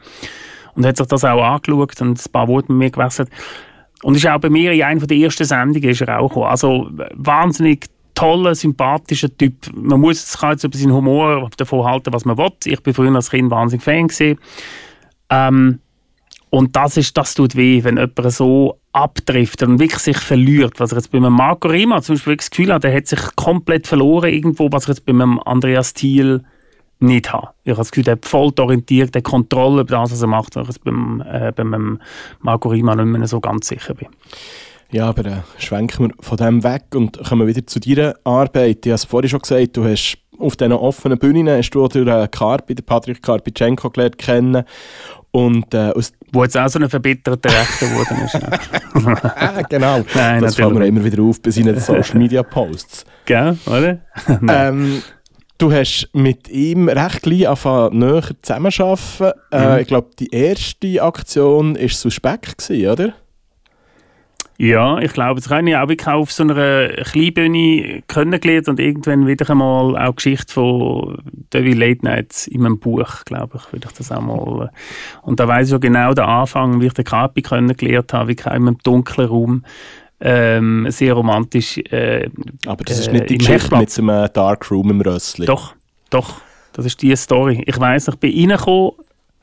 und 0.74 0.86
hat 0.86 0.96
sich 0.96 1.06
das 1.06 1.24
auch 1.24 1.42
angeschaut 1.42 2.00
und 2.00 2.18
ein 2.18 2.32
paar 2.32 2.48
Worte 2.48 2.72
mit 2.72 2.78
mir 2.78 2.90
gewechselt. 2.90 3.28
Und 4.02 4.16
ist 4.16 4.26
auch 4.26 4.38
bei 4.38 4.50
mir 4.50 4.72
in 4.72 4.82
einer 4.82 5.06
der 5.06 5.16
ersten 5.16 5.44
Sendungen 5.44 5.88
ist 5.88 6.02
er 6.02 6.18
auch 6.18 6.28
gekommen. 6.28 6.46
Also 6.46 6.90
wahnsinnig 7.14 7.86
toller, 8.14 8.54
sympathischer 8.54 9.34
Typ. 9.36 9.54
Man 9.74 10.00
muss 10.00 10.22
es 10.22 10.38
kann 10.38 10.52
jetzt 10.52 10.64
über 10.64 10.76
seinen 10.76 10.92
Humor 10.92 11.50
davon 11.56 11.84
halten, 11.84 12.12
was 12.12 12.24
man 12.24 12.36
will. 12.38 12.52
Ich 12.64 12.82
bin 12.82 12.94
früher 12.94 13.14
als 13.14 13.30
Kind 13.30 13.50
wahnsinnig 13.50 13.84
Fan 13.84 14.08
gewesen. 14.08 14.38
Ähm, 15.30 15.80
und 16.50 16.76
das 16.76 16.96
ist, 16.96 17.16
das 17.16 17.34
tut 17.34 17.56
weh, 17.56 17.82
wenn 17.84 17.96
jemand 17.96 18.32
so 18.32 18.78
abtrifft 18.92 19.62
und 19.62 19.78
wirklich 19.78 20.00
sich 20.00 20.16
verliert. 20.16 20.80
Was 20.80 20.92
er 20.92 20.98
jetzt 20.98 21.10
bei 21.10 21.18
einem 21.18 21.34
Marco 21.34 21.68
Rima 21.68 22.00
zum 22.00 22.14
Beispiel 22.14 22.36
das 22.36 22.50
Gefühl 22.50 22.72
hat, 22.72 22.84
der 22.84 22.94
hat 22.94 23.06
sich 23.06 23.20
komplett 23.36 23.86
verloren 23.86 24.32
irgendwo, 24.32 24.70
was 24.72 24.84
er 24.84 24.94
jetzt 24.94 25.04
bei 25.04 25.12
einem 25.12 25.38
Andreas 25.40 25.92
Thiel 25.92 26.42
nicht 26.98 27.32
habe. 27.32 27.48
Ich 27.64 27.70
habe 27.70 27.78
das 27.78 27.90
Gefühl, 27.90 28.04
der 28.04 28.12
hat 28.12 28.24
voll 28.24 28.52
orientiert, 28.58 29.14
der 29.14 29.22
Kontrolle 29.22 29.82
über 29.82 29.90
das, 29.90 30.12
was 30.12 30.22
er 30.22 30.28
macht, 30.28 30.56
weil 30.56 30.62
ich 30.62 30.68
jetzt 30.68 30.84
beim, 30.84 31.22
äh, 31.26 31.52
beim 31.54 32.00
Marco 32.40 32.70
Rima 32.70 32.96
nicht 32.96 33.06
mehr 33.06 33.28
so 33.28 33.40
ganz 33.40 33.68
sicher 33.68 33.94
bin. 33.94 34.08
Ja, 34.90 35.08
aber 35.08 35.26
äh, 35.26 35.42
schwenken 35.58 36.08
wir 36.08 36.14
von 36.20 36.36
dem 36.36 36.62
weg 36.62 36.84
und 36.94 37.22
kommen 37.24 37.46
wieder 37.46 37.66
zu 37.66 37.80
deiner 37.80 38.14
Arbeit. 38.24 38.86
Ich 38.86 38.92
habe 38.92 38.94
es 38.94 39.04
vorhin 39.04 39.28
schon 39.28 39.40
gesagt, 39.40 39.76
du 39.76 39.84
hast 39.84 40.18
auf 40.38 40.56
diesen 40.56 40.72
offenen 40.72 41.18
Bühnen 41.18 41.48
hast 41.48 41.70
du 41.70 41.86
den 41.88 42.08
äh, 42.08 42.28
Karpi, 42.30 42.74
den 42.74 42.84
Patrick 42.84 43.22
Karpitschenko 43.22 43.90
gelernt 43.90 44.18
kennen. 44.18 44.64
Und 45.30 45.74
äh, 45.74 45.90
aus 45.94 46.12
Wo 46.32 46.44
jetzt 46.44 46.56
auch 46.56 46.68
so 46.68 46.78
ein 46.78 46.88
verbitterter 46.88 47.50
Rechter 47.50 47.86
geworden 47.88 48.16
ist. 48.24 48.38
Ah, 49.36 49.62
genau. 49.68 50.02
Nein, 50.14 50.40
das 50.40 50.56
fällt 50.56 50.72
mir 50.72 50.86
immer 50.86 51.04
wieder 51.04 51.22
auf 51.22 51.40
bei 51.42 51.50
seinen 51.50 51.78
Social 51.78 52.16
Media 52.18 52.42
Posts. 52.42 53.04
Gell, 53.26 53.58
oder? 53.66 53.98
ähm, 54.48 55.02
du 55.58 55.70
hast 55.70 56.08
mit 56.14 56.48
ihm 56.48 56.88
recht 56.88 57.22
gleich 57.22 57.46
angefangen, 57.46 57.98
näher 57.98 58.22
zusammenzuarbeiten. 58.40 59.32
Äh, 59.52 59.82
Ich 59.82 59.86
glaube, 59.86 60.08
die 60.18 60.30
erste 60.30 61.02
Aktion 61.02 61.78
war 61.78 61.88
suspekt, 61.88 62.56
gewesen, 62.58 62.90
oder? 62.90 63.12
Ja, 64.58 64.98
ich 64.98 65.12
glaube, 65.12 65.40
das 65.40 65.50
habe 65.50 65.68
ich 65.68 65.76
auch 65.76 65.88
wirklich 65.88 66.06
auf 66.08 66.32
so 66.32 66.42
einer 66.42 66.88
Kleinbühne 66.88 68.02
kennengelernt 68.08 68.68
und 68.68 68.80
irgendwann 68.80 69.26
wieder 69.26 69.50
einmal 69.50 69.96
auch 69.98 70.14
Geschichte 70.16 70.52
von 70.52 71.18
Devil 71.52 71.78
Late 71.78 72.02
Night 72.04 72.46
in 72.50 72.62
meinem 72.62 72.78
Buch, 72.78 73.24
glaube 73.26 73.58
ich, 73.58 73.72
würde 73.72 73.88
ich 73.90 73.96
das 73.98 74.10
auch 74.10 74.20
mal. 74.22 74.66
äh, 74.66 74.68
Und 75.22 75.40
da 75.40 75.46
weiß 75.46 75.66
ich 75.66 75.70
schon 75.72 75.80
genau 75.80 76.14
den 76.14 76.24
Anfang, 76.24 76.80
wie 76.80 76.86
ich 76.86 76.94
den 76.94 77.04
Kapi 77.04 77.42
kennengelernt 77.42 78.12
habe, 78.14 78.28
wie 78.30 78.32
in 78.32 78.44
einem 78.46 78.78
dunklen 78.82 79.28
Raum 79.28 79.64
ähm, 80.20 80.86
sehr 80.90 81.12
romantisch. 81.12 81.76
Äh, 81.90 82.30
Aber 82.64 82.82
das 82.84 82.98
ist 82.98 83.08
Äh, 83.08 83.12
nicht 83.12 83.28
die 83.30 83.38
Geschichte 83.38 83.52
Hechtplatz. 83.60 83.98
mit 83.98 83.98
dem 83.98 84.08
äh, 84.08 84.28
Dark 84.32 84.70
Room 84.70 84.90
im 84.90 85.00
Rössli. 85.02 85.44
doch, 85.44 85.74
doch, 86.08 86.40
das 86.72 86.86
ist 86.86 87.02
die 87.02 87.14
Story. 87.14 87.62
Ich 87.66 87.78
weiß, 87.78 88.08
ich 88.08 88.16
bin 88.16 88.32
reingekommen 88.50 88.92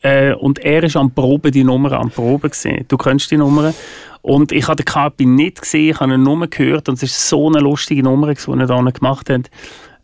äh, 0.03 0.33
und 0.33 0.59
er 0.59 0.83
ist 0.83 0.95
am 0.95 1.11
Proben 1.11 1.51
die 1.51 1.63
Nummer 1.63 1.93
am 1.93 2.11
Proben 2.11 2.49
gesehen. 2.49 2.85
Du 2.87 2.97
kennst 2.97 3.31
die 3.31 3.37
Nummer. 3.37 3.73
Und 4.21 4.51
ich 4.53 4.67
habe 4.67 4.77
den 4.77 4.85
Kapi 4.85 5.25
nicht 5.25 5.61
gesehen, 5.61 5.89
ich 5.91 5.99
habe 5.99 6.13
ihn 6.13 6.23
nur 6.23 6.47
gehört 6.47 6.87
und 6.87 6.95
es 6.95 7.03
ist 7.03 7.27
so 7.27 7.47
eine 7.49 7.59
lustige 7.59 8.03
Nummer, 8.03 8.33
die 8.33 8.51
er 8.51 8.67
da 8.67 8.81
gemacht 8.81 9.29
hat. 9.29 9.49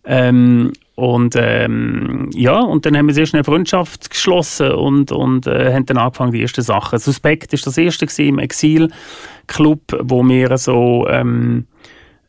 Ähm, 0.04 0.74
und 0.96 1.36
ähm, 1.38 2.30
ja, 2.34 2.60
und 2.60 2.86
dann 2.86 2.98
haben 2.98 3.08
wir 3.08 3.14
sehr 3.14 3.26
schnell 3.26 3.40
eine 3.40 3.46
Freundschaft 3.46 4.10
geschlossen 4.10 4.72
und, 4.72 5.14
und 5.14 5.48
äh, 5.48 5.74
haben 5.74 5.86
dann 5.86 5.98
angefangen, 5.98 6.34
die 6.34 6.42
ersten 6.42 6.62
Sachen. 6.62 7.00
Suspekt 7.00 7.54
ist 7.54 7.66
das 7.66 7.78
erste 7.78 8.06
gewesen, 8.06 8.28
im 8.28 8.40
Exil-Club, 8.40 9.80
wo 10.04 10.28
wir 10.28 10.58
so 10.58 11.08
ähm, 11.10 11.68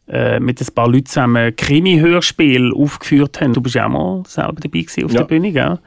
äh, 0.08 0.38
mit 0.38 0.60
ein 0.60 0.74
paar 0.74 0.88
Leuten 0.88 1.06
zusammen 1.06 1.56
Krimi-Hörspiel 1.56 2.72
aufgeführt 2.72 3.40
haben. 3.40 3.52
Du 3.52 3.60
bist 3.60 3.74
ja 3.74 3.86
auch 3.86 3.90
mal 3.90 4.22
selber 4.26 4.60
dabei 4.60 4.80
gewesen 4.80 5.04
auf 5.04 5.12
Ja. 5.12 5.18
der 5.18 5.24
Bühne, 5.26 5.50
gell? 5.50 5.78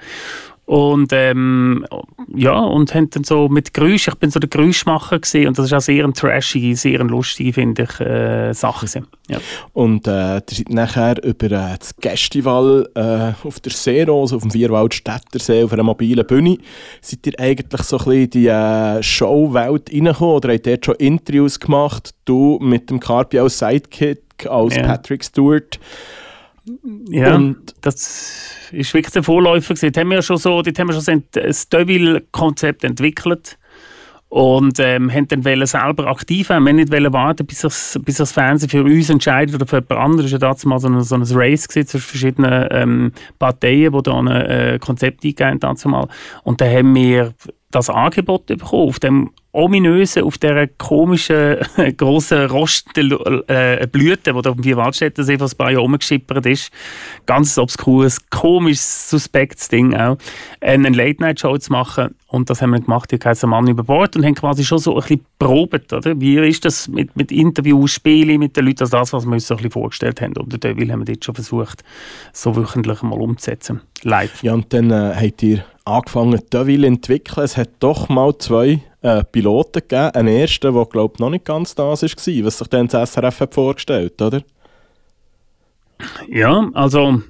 Und 0.65 1.11
ähm, 1.11 1.85
ja, 2.33 2.57
und 2.57 2.95
haben 2.95 3.09
dann 3.09 3.25
so 3.25 3.49
mit 3.49 3.73
Geräusch, 3.73 4.07
ich 4.07 4.15
bin 4.15 4.31
so 4.31 4.39
der 4.39 4.49
Geräuschmacher 4.49 5.19
gesehen 5.19 5.49
und 5.49 5.57
das 5.57 5.65
ist 5.65 5.73
auch 5.73 5.81
sehr 5.81 6.05
eine 6.05 6.13
trashige, 6.13 6.75
sehr 6.77 7.01
eine 7.01 7.09
lustige, 7.09 7.51
finde 7.51 7.83
ich, 7.83 7.99
äh, 7.99 8.53
Sache 8.53 8.85
gewesen. 8.85 9.07
Ja. 9.27 9.39
Und 9.73 10.07
äh, 10.07 10.35
ihr 10.35 10.43
seid 10.49 10.69
nachher 10.69 11.21
über 11.21 11.47
äh, 11.47 11.77
das 11.77 11.93
Festival 11.99 12.89
äh, 12.95 13.45
auf 13.45 13.59
der 13.59 13.73
Seerose, 13.73 14.37
auf 14.37 14.43
dem 14.43 14.51
Vierwaldstättersee, 14.51 15.65
auf 15.65 15.73
einer 15.73 15.83
mobilen 15.83 16.25
Bühne, 16.25 16.57
seid 17.01 17.27
ihr 17.27 17.37
eigentlich 17.39 17.81
so 17.81 17.97
ein 17.97 18.05
bisschen 18.05 18.23
in 18.23 18.29
die 18.29 18.47
äh, 18.47 19.03
Showwelt 19.03 19.91
reingekommen 19.91 20.35
oder 20.35 20.53
habt 20.53 20.65
ihr 20.65 20.77
dort 20.77 20.85
schon 20.85 20.95
Interviews 20.95 21.59
gemacht? 21.59 22.11
Du 22.23 22.57
mit 22.61 22.89
dem 22.89 23.01
Carpi 23.01 23.37
als 23.39 23.59
Sidekick, 23.59 24.21
als 24.47 24.77
Ja. 24.77 24.83
Patrick 24.83 25.25
Stewart. 25.25 25.77
Ja, 27.09 27.35
Und- 27.35 27.75
das 27.81 28.67
ist 28.71 28.93
wirklich 28.93 29.13
der 29.13 29.23
Vorläufer 29.23 29.73
gewesen. 29.73 29.93
Haben 29.95 30.11
wir 30.11 30.21
schon 30.21 30.37
so, 30.37 30.61
dort 30.61 30.79
haben 30.79 30.87
wir 30.87 30.99
schon 31.01 31.23
ein 31.35 31.53
Devil-Konzept 31.71 32.83
entwickelt 32.83 33.57
und 34.29 34.79
ähm, 34.79 35.11
haben 35.11 35.27
dann 35.27 35.45
wollen 35.45 35.67
selber 35.67 36.07
aktiv 36.07 36.49
werden. 36.49 36.63
Wir 36.65 36.69
haben 36.71 36.77
nicht 36.77 37.13
warten, 37.13 37.45
bis 37.45 37.61
das, 37.61 37.99
bis 38.03 38.17
das 38.17 38.31
Fernsehen 38.31 38.69
für 38.69 38.83
uns 38.83 39.09
entscheidet 39.09 39.53
oder 39.53 39.67
für 39.67 39.77
jemand 39.77 39.91
anderes. 39.91 40.31
Es 40.33 40.41
war 40.41 40.49
ja 40.49 40.55
damals 40.55 40.81
so 40.81 40.87
ein, 40.87 41.03
so 41.03 41.33
ein 41.33 41.37
Race 41.39 41.67
zwischen 41.67 41.99
verschiedenen 41.99 42.67
ähm, 42.71 43.11
Parteien, 43.37 43.91
die 43.91 44.01
da 44.03 44.17
ein 44.19 44.27
äh, 44.27 44.79
Konzept 44.81 45.23
eingegeben 45.23 45.59
haben. 45.61 46.07
Und 46.43 46.61
dann 46.61 46.71
haben 46.75 46.95
wir 46.95 47.33
das 47.69 47.89
Angebot 47.89 48.47
bekommen, 48.47 48.87
auf 48.89 48.99
dem 48.99 49.31
ominösen, 49.53 50.23
auf 50.23 50.37
dieser 50.37 50.67
komischen, 50.67 51.57
grossen 51.97 52.47
rostenden 52.47 53.43
äh, 53.47 53.87
Blüte, 53.89 54.33
die 54.33 54.41
da 54.41 54.49
auf 54.49 54.55
dem 54.55 54.63
Vierwaldstättersee 54.63 55.37
vor 55.37 55.47
ein 55.47 55.57
paar 55.57 55.71
Jahren 55.71 55.83
rumgeschippert 55.83 56.45
ist. 56.45 56.71
Ganz 57.25 57.57
obskures, 57.57 58.29
komisches, 58.29 59.09
suspektes 59.09 59.69
Ding 59.69 59.95
auch. 59.95 60.17
Äh, 60.59 60.73
Eine 60.73 60.89
Late-Night-Show 60.89 61.57
zu 61.59 61.71
machen 61.71 62.15
Und 62.33 62.49
das 62.49 62.63
haben 62.63 62.71
wir 62.71 62.79
gemacht, 62.79 63.11
hier 63.11 63.19
heißt 63.23 63.45
Mann 63.45 63.67
über 63.67 63.83
Bord 63.83 64.15
und 64.15 64.25
haben 64.25 64.33
quasi 64.33 64.63
schon 64.63 64.79
so 64.79 64.95
ein 64.95 65.01
bisschen 65.01 65.25
probiert, 65.37 65.93
oder? 65.93 66.19
Wie 66.19 66.35
ist 66.39 66.65
das 66.65 66.87
mit, 66.87 67.15
mit 67.15 67.31
Interviews, 67.31 67.91
Spielen 67.91 68.39
mit 68.39 68.57
den 68.57 68.65
Leuten, 68.65 68.81
also 68.81 68.97
das, 68.97 69.13
was 69.13 69.23
wir 69.27 69.33
uns 69.33 69.45
so 69.45 69.53
ein 69.53 69.57
bisschen 69.57 69.71
vorgestellt 69.71 70.19
haben. 70.19 70.35
Und 70.37 70.63
den 70.63 70.91
haben 70.91 71.01
wir 71.01 71.13
dort 71.13 71.23
schon 71.23 71.35
versucht, 71.35 71.83
so 72.31 72.55
wöchentlich 72.55 73.03
mal 73.03 73.21
umzusetzen. 73.21 73.81
Live. 74.01 74.41
Ja, 74.41 74.55
und 74.55 74.73
dann 74.73 74.89
äh, 74.89 75.13
habt 75.15 75.43
ihr 75.43 75.63
angefangen, 75.85 76.41
Deville 76.51 76.87
zu 76.87 76.93
entwickeln. 76.93 77.43
Es 77.43 77.55
hat 77.55 77.69
doch 77.79 78.09
mal 78.09 78.35
zwei 78.39 78.81
äh, 79.03 79.23
Piloten 79.25 79.83
gegeben. 79.87 80.09
Ein 80.15 80.27
erster, 80.27 80.71
der, 80.71 80.85
glaube 80.87 81.13
ich, 81.13 81.19
noch 81.19 81.29
nicht 81.29 81.45
ganz 81.45 81.75
das 81.75 81.85
war, 81.85 81.91
was 81.91 82.57
sich 82.57 82.67
dann 82.69 82.87
das 82.87 83.13
SRF 83.13 83.41
hat 83.41 83.53
vorgestellt 83.53 84.19
oder? 84.19 84.41
Ja, 86.27 86.67
also 86.73 87.21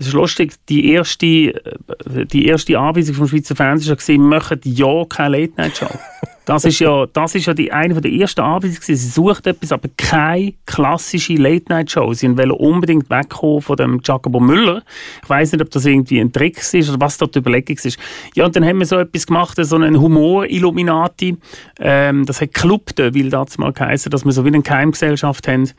es 0.00 0.06
ist 0.06 0.12
lustig, 0.14 0.54
die 0.70 0.92
erste, 0.92 1.26
äh, 1.26 2.24
die 2.24 2.46
erste 2.46 2.78
Anweisung 2.78 3.14
vom 3.14 3.28
Schweizer 3.28 3.54
Fernsehen 3.54 3.96
war, 3.96 4.08
wir 4.08 4.18
machen 4.18 4.60
ja 4.64 5.04
keine 5.08 5.38
Late-Night-Show. 5.38 5.90
Das 6.46 6.64
ist 6.64 6.80
ja, 6.80 7.06
das 7.06 7.36
ist 7.36 7.46
ja 7.46 7.54
die, 7.54 7.70
eine 7.70 8.00
der 8.00 8.10
ersten 8.10 8.40
Anweisungen. 8.40 8.80
Sie 8.82 8.96
sucht 8.96 9.46
etwas, 9.46 9.70
aber 9.70 9.88
keine 9.96 10.54
klassische 10.66 11.34
Late-Night-Show. 11.34 12.12
Sie 12.14 12.36
wollen 12.36 12.50
unbedingt 12.50 13.08
wegkommen 13.08 13.60
von 13.60 13.76
dem 13.76 14.00
Jacobo 14.02 14.40
Müller. 14.40 14.82
Ich 15.22 15.30
weiß 15.30 15.52
nicht, 15.52 15.62
ob 15.62 15.70
das 15.70 15.84
irgendwie 15.84 16.18
ein 16.18 16.32
Trick 16.32 16.56
ist 16.58 16.88
oder 16.88 16.98
was 16.98 17.18
dort 17.18 17.36
die 17.36 17.38
Überlegung 17.38 17.76
ist. 17.80 17.98
Ja, 18.34 18.46
und 18.46 18.56
dann 18.56 18.64
haben 18.64 18.80
wir 18.80 18.86
so 18.86 18.98
etwas 18.98 19.28
gemacht, 19.28 19.58
so 19.60 19.76
einen 19.76 20.00
Humor-Illuminati. 20.00 21.36
Ähm, 21.78 22.26
das 22.26 22.40
hat 22.40 22.52
Club 22.52 22.96
Deville 22.96 23.30
damals 23.30 23.56
mal 23.58 23.72
geheißen, 23.72 24.10
dass 24.10 24.24
wir 24.24 24.32
so 24.32 24.44
wie 24.44 24.48
eine 24.48 24.62
Geheimgesellschaft 24.62 25.46
haben 25.46 25.70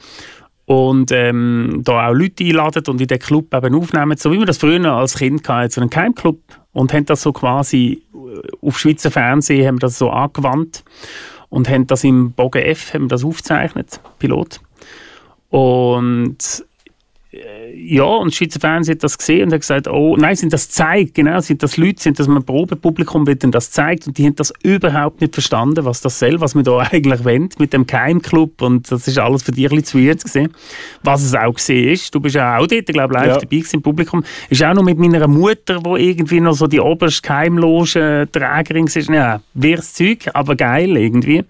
und 0.66 1.12
ähm, 1.12 1.82
da 1.84 2.08
auch 2.08 2.14
Leute 2.14 2.44
einladen 2.44 2.84
und 2.88 3.02
in 3.02 3.08
den 3.08 3.20
Club 3.20 3.54
eben 3.54 3.76
aufnehmen, 3.76 4.18
so 4.18 4.32
wie 4.32 4.40
wir 4.40 4.46
das 4.46 4.58
früher 4.58 4.86
als 4.86 5.18
Kind 5.18 5.48
hatten, 5.50 5.70
so 5.70 5.82
einen 5.82 5.90
Geheimclub 5.90 6.40
und 6.74 6.94
haben 6.94 7.06
das 7.06 7.22
so 7.22 7.34
quasi 7.34 8.04
äh, 8.14 8.66
auf 8.66 8.80
Schweizer 8.80 9.12
Fernsehen 9.12 9.68
haben 9.68 9.80
das 9.80 9.98
so 9.98 10.10
angewandt 10.10 10.84
und 11.50 11.70
haben 11.70 11.88
das 11.88 12.04
im 12.04 12.32
Bogen 12.32 12.62
F 12.62 12.94
haben 12.94 13.10
das 13.10 13.24
aufgezeichnet, 13.24 14.00
Pilot. 14.20 14.62
Und 15.50 16.38
ja, 17.74 18.04
und 18.04 18.28
das 18.32 18.36
Schweizer 18.36 18.60
Fernsehen 18.60 18.96
hat 18.96 19.04
das 19.04 19.18
gesehen 19.18 19.46
und 19.46 19.54
hat 19.54 19.62
gesagt, 19.62 19.88
oh, 19.88 20.18
nein, 20.18 20.36
sind 20.36 20.52
das 20.52 20.70
zeigt, 20.70 21.14
genau, 21.14 21.40
sind 21.40 21.64
das 21.64 21.78
Leute, 21.78 22.02
sind 22.02 22.20
das 22.20 22.28
ein 22.28 22.44
Probepublikum, 22.44 23.26
wird 23.26 23.44
denn 23.44 23.52
das 23.52 23.72
zeigt 23.72 24.06
und 24.08 24.18
die 24.18 24.26
haben 24.26 24.36
das 24.36 24.54
überhaupt 24.64 25.22
nicht 25.22 25.34
verstanden, 25.34 25.86
was 25.86 26.02
das 26.02 26.20
soll, 26.20 26.42
was 26.42 26.56
wir 26.56 26.64
da 26.64 26.80
eigentlich 26.92 27.24
wollen, 27.24 27.48
mit 27.58 27.72
dem 27.72 27.88
Geheimclub 27.88 28.62
und 28.62 28.92
das 28.92 29.08
ist 29.08 29.18
alles 29.18 29.44
für 29.44 29.54
dich 29.54 29.66
ein 29.66 29.78
bisschen 29.78 29.86
zu 29.86 30.06
weird 30.06 30.24
gesehen. 30.24 30.50
Was 31.04 31.24
es 31.24 31.34
auch 31.34 31.54
gesehen 31.54 31.94
ist, 31.94 32.14
du 32.14 32.20
bist 32.20 32.36
ja 32.36 32.58
auch 32.58 32.68
dort, 32.68 32.88
glaube 32.88 33.14
live 33.14 33.28
Ja. 33.28 33.34
dabei 33.36 33.46
gewesen 33.46 33.78
im 33.78 33.82
Publikum, 33.82 34.24
ist 34.50 34.64
auch 34.64 34.74
noch 34.74 34.84
mit 34.84 34.98
meiner 34.98 35.26
Mutter, 35.28 35.80
wo 35.86 35.96
irgendwie 35.96 36.42
noch 36.42 36.54
so 36.54 36.68
die 36.68 36.82
oberste 36.82 37.22
Geheimloge 37.22 38.28
Trägerin 38.30 38.88
ist, 38.88 39.10
ja, 39.10 39.42
wirres 39.54 39.94
Zeug, 39.94 40.30
aber 40.34 40.58
geil 40.58 40.98
irgendwie. 40.98 41.46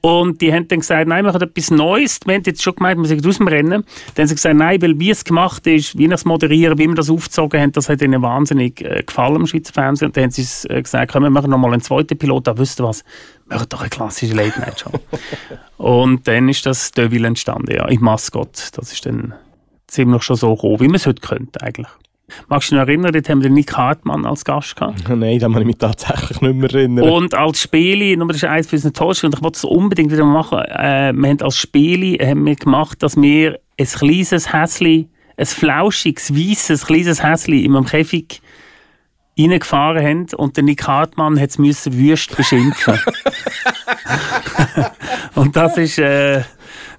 Und 0.00 0.40
die 0.40 0.52
haben 0.52 0.68
dann 0.68 0.78
gesagt, 0.78 1.08
nein, 1.08 1.24
wir 1.24 1.32
machen 1.32 1.42
etwas 1.42 1.70
Neues. 1.70 2.20
Wir 2.24 2.34
haben 2.34 2.42
jetzt 2.44 2.62
schon 2.62 2.76
gemeint, 2.76 3.00
wir 3.00 3.06
sind 3.08 3.26
aus 3.26 3.38
dem 3.38 3.48
Rennen. 3.48 3.84
Dann 4.14 4.22
haben 4.22 4.28
sie 4.28 4.34
gesagt, 4.36 4.56
nein, 4.56 4.80
weil 4.80 4.98
wie 5.00 5.10
es 5.10 5.24
gemacht 5.24 5.66
ist, 5.66 5.98
wie 5.98 6.08
wir 6.08 6.14
es 6.14 6.24
moderieren, 6.24 6.78
wie 6.78 6.86
wir 6.86 6.94
das 6.94 7.10
aufgezogen 7.10 7.60
haben, 7.60 7.72
das 7.72 7.88
hat 7.88 8.00
ihnen 8.00 8.22
wahnsinnig 8.22 8.80
äh, 8.80 9.02
gefallen 9.04 9.36
im 9.36 9.46
Schweizer 9.46 9.72
Fernsehen. 9.72 10.06
Und 10.06 10.16
dann 10.16 10.24
haben 10.24 10.30
sie 10.30 10.68
äh, 10.68 10.82
gesagt, 10.82 11.12
komm, 11.12 11.24
wir 11.24 11.30
machen 11.30 11.50
nochmal 11.50 11.72
einen 11.72 11.82
zweiten 11.82 12.16
Pilot. 12.16 12.46
Da 12.46 12.56
wisst 12.56 12.80
ihr 12.80 12.84
was, 12.84 13.02
wir 13.46 13.56
machen 13.56 13.68
doch 13.70 13.80
eine 13.80 13.90
klassische 13.90 14.34
Late-Night-Show. 14.34 14.92
Und 15.78 16.28
dann 16.28 16.48
ist 16.48 16.64
das 16.64 16.92
Deville 16.92 17.26
entstanden, 17.26 17.74
ja, 17.74 17.86
im 17.88 18.00
Maskott. 18.00 18.70
Das 18.76 18.92
ist 18.92 19.04
dann 19.04 19.34
ziemlich 19.88 20.22
schon 20.22 20.36
so 20.36 20.52
roh, 20.52 20.78
wie 20.78 20.86
man 20.86 20.96
es 20.96 21.06
heute 21.06 21.26
könnte 21.26 21.60
eigentlich. 21.60 21.88
Magst 22.48 22.70
du 22.70 22.74
dich 22.74 22.80
noch 22.80 22.88
erinnern, 22.88 23.12
dort 23.12 23.28
haben 23.28 23.42
wir 23.42 23.48
den 23.48 23.54
Nick 23.54 23.76
Hartmann 23.76 24.26
als 24.26 24.44
Gast 24.44 24.76
gehabt? 24.76 25.08
Nein, 25.08 25.38
da 25.38 25.48
kann 25.48 25.60
ich 25.60 25.66
mich 25.66 25.78
tatsächlich 25.78 26.40
nicht 26.40 26.54
mehr 26.54 26.72
erinnern. 26.74 27.08
Und 27.08 27.34
als 27.34 27.62
Spiele, 27.62 28.16
nur 28.16 28.28
das 28.28 28.38
ist 28.38 28.44
eines 28.44 28.66
von 28.66 28.76
unseren 28.76 28.92
Tollsten, 28.92 29.26
und 29.26 29.34
ich 29.36 29.42
wollte 29.42 29.56
es 29.56 29.64
unbedingt 29.64 30.12
wieder 30.12 30.24
machen, 30.24 30.58
äh, 30.60 31.12
wir 31.14 31.28
haben 31.28 31.42
als 31.42 31.56
Spiele 31.56 32.26
haben 32.26 32.44
wir 32.44 32.56
gemacht, 32.56 33.02
dass 33.02 33.16
wir 33.16 33.58
ein 33.78 33.86
kleines 33.86 34.52
Häsli, 34.52 35.08
ein 35.36 35.46
flauschiges, 35.46 36.34
weisses, 36.34 36.86
kleines 36.86 37.22
Häsli 37.22 37.64
in 37.64 37.74
einem 37.74 37.86
Käfig 37.86 38.42
reingefahren 39.38 40.04
haben 40.04 40.26
und 40.36 40.56
der 40.56 40.64
Nick 40.64 40.86
Hartmann 40.86 41.40
hat 41.40 41.50
es 41.50 41.58
wüst 41.92 42.36
beschimpfen. 42.36 42.98
und 45.34 45.56
das 45.56 45.76
ist... 45.76 45.98
Äh, 45.98 46.42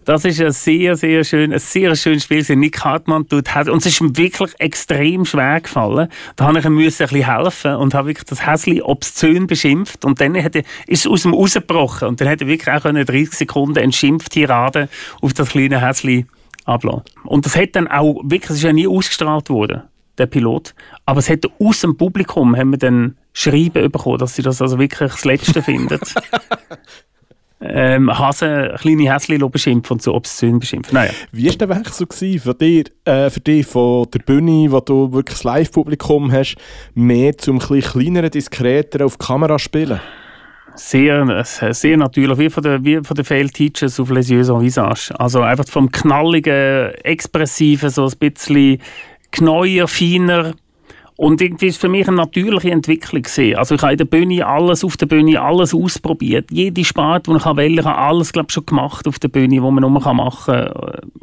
das 0.09 0.25
ist 0.25 0.41
ein 0.41 0.51
sehr, 0.51 0.95
sehr 0.95 1.23
schön, 1.23 1.53
ein 1.53 1.59
sehr 1.59 1.95
schönes 1.95 2.23
Spiel. 2.23 2.37
gewesen. 2.39 2.59
Nick 2.59 2.83
Hartmann 2.83 3.27
tut, 3.27 3.53
hat- 3.53 3.69
und 3.69 3.85
es 3.85 3.93
ist 3.93 4.01
ihm 4.01 4.17
wirklich 4.17 4.59
extrem 4.59 5.23
schwer 5.23 5.61
gefallen. 5.61 6.09
Da 6.35 6.45
habe 6.45 6.57
ich 6.57 6.65
ihm 6.65 6.73
müssen 6.73 7.03
ein 7.03 7.09
bisschen 7.09 7.37
helfen 7.37 7.75
und 7.75 7.93
habe 7.93 8.07
wirklich 8.07 8.25
das 8.25 8.47
Häsli 8.47 8.81
obszön 8.81 9.45
beschimpft. 9.45 10.05
Und 10.05 10.19
dann 10.19 10.35
hat 10.41 10.55
er, 10.55 10.63
ist 10.87 11.05
es 11.05 11.07
aus 11.07 11.25
ihm 11.25 11.35
rausgebrochen. 11.35 12.07
Und 12.07 12.19
dann 12.19 12.27
hat 12.27 12.41
er 12.41 12.47
wirklich 12.47 12.75
auch 12.75 12.85
eine 12.85 13.05
30 13.05 13.35
Sekunden 13.35 13.77
eine 13.77 13.91
Schimpftirade 13.91 14.89
auf 15.21 15.33
das 15.33 15.49
kleine 15.49 15.79
Häsli 15.79 16.25
ablassen. 16.65 17.03
Und 17.25 17.45
das 17.45 17.55
hat 17.55 17.75
dann 17.75 17.87
auch 17.87 18.19
wirklich, 18.23 18.49
es 18.49 18.57
ist 18.57 18.63
ja 18.63 18.73
nie 18.73 18.87
ausgestrahlt 18.87 19.51
worden, 19.51 19.83
der 20.17 20.25
Pilot. 20.25 20.73
Aber 21.05 21.19
es 21.19 21.29
hat 21.29 21.45
aus 21.59 21.81
dem 21.81 21.97
Publikum 21.97 22.57
haben 22.57 22.71
wir 22.71 22.79
dann 22.79 23.15
Schreiben 23.33 23.91
bekommen, 23.91 24.17
dass 24.17 24.35
sie 24.35 24.41
das 24.41 24.59
also 24.59 24.79
wirklich 24.79 25.11
das 25.11 25.23
Letzte 25.23 25.61
finden. 25.61 25.99
Ähm, 27.61 28.17
Hase, 28.17 28.75
kleine 28.79 29.13
Häschen 29.13 29.51
beschimpfen 29.51 29.95
und 29.95 30.01
so 30.01 30.13
obszön 30.13 30.59
beschimpfen. 30.59 30.93
Naja. 30.93 31.11
Wie 31.31 31.47
war 31.47 31.55
der 31.55 31.69
Wechsel 31.69 32.07
gewesen 32.07 32.39
für 32.39 32.53
dich, 32.53 32.85
äh, 33.05 33.29
für 33.29 33.39
dich 33.41 33.65
von 33.65 34.07
der 34.11 34.19
Bühne, 34.19 34.71
wo 34.71 34.79
du 34.79 35.11
wirklich 35.11 35.37
das 35.37 35.43
Live-Publikum 35.43 36.31
hast, 36.31 36.55
mehr 36.93 37.37
zum 37.37 37.59
ein 37.59 37.81
kleineren, 37.81 38.31
diskreteren 38.31 39.05
auf 39.05 39.17
die 39.17 39.25
Kamera 39.25 39.59
spielen? 39.59 39.99
Sehr, 40.75 41.27
äh, 41.27 41.73
sehr 41.73 41.97
natürlich, 41.97 42.37
wie 42.37 42.49
von 42.49 42.63
den, 42.63 42.85
wie 42.85 43.01
von 43.03 43.15
den 43.15 43.25
Failed 43.25 43.53
Teachers 43.53 43.99
auf 43.99 44.09
Les 44.09 44.29
Yeux 44.29 44.49
en 44.49 44.61
Visage. 44.61 45.11
Also 45.19 45.41
einfach 45.41 45.67
vom 45.67 45.91
knalligen, 45.91 46.93
expressiven, 47.03 47.89
so 47.89 48.05
ein 48.05 48.17
bisschen 48.17 48.77
kneuer, 49.31 49.87
feiner. 49.87 50.53
Und 51.19 51.41
irgendwie 51.41 51.67
ist 51.67 51.81
für 51.81 51.89
mich 51.89 52.07
eine 52.07 52.15
natürliche 52.15 52.71
Entwicklung 52.71 53.23
gesehen. 53.23 53.57
Also 53.57 53.75
ich 53.75 53.81
habe 53.81 53.91
in 53.91 53.97
der 53.97 54.05
Bühne 54.05 54.47
alles 54.47 54.85
auf 54.85 54.95
der 54.95 55.05
Bühne, 55.05 55.41
alles 55.41 55.75
ausprobiert. 55.75 56.45
Jede 56.49 56.85
Sparte, 56.85 57.29
die 57.29 57.35
ich 57.35 57.45
wählen 57.45 57.83
kann, 57.83 57.91
ich 57.91 57.99
alles 57.99 58.31
glaube 58.31 58.49
schon 58.53 58.65
gemacht 58.65 59.05
auf 59.05 59.19
der 59.19 59.27
Bühne, 59.27 59.61
wo 59.61 59.69
man 59.69 59.81
nur 59.81 59.89
machen 59.89 60.17
kann 60.45 60.71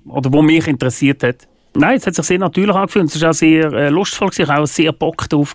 oder 0.05 0.32
wo 0.34 0.42
mich 0.42 0.66
interessiert 0.68 1.22
hat. 1.22 1.49
Nein, 1.72 1.97
es 1.97 2.07
hat 2.07 2.14
sich 2.14 2.26
sehr 2.26 2.38
natürlich 2.38 2.76
angefühlt. 2.76 3.07
Es 3.07 3.22
war 3.22 3.30
auch 3.30 3.34
sehr 3.34 3.72
äh, 3.72 3.88
lustvoll, 3.88 4.28
gewesen. 4.28 4.42
ich 4.42 4.49
habe 4.51 4.62
auch 4.64 4.66
sehr 4.66 4.92
Bock 4.92 5.30
drauf. 5.30 5.55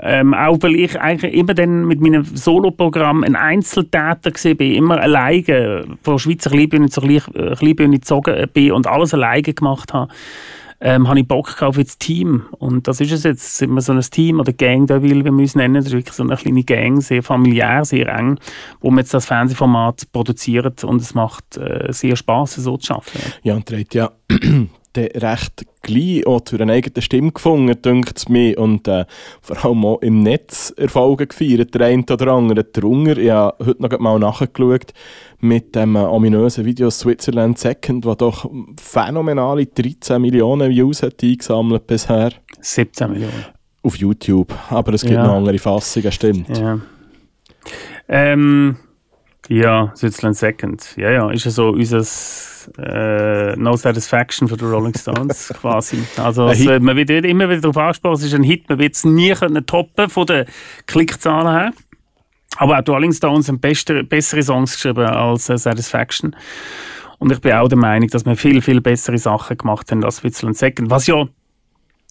Ähm, 0.00 0.34
auch 0.34 0.58
weil 0.60 0.74
ich 0.74 1.00
eigentlich 1.00 1.34
immer 1.34 1.54
dann 1.54 1.86
mit 1.86 2.00
meinem 2.00 2.24
Soloprogramm 2.24 3.22
ein 3.22 3.36
Einzeltäter 3.36 4.32
war, 4.32 4.60
immer 4.60 5.00
alleine 5.00 5.84
von 6.02 6.18
Schweizer 6.18 6.50
Kleinbühne 6.50 6.88
zur 6.88 7.04
äh, 7.04 7.20
Kleinbühne 7.54 8.00
gezogen 8.00 8.48
bin 8.52 8.72
und 8.72 8.88
alles 8.88 9.14
alleine 9.14 9.42
gemacht 9.42 9.94
habe. 9.94 10.12
Ähm, 10.80 11.08
habe 11.08 11.20
ich 11.20 11.26
Bock 11.26 11.60
auf 11.62 11.76
das 11.76 11.98
Team. 11.98 12.46
Und 12.58 12.86
das 12.86 13.00
ist 13.00 13.12
es 13.12 13.24
jetzt. 13.24 13.56
Sind 13.56 13.72
wir 13.72 13.80
so 13.80 13.92
ein 13.92 14.00
Team 14.00 14.38
oder 14.38 14.52
Gang, 14.52 14.86
da 14.86 15.02
will, 15.02 15.24
wie 15.24 15.30
wir 15.30 15.32
uns 15.32 15.54
nennen. 15.54 15.74
Das 15.74 15.86
ist 15.86 15.92
wirklich 15.92 16.14
so 16.14 16.22
eine 16.22 16.36
kleine 16.36 16.62
Gang, 16.62 17.00
sehr 17.02 17.22
familiär, 17.22 17.84
sehr 17.84 18.08
eng, 18.08 18.38
wo 18.80 18.90
wir 18.90 18.98
jetzt 19.00 19.14
das 19.14 19.26
Fernsehformat 19.26 20.12
produzieren 20.12 20.74
und 20.84 21.02
es 21.02 21.14
macht 21.14 21.56
äh, 21.56 21.92
sehr 21.92 22.16
Spaß, 22.16 22.56
so 22.56 22.76
zu 22.76 22.94
arbeiten. 22.94 23.32
Ja, 23.42 23.54
und 23.54 23.70
habt 23.70 23.94
ja 23.94 24.12
recht 24.96 25.66
gleich 25.82 26.26
auch 26.26 26.40
zu 26.42 26.58
einer 26.58 26.72
eigenen 26.72 27.02
Stimme 27.02 27.32
gefunden, 27.32 27.80
dünkt 27.80 28.18
es 28.18 28.28
mir. 28.28 28.58
Und 28.58 28.88
äh, 28.88 29.06
vor 29.40 29.64
allem 29.64 29.84
auch 29.84 30.00
im 30.02 30.22
Netz 30.22 30.72
Erfolge 30.76 31.26
gefeiert, 31.26 31.74
der 31.74 31.86
eine 31.86 32.04
oder 32.10 32.32
andere. 32.32 32.64
Darunter, 32.64 33.16
ich 33.16 33.30
habe 33.30 33.64
heute 33.64 33.82
noch 33.82 33.98
mal 33.98 34.18
nachgeschaut, 34.18 34.92
mit 35.40 35.74
dem 35.76 35.94
äh, 35.96 36.00
ominösen 36.00 36.64
Video 36.64 36.90
Switzerland 36.90 37.58
Second, 37.58 38.04
das 38.04 38.16
doch 38.16 38.50
phänomenale 38.80 39.66
13 39.66 40.20
Millionen 40.20 40.70
Views 40.70 41.02
hat 41.02 41.22
eingesammelt 41.22 41.86
bisher 41.86 42.32
17 42.60 43.10
Millionen. 43.10 43.46
auf 43.82 43.96
YouTube. 43.96 44.52
Aber 44.70 44.92
es 44.94 45.02
gibt 45.02 45.14
Ja. 45.14 45.26
noch 45.26 45.34
andere 45.36 45.58
Fassungen, 45.58 46.10
stimmt. 46.12 46.58
Ja. 46.58 46.80
Ähm, 48.08 48.76
ja, 49.48 49.92
Switzerland 49.96 50.36
Second. 50.36 50.94
Ja, 50.96 51.10
ja, 51.10 51.30
ist 51.30 51.44
ja 51.44 51.50
so 51.50 51.68
unser 51.68 52.02
äh, 52.78 53.56
No 53.56 53.76
Satisfaction 53.76 54.48
für 54.48 54.56
die 54.56 54.64
Rolling 54.64 54.94
Stones 54.96 55.48
quasi. 55.60 55.98
Also 56.16 56.48
es, 56.48 56.64
wird- 56.64 56.82
man 56.82 56.96
wird 56.96 57.10
immer 57.10 57.48
wieder 57.48 57.60
darauf 57.62 57.76
angesprochen, 57.78 58.14
es 58.14 58.24
ist 58.24 58.34
ein 58.34 58.42
Hit, 58.42 58.68
man 58.68 58.78
wird 58.78 58.94
es 58.94 59.04
nie 59.04 59.32
können 59.32 59.64
toppen 59.64 60.10
von 60.10 60.26
den 60.26 60.44
Klickzahlen 60.86 61.48
her. 61.56 61.72
Aber 62.58 62.78
auch 62.78 62.88
Rolling 62.88 63.12
Stones 63.12 63.48
haben 63.48 63.60
beste, 63.60 64.02
bessere 64.02 64.42
Songs 64.42 64.74
geschrieben 64.74 65.06
als 65.06 65.48
äh, 65.48 65.56
Satisfaction. 65.56 66.34
Und 67.18 67.30
ich 67.30 67.40
bin 67.40 67.52
auch 67.52 67.68
der 67.68 67.78
Meinung, 67.78 68.08
dass 68.08 68.26
wir 68.26 68.36
viel, 68.36 68.60
viel 68.60 68.80
bessere 68.80 69.16
Sachen 69.16 69.56
gemacht 69.56 69.90
haben 69.92 70.04
als 70.04 70.16
Switzerland 70.16 70.56
Second. 70.56 70.90
Was 70.90 71.06
ja 71.06 71.28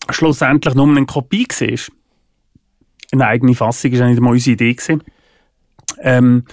schlussendlich 0.09 0.73
nur 0.73 0.87
eine 0.87 1.05
Kopie 1.05 1.47
war. 1.47 1.95
Eine 3.11 3.27
eigene 3.27 3.55
Fassung 3.55 3.91
war 3.91 3.99
ja 3.99 4.07
nicht 4.07 4.21
mal 4.21 4.31
unsere 4.31 4.53
Idee. 4.53 4.73
Gewesen. 4.73 5.03
Ähm, 5.99 6.45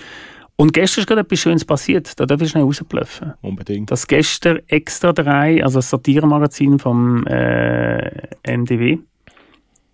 und 0.57 0.72
gestern 0.72 1.03
ist 1.03 1.07
gerade 1.07 1.20
etwas 1.20 1.38
Schönes 1.38 1.64
passiert. 1.64 2.18
Da 2.18 2.26
darf 2.26 2.40
ich 2.42 2.51
schnell 2.51 2.64
rausbluffen. 2.64 3.34
Unbedingt. 3.42 3.92
Dass 3.92 4.09
gestern 4.09 4.61
Extra 4.66 5.12
3, 5.12 5.62
also 5.62 5.78
das 5.78 5.90
Satiremagazin 5.90 6.80
vom 6.80 7.26
äh, 7.26 8.28
NDW, 8.42 8.99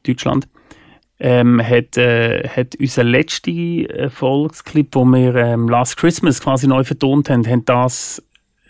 Deutschland, 0.07 0.49
ähm, 1.21 1.63
hat, 1.63 1.97
äh, 1.99 2.49
hat 2.49 2.75
unser 2.81 3.05
letzter 3.05 3.51
Erfolgsclip, 3.91 4.95
wo 4.95 5.05
wir 5.05 5.35
ähm, 5.37 5.69
Last 5.69 5.97
Christmas 5.99 6.41
quasi 6.41 6.67
neu 6.67 6.83
vertont 6.83 7.29
haben, 7.29 7.47
haben 7.47 7.65
das 7.67 8.23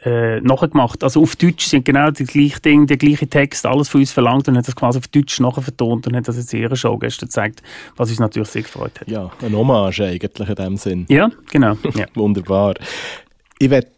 äh, 0.04 0.40
nachgemacht. 0.40 1.04
Also 1.04 1.22
auf 1.22 1.36
Deutsch 1.36 1.66
sind 1.66 1.84
genau 1.84 2.10
die 2.10 2.24
gleichen 2.24 2.62
Dinge, 2.62 2.86
der 2.86 2.96
gleiche 2.96 3.28
Text, 3.28 3.66
alles 3.66 3.88
von 3.88 4.00
uns 4.00 4.12
verlangt 4.12 4.48
und 4.48 4.56
hat 4.56 4.66
das 4.66 4.74
quasi 4.74 4.98
auf 4.98 5.08
Deutsch 5.08 5.38
nachher 5.40 5.62
vertont 5.62 6.06
und 6.06 6.16
hat 6.16 6.26
das 6.26 6.36
jetzt 6.36 6.52
in 6.54 6.60
ihrer 6.62 6.76
Show 6.76 6.96
gestern 6.98 7.26
gezeigt, 7.28 7.62
was 7.96 8.08
uns 8.10 8.18
natürlich 8.18 8.48
sehr 8.48 8.62
gefreut 8.62 8.98
hat. 9.00 9.08
Ja, 9.08 9.30
ein 9.42 9.54
Hommage 9.54 10.00
eigentlich 10.00 10.48
in 10.48 10.54
dem 10.54 10.76
Sinn. 10.76 11.06
Ja, 11.08 11.30
genau. 11.50 11.76
Ja. 11.94 12.06
Wunderbar. 12.14 12.74
Ich 13.58 13.70
werde 13.70 13.88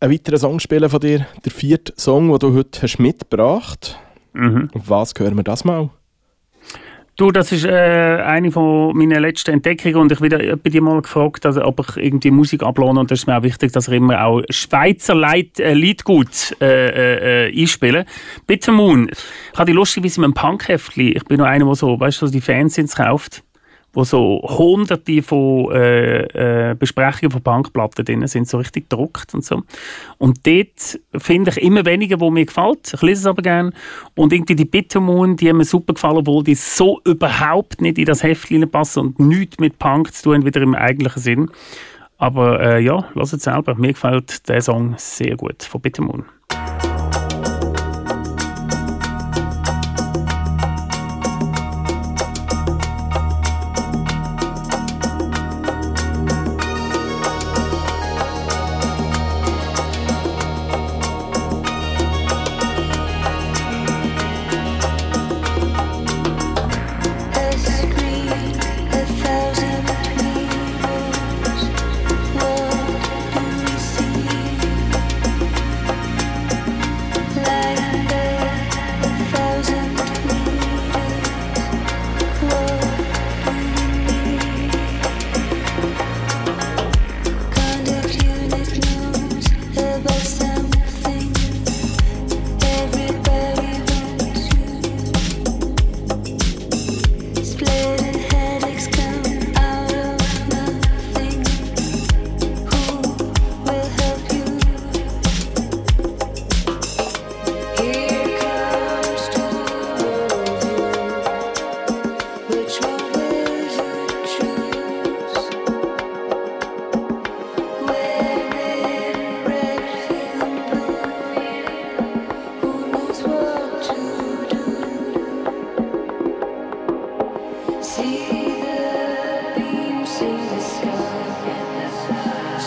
einen 0.00 0.12
weiteren 0.12 0.38
Song 0.38 0.60
spielen 0.60 0.88
von 0.88 1.00
dir, 1.00 1.26
der 1.44 1.52
vierte 1.52 1.94
Song, 1.96 2.28
den 2.28 2.38
du 2.38 2.54
heute 2.54 2.82
hast 2.82 2.98
mitgebracht 2.98 3.98
Mhm. 4.34 4.68
hast. 4.74 4.88
Was 4.88 5.14
hören 5.18 5.36
wir 5.36 5.42
das 5.42 5.64
mal? 5.64 5.88
Du, 7.18 7.32
das 7.32 7.50
ist 7.50 7.64
äh, 7.64 8.22
eine 8.24 8.52
von 8.52 8.96
meinen 8.96 9.20
letzten 9.20 9.50
Entdeckungen 9.50 9.96
und 9.96 10.12
ich 10.12 10.20
wieder 10.20 10.38
bei 10.56 10.70
dir 10.70 10.80
mal 10.80 11.02
gefragt, 11.02 11.44
also, 11.46 11.64
ob 11.64 11.80
ich 11.80 11.96
irgendwie 11.96 12.30
Musik 12.30 12.62
ablohne 12.62 13.00
und 13.00 13.10
das 13.10 13.18
ist 13.18 13.26
mir 13.26 13.36
auch 13.36 13.42
wichtig, 13.42 13.72
dass 13.72 13.88
ich 13.88 13.94
immer 13.94 14.24
auch 14.24 14.42
Schweizer 14.50 15.16
Lied, 15.16 15.58
äh, 15.58 15.74
Liedgut 15.74 16.54
äh, 16.60 17.48
äh, 17.48 17.60
einspiele. 17.60 18.06
Bitter 18.46 18.70
Moon. 18.70 19.10
Ich 19.52 19.58
habe 19.58 19.66
die 19.68 19.72
lustigerweise 19.72 20.20
mit 20.20 20.26
einem 20.26 20.34
Punkheftli, 20.34 21.10
ich 21.10 21.24
bin 21.24 21.38
noch 21.38 21.46
einer, 21.46 21.64
der 21.64 21.74
so, 21.74 21.98
weißt 21.98 22.22
du, 22.22 22.26
so 22.26 22.32
die 22.32 22.40
Fanzines 22.40 22.94
kauft, 22.94 23.42
wo 23.92 24.04
so 24.04 24.40
hunderte 24.42 25.22
von 25.22 25.70
äh, 25.72 26.70
äh, 26.70 26.74
Besprechungen 26.74 27.30
von 27.30 27.42
Punkplatten 27.42 28.04
drin 28.04 28.26
sind, 28.26 28.48
so 28.48 28.58
richtig 28.58 28.88
gedruckt 28.88 29.34
und 29.34 29.44
so. 29.44 29.62
Und 30.18 30.46
dort 30.46 31.00
finde 31.16 31.50
ich 31.50 31.62
immer 31.62 31.84
weniger, 31.84 32.20
wo 32.20 32.30
mir 32.30 32.44
gefällt. 32.44 32.92
Ich 32.94 33.02
lese 33.02 33.20
es 33.20 33.26
aber 33.26 33.42
gerne. 33.42 33.72
Und 34.14 34.32
irgendwie 34.32 34.56
die 34.56 34.64
Bitter 34.64 35.00
Moon, 35.00 35.36
die 35.36 35.48
haben 35.48 35.56
mir 35.56 35.64
super 35.64 35.94
gefallen, 35.94 36.18
obwohl 36.18 36.44
die 36.44 36.54
so 36.54 37.00
überhaupt 37.04 37.80
nicht 37.80 37.98
in 37.98 38.04
das 38.04 38.22
Heft 38.22 38.48
passen 38.70 39.00
und 39.00 39.20
nichts 39.20 39.58
mit 39.58 39.78
Punk 39.78 40.12
zu 40.14 40.24
tun 40.24 40.44
wieder 40.44 40.60
im 40.60 40.74
eigentlichen 40.74 41.22
Sinn. 41.22 41.50
Aber 42.18 42.60
äh, 42.60 42.80
ja, 42.80 43.08
lasst 43.14 43.32
es 43.32 43.44
selber. 43.44 43.74
Mir 43.76 43.92
gefällt 43.92 44.48
der 44.48 44.60
Song 44.60 44.94
sehr 44.98 45.36
gut 45.36 45.62
von 45.62 45.80
Bitter 45.80 46.02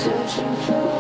searching 0.02 0.56
for 0.66 0.91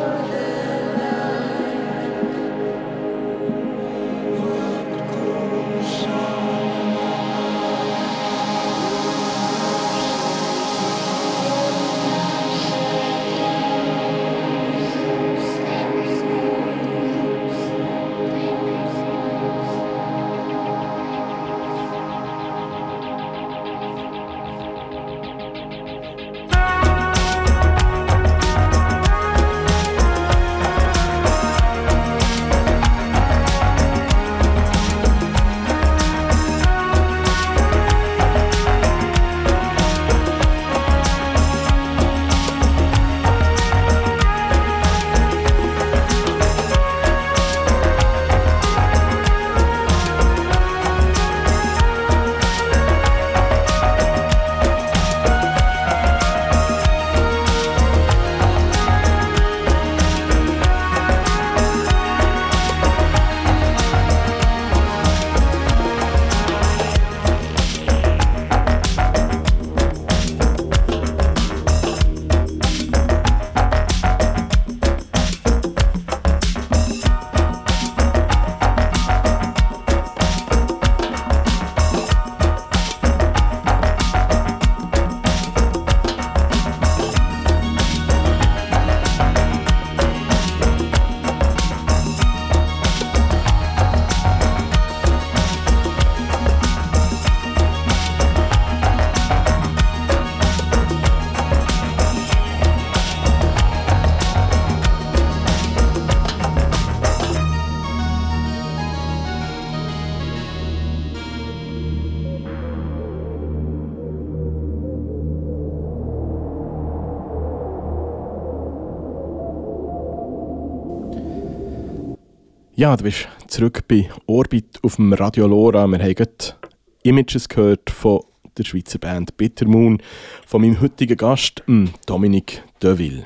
Ja, 122.73 122.95
du 122.95 123.03
bist 123.03 123.27
zurück 123.47 123.85
bei 123.89 124.09
Orbit 124.27 124.79
auf 124.81 124.95
dem 124.95 125.11
Radio 125.11 125.45
Lora. 125.45 125.85
Wir 125.87 125.99
haben 125.99 126.15
gerade 126.15 126.55
Images 127.03 127.49
gehört 127.49 127.89
von 127.89 128.21
der 128.57 128.63
Schweizer 128.63 128.97
Band 128.97 129.35
Bittermoon, 129.35 130.01
von 130.47 130.61
meinem 130.61 130.79
heutigen 130.79 131.17
Gast, 131.17 131.63
dem 131.67 131.89
Dominique 132.05 132.63
Deville. 132.81 133.25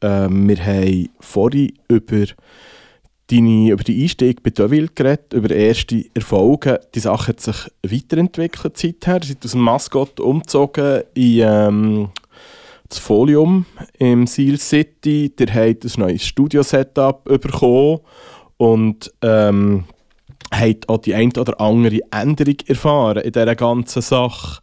Ähm, 0.00 0.48
wir 0.48 0.64
haben 0.64 1.10
vorhin 1.20 1.74
über 1.88 2.24
deine, 3.26 3.70
über 3.70 3.84
den 3.84 4.00
Einstieg 4.00 4.42
bei 4.42 4.48
Deville 4.48 4.88
geredet, 4.88 5.34
über 5.34 5.50
erste 5.50 6.06
Erfolge. 6.14 6.80
Die 6.94 7.00
Sache 7.00 7.28
hat 7.28 7.40
sich 7.40 7.70
weiterentwickelt 7.82 8.78
seither. 8.78 9.16
Ihr 9.16 9.24
seid 9.24 9.44
aus 9.44 9.52
dem 9.52 9.60
Maskott 9.60 10.20
umgezogen 10.20 11.02
in 11.12 11.40
ähm, 11.40 12.08
das 12.92 12.98
Folium 12.98 13.64
im 13.98 14.26
Seal 14.26 14.58
City. 14.58 15.32
Ihr 15.38 15.54
habt 15.54 15.84
ein 15.84 15.92
neues 15.96 16.26
Studio-Setup 16.26 17.24
bekommen 17.24 18.00
und 18.58 19.10
ähm, 19.22 19.84
habt 20.52 20.88
auch 20.88 20.98
die 20.98 21.14
ein 21.14 21.32
oder 21.38 21.58
andere 21.60 22.00
Änderung 22.10 22.56
erfahren 22.66 23.22
in 23.22 23.32
dieser 23.32 23.56
ganzen 23.56 24.02
Sache. 24.02 24.60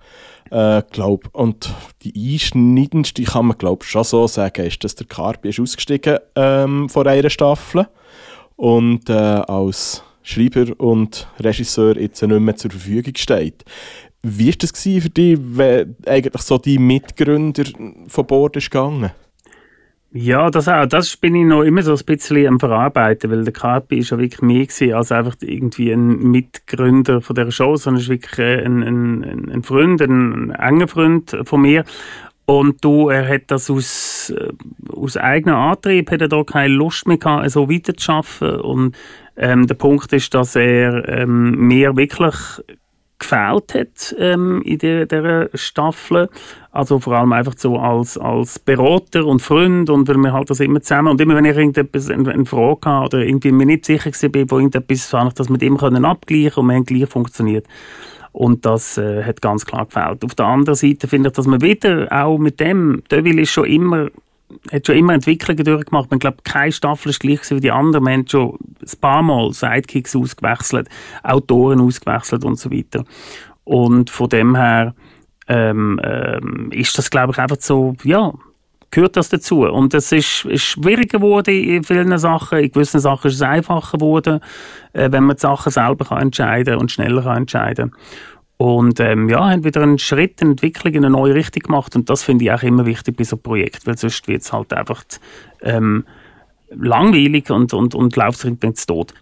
Äh, 0.52 0.84
glaub, 0.92 1.30
und 1.34 1.74
die 2.04 2.34
einschneidendste 2.34 3.24
kann 3.24 3.48
man 3.48 3.58
glaub, 3.58 3.84
schon 3.84 4.04
so 4.04 4.28
sagen, 4.28 4.66
ist, 4.66 4.84
dass 4.84 4.96
der 4.96 5.08
Carpi 5.08 5.50
ist 5.50 5.60
ausgestiegen 5.60 6.20
ähm, 6.36 6.90
von 6.90 7.08
einer 7.08 7.30
Staffel 7.30 7.88
und 8.56 9.10
äh, 9.10 9.14
als 9.14 10.04
Schreiber 10.22 10.66
und 10.78 11.28
Regisseur 11.40 11.98
jetzt 11.98 12.22
nicht 12.22 12.40
mehr 12.40 12.56
zur 12.56 12.72
Verfügung 12.72 13.16
steht. 13.16 13.64
Wie 14.22 14.48
war 14.48 14.56
das 14.60 14.72
für 14.82 15.10
dich, 15.10 15.40
wenn 15.42 15.96
eigentlich 16.06 16.42
so 16.42 16.58
die 16.58 16.78
Mitgründer 16.78 17.64
von 18.08 18.28
Bord 18.28 18.58
ist 18.58 18.70
gegangen? 18.70 19.12
Ja, 20.12 20.50
das 20.50 20.68
auch. 20.68 20.88
Das 20.88 21.16
bin 21.18 21.36
ich 21.36 21.46
noch 21.46 21.62
immer 21.62 21.84
so 21.84 21.94
ein 21.94 22.04
bisschen 22.04 22.48
am 22.48 22.60
Verarbeiten, 22.60 23.30
weil 23.30 23.44
der 23.44 23.54
Carpi 23.54 24.00
ist 24.00 24.10
ja 24.10 24.18
wirklich 24.18 24.42
mehr 24.42 24.98
als 24.98 25.12
einfach 25.12 25.36
irgendwie 25.42 25.92
ein 25.92 26.32
Mitgründer 26.32 27.22
von 27.22 27.36
der 27.36 27.52
Show, 27.52 27.76
sondern 27.76 28.02
ist 28.02 28.10
wirklich 28.10 28.40
äh, 28.40 28.66
ein, 28.66 28.82
ein, 28.82 29.52
ein- 29.52 29.64
Freund, 29.64 30.02
ein, 30.02 30.50
ein 30.50 30.52
enger 30.52 30.88
Freund 30.88 31.38
von 31.44 31.62
mir. 31.62 31.84
Und 32.46 32.84
du, 32.84 33.10
er 33.10 33.28
hat 33.28 33.44
das 33.48 33.70
aus, 33.70 34.34
äh, 34.36 34.50
aus 34.92 35.16
eigenem 35.16 35.56
Antrieb, 35.56 36.10
hat 36.10 36.22
er 36.22 36.28
da 36.28 36.44
keine 36.44 36.74
Lust 36.74 37.08
mehr 37.08 37.18
gehabt, 37.18 37.52
so 37.52 37.70
weiterzuarbeiten. 37.70 38.62
Und 38.62 38.96
ähm, 39.38 39.68
der 39.68 39.76
Punkt 39.76 40.12
ist, 40.12 40.34
dass 40.34 40.56
er 40.56 41.08
ähm, 41.08 41.52
mir 41.68 41.96
wirklich 41.96 42.36
gefehlt 43.20 43.76
hat 43.76 44.16
ähm, 44.18 44.62
in 44.64 44.78
dieser 44.78 45.50
Staffel. 45.54 46.30
Also 46.72 47.00
vor 47.00 47.14
allem 47.14 47.34
einfach 47.34 47.56
so 47.58 47.78
als, 47.78 48.18
als 48.18 48.60
Berater 48.60 49.26
und 49.26 49.42
Freund 49.42 49.90
und 49.90 50.08
weil 50.08 50.18
wir 50.18 50.34
halt 50.34 50.50
das 50.50 50.60
immer 50.60 50.82
zusammen 50.82 51.10
und 51.10 51.22
immer 51.22 51.36
wenn 51.36 51.46
ich 51.46 51.58
irgendetwas, 51.58 52.10
eine, 52.10 52.32
eine 52.32 52.46
Frage 52.46 52.90
hatte 52.90 53.18
oder 53.18 53.26
irgendwie 53.26 53.52
mir 53.52 53.66
nicht 53.66 53.86
sicher 53.86 54.12
war, 54.12 54.52
wo 54.52 54.58
irgendetwas 54.58 55.14
war, 55.14 55.32
das 55.34 55.50
mit 55.50 55.62
ihm 55.62 55.78
können 55.78 56.06
abgleichen 56.06 56.62
und 56.62 56.68
wir 56.68 56.76
haben 56.76 56.86
gleich 56.86 57.10
funktioniert. 57.10 57.66
Und 58.32 58.66
das 58.66 58.98
äh, 58.98 59.24
hat 59.24 59.42
ganz 59.42 59.66
klar 59.66 59.86
gefällt. 59.86 60.24
Auf 60.24 60.36
der 60.36 60.46
anderen 60.46 60.76
Seite 60.76 61.08
finde 61.08 61.30
ich, 61.30 61.36
dass 61.36 61.48
man 61.48 61.62
wieder 61.62 62.08
auch 62.12 62.38
mit 62.38 62.60
dem, 62.60 63.02
Deville 63.12 63.42
ist 63.42 63.52
schon 63.52 63.66
immer 63.66 64.10
hat 64.72 64.88
schon 64.88 64.98
immer 64.98 65.14
Entwicklungen 65.14 65.64
durchgemacht. 65.64 66.12
Ich 66.12 66.20
glaube, 66.20 66.38
keine 66.44 66.72
Staffel 66.72 67.10
ist 67.10 67.20
gleich 67.20 67.40
wie 67.50 67.60
die 67.60 67.72
andere. 67.72 68.02
Wir 68.02 68.14
haben 68.14 68.28
schon 68.28 68.58
ein 68.82 69.00
paar 69.00 69.22
Mal 69.22 69.54
Sidekicks 69.54 70.16
ausgewechselt, 70.16 70.90
Autoren 71.24 71.80
ausgewechselt 71.82 72.44
und 72.44 72.58
so 72.58 72.72
weiter. 72.72 73.04
Und 73.64 74.10
von 74.10 74.30
dem 74.30 74.56
her 74.56 74.96
ähm, 75.48 76.00
ähm, 76.04 76.70
ist 76.72 76.98
das, 76.98 77.10
glaube 77.10 77.34
ich, 77.34 77.40
einfach 77.40 77.58
so, 77.60 77.96
ja, 78.04 78.34
gehört 78.92 79.18
das 79.18 79.30
dazu. 79.30 79.62
Und 79.62 79.94
es 79.94 80.12
ist, 80.12 80.46
ist 80.46 80.64
schwieriger 80.64 81.20
geworden 81.20 81.54
in 81.54 81.84
vielen 81.84 82.18
Sachen. 82.18 82.60
In 82.60 82.72
gewissen 82.72 83.00
Sachen 83.00 83.28
ist 83.28 83.36
es 83.36 83.42
einfacher 83.42 83.98
geworden, 83.98 84.40
äh, 84.94 85.12
wenn 85.12 85.26
man 85.26 85.36
die 85.36 85.42
Sachen 85.42 85.72
selber 85.72 86.06
kann 86.06 86.22
entscheiden 86.22 86.78
und 86.78 86.92
schneller 86.92 87.24
kann 87.24 87.38
entscheiden 87.38 87.94
und 88.62 89.00
ähm, 89.00 89.30
ja, 89.30 89.50
haben 89.50 89.64
wieder 89.64 89.82
einen 89.82 90.00
Schritt, 90.00 90.42
eine 90.42 90.52
Entwicklung 90.52 90.94
in 90.94 91.06
eine 91.06 91.14
neue 91.14 91.34
Richtung 91.34 91.64
gemacht. 91.64 91.96
Und 91.96 92.10
das 92.10 92.24
finde 92.24 92.44
ich 92.44 92.52
auch 92.52 92.62
immer 92.62 92.86
wichtig 92.86 93.16
bei 93.16 93.24
so 93.24 93.38
einem 93.38 93.44
Projekt, 93.44 93.88
weil 93.88 93.98
sonst 93.98 94.28
wird 94.28 94.42
es 94.42 94.52
halt 94.52 94.74
einfach 94.74 95.06
ähm, 95.62 96.04
langweilig 96.70 97.50
und, 97.52 97.74
und, 97.74 97.96
und 97.96 98.18
läuft 98.18 98.44
irgendwann 98.44 98.76
zu 98.76 98.86
Tod. 98.86 99.14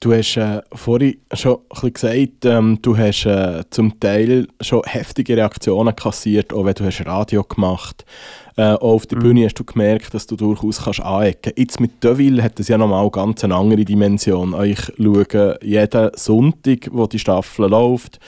Du 0.00 0.14
hast 0.14 0.38
äh, 0.38 0.62
vorhin 0.72 1.18
schon 1.34 1.58
ein 1.82 1.92
gesagt, 1.92 2.46
ähm, 2.46 2.78
du 2.80 2.96
hast 2.96 3.26
äh, 3.26 3.64
zum 3.68 4.00
Teil 4.00 4.48
schon 4.62 4.82
heftige 4.84 5.36
Reaktionen 5.36 5.94
kassiert, 5.94 6.54
auch 6.54 6.64
wenn 6.64 6.74
du 6.74 6.86
hast 6.86 7.04
Radio 7.04 7.44
gemacht 7.44 8.06
äh, 8.56 8.72
auch 8.72 8.94
auf 8.94 9.06
der 9.06 9.16
Bühne 9.16 9.44
hast 9.44 9.54
du 9.54 9.64
gemerkt, 9.64 10.14
dass 10.14 10.26
du 10.26 10.34
durchaus 10.34 10.82
kannst 10.84 11.00
anecken 11.00 11.52
Jetzt 11.56 11.78
mit 11.78 12.02
Deville 12.02 12.42
hat 12.42 12.58
es 12.58 12.68
ja 12.68 12.78
nochmal 12.78 13.10
ganz 13.10 13.44
eine 13.44 13.54
andere 13.54 13.84
Dimension. 13.84 14.54
Euch 14.54 14.78
schauen 14.96 15.56
jeden 15.62 16.10
Sonntag, 16.14 16.88
wo 16.90 17.06
die 17.06 17.18
Staffel 17.18 17.68
läuft, 17.68 18.18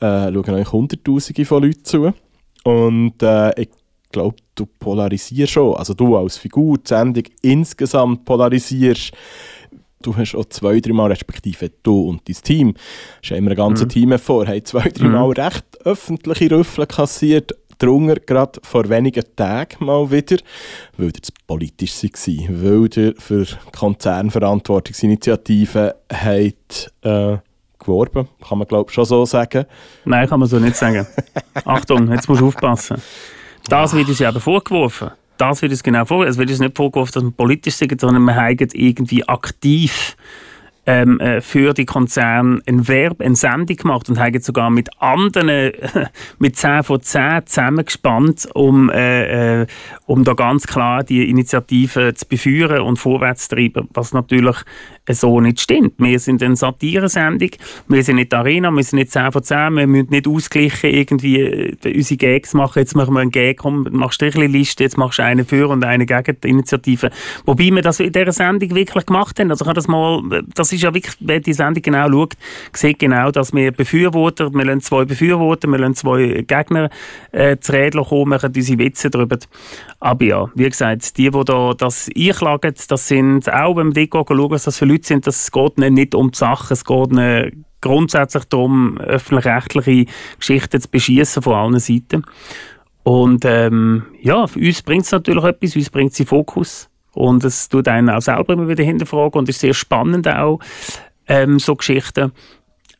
äh, 0.00 0.30
schauen 0.30 0.54
euch 0.54 0.72
Hunderttausende 0.72 1.44
von 1.46 1.62
Leuten 1.62 1.84
zu. 1.84 2.12
Und 2.64 3.22
äh, 3.22 3.58
ich 3.58 3.70
glaube, 4.12 4.36
du 4.54 4.66
polarisierst 4.66 5.52
schon. 5.52 5.74
Also 5.74 5.94
du 5.94 6.14
als 6.16 6.36
Figur, 6.36 6.76
die 6.76 6.88
Sendung 6.88 7.24
insgesamt 7.40 8.26
polarisierst. 8.26 9.12
Du 10.02 10.16
hast 10.16 10.34
auch 10.34 10.46
zwei, 10.46 10.80
dreimal, 10.80 11.10
respektive 11.10 11.70
du 11.82 12.08
und 12.08 12.26
dein 12.26 12.36
Team, 12.36 12.74
hast 13.22 13.30
ja 13.30 13.36
immer 13.36 13.50
ein 13.50 13.56
ganzes 13.56 13.88
Team 13.88 14.18
vor, 14.18 14.46
haben 14.46 14.64
zwei, 14.64 14.88
dreimal 14.88 15.30
recht 15.32 15.64
öffentliche 15.84 16.50
Rüffel 16.50 16.86
kassiert. 16.86 17.52
Drunter 17.80 18.20
gerade 18.20 18.60
vor 18.62 18.88
wenigen 18.88 19.24
Tagen 19.34 19.84
mal 19.84 20.08
wieder, 20.10 20.36
weil 20.96 21.08
ihr 21.08 21.22
zu 21.22 21.32
politisch 21.46 22.02
war, 22.02 22.10
weil 22.62 22.88
ihr 22.96 23.14
für 23.18 23.46
Konzernverantwortungsinitiativen 23.76 25.90
habt, 26.12 26.92
äh, 27.02 27.36
geworben, 27.78 28.28
kann 28.46 28.58
man 28.58 28.68
glaube 28.68 28.90
ich 28.90 28.94
schon 28.94 29.06
so 29.06 29.24
sagen. 29.24 29.64
Nein, 30.04 30.28
kann 30.28 30.38
man 30.38 30.48
so 30.48 30.58
nicht 30.58 30.76
sagen. 30.76 31.06
Achtung, 31.64 32.12
jetzt 32.12 32.28
musst 32.28 32.42
du 32.42 32.48
aufpassen. 32.48 33.00
Das 33.68 33.94
wird 33.94 34.08
uns 34.08 34.18
ja 34.18 34.28
eben 34.28 34.40
vorgeworfen. 34.40 35.12
Das 35.38 35.62
wird 35.62 35.72
uns 35.72 35.82
genau 35.82 36.04
vorgeworfen. 36.04 36.30
Es 36.30 36.38
wird 36.38 36.50
uns 36.50 36.60
nicht 36.60 36.76
vorgeworfen, 36.76 37.12
dass 37.14 37.22
wir 37.22 37.30
politisch 37.30 37.76
sind, 37.76 37.98
sondern 38.00 38.24
wir 38.24 38.34
haben 38.34 38.68
irgendwie 38.74 39.26
aktiv 39.26 40.16
ähm, 40.86 41.20
äh, 41.20 41.40
für 41.40 41.74
die 41.74 41.84
Konzerne 41.84 42.60
ein 42.66 42.88
Verb, 42.88 43.20
eine 43.20 43.36
Sendung 43.36 43.76
gemacht 43.76 44.08
und 44.08 44.18
haben 44.18 44.40
sogar 44.40 44.70
mit 44.70 44.88
anderen, 45.00 45.72
mit 46.38 46.56
10 46.56 46.82
von 46.84 47.02
10 47.02 47.46
zusammengespannt, 47.46 48.48
um, 48.54 48.90
äh, 48.90 49.62
äh, 49.62 49.66
um 50.10 50.24
da 50.24 50.34
ganz 50.34 50.66
klar 50.66 51.04
die 51.04 51.30
Initiative 51.30 52.14
zu 52.14 52.26
beführen 52.26 52.80
und 52.80 52.96
vorwärts 52.96 53.46
zu 53.46 53.54
treiben, 53.54 53.88
was 53.94 54.12
natürlich 54.12 54.56
so 55.08 55.40
nicht 55.40 55.60
stimmt. 55.60 55.94
Wir 55.98 56.18
sind 56.18 56.42
eine 56.42 56.56
Satire-Sendung, 56.56 57.50
wir 57.86 58.02
sind 58.02 58.16
nicht 58.16 58.34
Arena, 58.34 58.72
wir 58.72 58.82
sind 58.82 58.98
nicht 58.98 59.12
10 59.12 59.30
von 59.30 59.44
10, 59.44 59.74
wir 59.74 59.86
müssen 59.86 60.10
nicht 60.10 60.26
ausgleichen 60.26 60.90
irgendwie 60.90 61.40
äh, 61.40 61.96
unsere 61.96 62.18
Gags 62.18 62.54
machen, 62.54 62.80
jetzt 62.80 62.96
machen 62.96 63.14
wir 63.14 63.20
einen 63.20 63.30
Gag, 63.30 63.58
komm, 63.58 63.86
eine 63.86 64.46
Liste, 64.48 64.82
jetzt 64.82 64.98
machst 64.98 65.20
du 65.20 65.22
eine 65.22 65.44
für 65.44 65.68
und 65.68 65.84
eine 65.84 66.06
gegen 66.06 66.36
die 66.42 66.48
Initiative. 66.48 67.10
Wobei 67.46 67.70
wir 67.70 67.82
das 67.82 68.00
in 68.00 68.12
dieser 68.12 68.32
Sendung 68.32 68.74
wirklich 68.74 69.06
gemacht 69.06 69.38
haben. 69.38 69.50
Also 69.52 69.64
ich 69.64 69.68
habe 69.68 69.76
das 69.76 69.86
mal, 69.86 70.42
das 70.54 70.72
ist 70.72 70.82
ja 70.82 70.92
wirklich, 70.92 71.14
wer 71.20 71.38
die 71.38 71.52
Sendung 71.52 71.82
genau 71.82 72.10
schaut, 72.10 72.34
sieht 72.72 72.98
genau, 72.98 73.30
dass 73.30 73.52
wir 73.52 73.70
Befürworter, 73.70 74.52
wir 74.52 74.64
lassen 74.64 74.80
zwei 74.80 75.04
Befürworter, 75.04 75.68
wir 75.68 75.78
lassen 75.78 75.94
zwei 75.94 76.44
Gegner 76.46 76.90
äh, 77.30 77.56
zu 77.58 77.72
Reden 77.72 78.02
kommen, 78.02 78.30
machen 78.30 78.52
unsere 78.56 78.78
Witze 78.80 79.08
darüber. 79.08 79.38
Aber 80.00 80.24
ja, 80.24 80.50
wie 80.54 80.68
gesagt, 80.68 81.18
die, 81.18 81.30
die 81.30 81.44
da 81.44 81.74
das 81.76 82.08
einklagen, 82.16 82.74
das 82.88 83.08
sind 83.08 83.52
auch, 83.52 83.76
wenn 83.76 83.94
wir 83.94 84.06
dort 84.08 84.28
schauen, 84.28 84.50
was 84.50 84.64
das 84.64 84.78
für 84.78 84.86
Leute 84.86 85.06
sind, 85.06 85.26
das 85.26 85.52
geht 85.52 85.78
nicht, 85.78 86.14
um 86.14 86.30
die 86.30 86.38
Sache, 86.38 86.72
es 86.72 86.84
geht 86.84 87.12
nicht 87.12 87.56
grundsätzlich 87.82 88.44
darum, 88.44 88.98
öffentlich-rechtliche 88.98 90.06
Geschichten 90.38 90.80
zu 90.80 90.88
beschießen 90.88 91.42
von 91.42 91.54
allen 91.54 91.78
Seiten. 91.78 92.24
Und 93.02 93.44
ähm, 93.44 94.04
ja, 94.20 94.46
für 94.46 94.60
uns 94.60 94.82
bringt 94.82 95.04
es 95.04 95.12
natürlich 95.12 95.44
etwas, 95.44 95.76
uns 95.76 95.90
bringt 95.90 96.12
es 96.12 96.20
in 96.20 96.26
Fokus. 96.26 96.88
Und 97.12 97.44
es 97.44 97.68
tut 97.68 97.88
einen 97.88 98.10
auch 98.10 98.20
selber 98.20 98.54
immer 98.54 98.68
wieder 98.68 98.84
hinterfragen 98.84 99.38
und 99.40 99.48
ist 99.48 99.60
sehr 99.60 99.74
spannend 99.74 100.28
auch, 100.28 100.60
ähm, 101.26 101.58
so 101.58 101.74
Geschichten. 101.74 102.32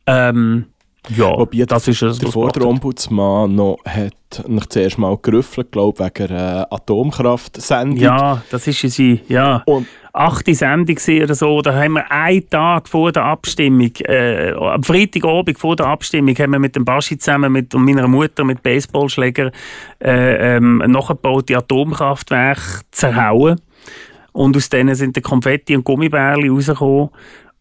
Ähm, 0.05 0.65
ja, 1.09 1.35
Wobei 1.37 1.65
das 1.65 1.87
ist 1.87 2.01
es, 2.03 2.19
der. 2.19 2.29
Vorderombudsmann 2.29 3.55
noch 3.55 3.79
hat 3.85 4.13
noch 4.47 4.67
zuerst 4.67 4.97
mal 4.97 5.17
gerüffelt, 5.21 5.71
glaube 5.71 6.03
wegen 6.03 6.31
einer 6.31 6.67
Atomkraftsendung. 6.71 7.97
Ja, 7.97 8.43
das 8.51 8.67
ist 8.67 8.83
unsere, 8.83 9.19
ja. 9.27 9.63
Und 9.65 9.87
achte 10.13 10.53
Sendung 10.53 10.97
oder 11.23 11.35
so, 11.35 11.61
da 11.61 11.73
haben 11.73 11.93
wir 11.93 12.11
einen 12.11 12.47
Tag 12.49 12.87
vor 12.87 13.11
der 13.11 13.23
Abstimmung, 13.25 13.91
äh, 14.05 14.51
am 14.51 14.83
Freitagabend 14.83 15.57
vor 15.57 15.75
der 15.75 15.87
Abstimmung, 15.87 16.35
haben 16.35 16.51
wir 16.51 16.59
mit 16.59 16.75
dem 16.75 16.85
Baschi 16.85 17.17
zusammen 17.17 17.51
mit 17.51 17.73
und 17.73 17.83
meiner 17.83 18.07
Mutter 18.07 18.43
mit 18.43 18.61
Baseballschläger 18.61 19.51
äh, 19.99 20.57
ähm, 20.57 20.83
nachgebaute 20.85 21.57
Atomkraftwerke 21.57 22.81
zerhauen. 22.91 23.59
Und 24.33 24.55
aus 24.55 24.69
denen 24.69 24.95
sind 24.95 25.15
die 25.15 25.21
Konfetti 25.21 25.75
und 25.75 25.83
Gummibärli 25.83 26.47
rausgekommen 26.47 27.09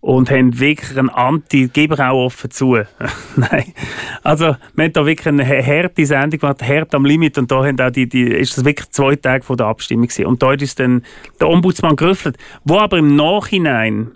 und 0.01 0.31
haben 0.31 0.59
wirklich 0.59 0.99
einen 0.99 1.11
Anti, 1.11 1.69
gebe 1.69 1.95
ich 1.95 2.01
auch 2.01 2.25
offen 2.25 2.51
zu. 2.51 2.79
Nein. 3.37 3.75
Also, 4.23 4.57
wir 4.75 4.85
haben 4.85 4.93
da 4.93 5.07
wirklich 5.07 5.29
eine 5.29 5.47
harte 5.47 6.07
Sendung 6.07 6.41
gemacht, 6.41 6.63
hart 6.63 6.95
am 6.95 7.05
Limit 7.05 7.37
und 7.37 7.51
da 7.51 7.65
haben 7.65 7.79
auch 7.81 7.91
die, 7.91 8.09
die, 8.09 8.23
ist 8.23 8.57
das 8.57 8.65
wirklich 8.65 8.91
zwei 8.91 9.17
Tage 9.17 9.45
vor 9.45 9.57
der 9.57 9.67
Abstimmung 9.67 10.07
gewesen. 10.07 10.27
Und 10.27 10.43
da 10.43 10.49
uns 10.49 10.75
dann 10.75 11.03
der 11.39 11.49
Ombudsmann 11.49 11.97
gerüffelt, 11.97 12.39
wo 12.65 12.79
aber 12.79 12.99
im 12.99 13.15
Nachhinein 13.15 14.13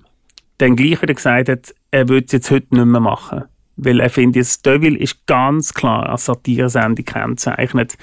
dann 0.59 0.77
gleich 0.77 1.03
wieder 1.03 1.15
gesagt 1.15 1.49
hat, 1.49 1.75
er 1.91 2.09
würde 2.09 2.27
es 2.27 2.33
jetzt 2.33 2.51
heute 2.51 2.75
nicht 2.75 2.87
mehr 2.87 3.01
machen. 3.01 3.45
Weil 3.77 3.99
er 4.01 4.09
findet, 4.11 4.43
das 4.43 4.63
Deville 4.63 4.97
ist 4.99 5.27
ganz 5.27 5.75
klar 5.75 6.09
als 6.09 6.27
Satiresendung 6.27 6.95
gekennzeichnet. 6.95 7.95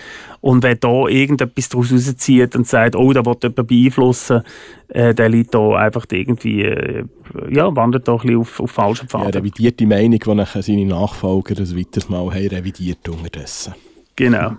Und 0.41 0.63
wer 0.63 0.75
da 0.75 1.07
irgendetwas 1.07 1.69
daraus 1.69 1.93
rauszieht 1.93 2.55
und 2.55 2.67
sagt, 2.67 2.95
oh, 2.95 3.13
da 3.13 3.25
wird 3.25 3.43
jemand 3.43 3.67
beeinflussen, 3.67 4.41
äh, 4.89 5.13
der 5.15 5.29
liegt 5.29 5.53
da 5.53 5.75
einfach 5.77 6.05
irgendwie, 6.11 6.63
äh, 6.63 7.05
ja, 7.49 7.73
wandert 7.75 8.07
da 8.07 8.13
ein 8.13 8.19
bisschen 8.19 8.37
auf, 8.39 8.59
auf 8.59 8.71
falschen 8.71 9.05
Ja, 9.05 9.19
Pfaden. 9.19 9.31
revidiert 9.31 9.79
die 9.79 9.85
Meinung, 9.85 10.19
die 10.19 10.61
seine 10.61 10.85
Nachfolger 10.85 11.57
ein 11.57 11.77
weiteres 11.77 12.09
Mal 12.09 12.33
haben 12.33 12.47
revidiert 12.47 13.07
unterdessen. 13.07 13.73
genau. 14.17 14.53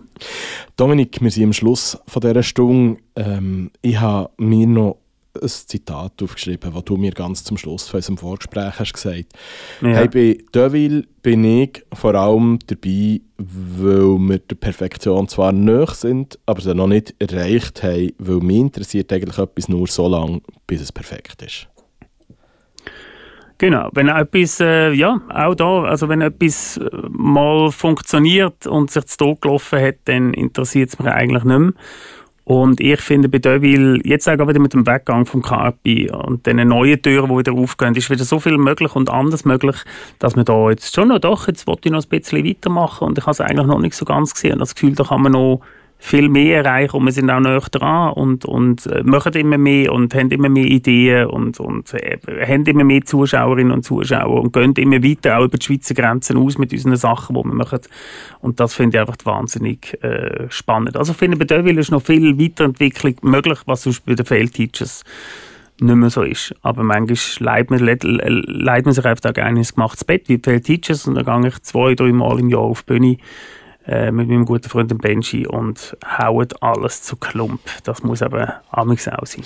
Dominik, 0.76 1.20
wir 1.20 1.30
sind 1.30 1.44
am 1.44 1.52
Schluss 1.52 1.98
von 2.06 2.20
dieser 2.22 2.42
Stunde. 2.42 3.00
Ähm, 3.16 3.70
ich 3.82 4.00
habe 4.00 4.30
mir 4.38 4.66
noch 4.66 4.96
ein 5.40 5.48
Zitat 5.48 6.22
aufgeschrieben, 6.22 6.72
das 6.74 6.84
du 6.84 6.96
mir 6.96 7.12
ganz 7.12 7.44
zum 7.44 7.56
Schluss 7.56 7.88
von 7.88 7.98
unserem 7.98 8.18
Vorgespräch 8.18 8.78
hast 8.78 8.92
gesagt. 8.92 9.32
Ja. 9.80 9.88
Hey, 9.88 10.08
bei 10.08 10.38
Deville 10.54 11.04
bin 11.22 11.44
ich 11.44 11.82
vor 11.92 12.14
allem 12.14 12.58
dabei, 12.66 13.20
weil 13.38 14.18
wir 14.18 14.38
der 14.38 14.56
Perfektion 14.56 15.28
zwar 15.28 15.52
nahe 15.52 15.94
sind, 15.94 16.38
aber 16.46 16.60
sie 16.60 16.74
noch 16.74 16.86
nicht 16.86 17.14
erreicht 17.18 17.82
haben, 17.82 18.12
weil 18.18 18.36
mich 18.36 18.58
interessiert 18.58 19.12
eigentlich 19.12 19.38
etwas 19.38 19.68
nur 19.68 19.86
so 19.86 20.08
lange, 20.08 20.42
bis 20.66 20.82
es 20.82 20.92
perfekt 20.92 21.42
ist. 21.42 21.68
Genau, 23.62 23.90
wenn 23.92 24.08
etwas, 24.08 24.58
äh, 24.58 24.90
ja, 24.90 25.20
auch 25.32 25.54
da, 25.54 25.84
also 25.84 26.08
wenn 26.08 26.20
etwas 26.20 26.78
äh, 26.78 26.90
mal 27.10 27.70
funktioniert 27.70 28.66
und 28.66 28.90
sich 28.90 29.04
zu 29.06 29.36
gelaufen 29.36 29.80
hat, 29.80 29.98
dann 30.06 30.34
interessiert 30.34 30.88
es 30.88 30.98
mich 30.98 31.06
eigentlich 31.06 31.44
nicht 31.44 31.58
mehr. 31.58 31.72
Und 32.44 32.80
ich 32.80 33.00
finde 33.00 33.28
bei 33.28 33.38
Deville, 33.38 34.00
jetzt 34.04 34.28
auch 34.28 34.48
wieder 34.48 34.58
mit 34.58 34.74
dem 34.74 34.86
Weggang 34.86 35.26
vom 35.26 35.42
Carpi 35.42 36.10
und 36.10 36.44
den 36.44 36.66
neuen 36.68 37.00
Türen, 37.00 37.28
die 37.30 37.38
wieder 37.38 37.52
aufgehen, 37.52 37.94
ist 37.94 38.10
wieder 38.10 38.24
so 38.24 38.40
viel 38.40 38.58
möglich 38.58 38.96
und 38.96 39.10
anders 39.10 39.44
möglich, 39.44 39.76
dass 40.18 40.34
man 40.34 40.44
da 40.44 40.70
jetzt 40.70 40.94
schon 40.94 41.08
noch, 41.08 41.20
doch, 41.20 41.46
jetzt 41.46 41.68
wollte 41.68 41.88
ich 41.88 41.92
noch 41.92 42.02
ein 42.02 42.08
bisschen 42.08 42.44
weitermachen 42.44 43.06
und 43.06 43.18
ich 43.18 43.24
habe 43.24 43.32
es 43.32 43.40
eigentlich 43.40 43.66
noch 43.66 43.78
nicht 43.78 43.94
so 43.94 44.04
ganz 44.04 44.34
gesehen. 44.34 44.58
Das 44.58 44.74
Gefühl, 44.74 44.94
da 44.94 45.04
kann 45.04 45.22
man 45.22 45.32
noch 45.32 45.60
viel 46.04 46.28
mehr 46.28 46.64
erreichen 46.64 46.96
und 46.96 47.04
wir 47.04 47.12
sind 47.12 47.30
auch 47.30 47.38
näher 47.38 47.62
dran 47.70 48.12
und, 48.14 48.44
und 48.44 48.86
äh, 48.86 49.04
machen 49.04 49.34
immer 49.34 49.56
mehr 49.56 49.92
und 49.92 50.12
haben 50.16 50.32
immer 50.32 50.48
mehr 50.48 50.64
Ideen 50.64 51.28
und, 51.28 51.60
und 51.60 51.94
äh, 51.94 52.18
haben 52.44 52.64
immer 52.64 52.82
mehr 52.82 53.04
Zuschauerinnen 53.04 53.72
und 53.72 53.84
Zuschauer 53.84 54.42
und 54.42 54.52
gehen 54.52 54.74
immer 54.74 55.00
weiter 55.00 55.38
auch 55.38 55.44
über 55.44 55.58
die 55.58 55.64
Schweizer 55.64 55.94
Grenzen 55.94 56.38
aus 56.38 56.58
mit 56.58 56.72
unseren 56.72 56.96
Sachen, 56.96 57.36
die 57.36 57.44
wir 57.44 57.54
machen. 57.54 57.78
Und 58.40 58.58
das 58.58 58.74
finde 58.74 58.96
ich 58.96 59.00
einfach 59.00 59.16
wahnsinnig 59.22 59.96
äh, 60.02 60.50
spannend. 60.50 60.96
Also 60.96 61.12
ich 61.12 61.18
finde, 61.18 61.36
bei 61.36 61.44
Deville 61.44 61.80
ist 61.80 61.92
noch 61.92 62.02
viel 62.02 62.36
Weiterentwicklung 62.36 63.14
möglich, 63.22 63.60
was 63.66 63.82
sonst 63.82 64.04
bei 64.04 64.14
den 64.14 64.26
Fail 64.26 64.48
Teachers 64.48 65.04
nicht 65.78 65.94
mehr 65.94 66.10
so 66.10 66.22
ist. 66.22 66.52
Aber 66.62 66.82
manchmal 66.82 67.16
leidet 67.38 67.70
man, 67.70 67.78
leidet 67.80 68.86
man 68.86 68.94
sich 68.94 69.04
einfach 69.04 69.32
gerne 69.32 69.60
ins 69.60 69.74
gemachtes 69.74 70.04
Bett, 70.04 70.28
wie 70.28 70.40
Fail 70.42 70.60
Teachers, 70.60 71.06
und 71.06 71.14
dann 71.14 71.42
gehe 71.42 71.48
ich 71.48 71.62
zwei, 71.62 71.94
drei 71.94 72.12
Mal 72.12 72.40
im 72.40 72.50
Jahr 72.50 72.62
auf 72.62 72.82
die 72.82 72.92
Bühne 72.92 73.18
äh, 73.86 74.10
mit 74.10 74.28
meinem 74.28 74.44
guten 74.44 74.68
Freund 74.68 74.90
dem 74.90 74.98
Benji 74.98 75.46
und 75.46 75.96
haut 76.18 76.62
alles 76.62 77.02
zu 77.02 77.16
Klump. 77.16 77.60
Das 77.84 78.02
muss 78.02 78.22
eben 78.22 78.46
amigs 78.70 79.08
auch 79.08 79.26
sein. 79.26 79.44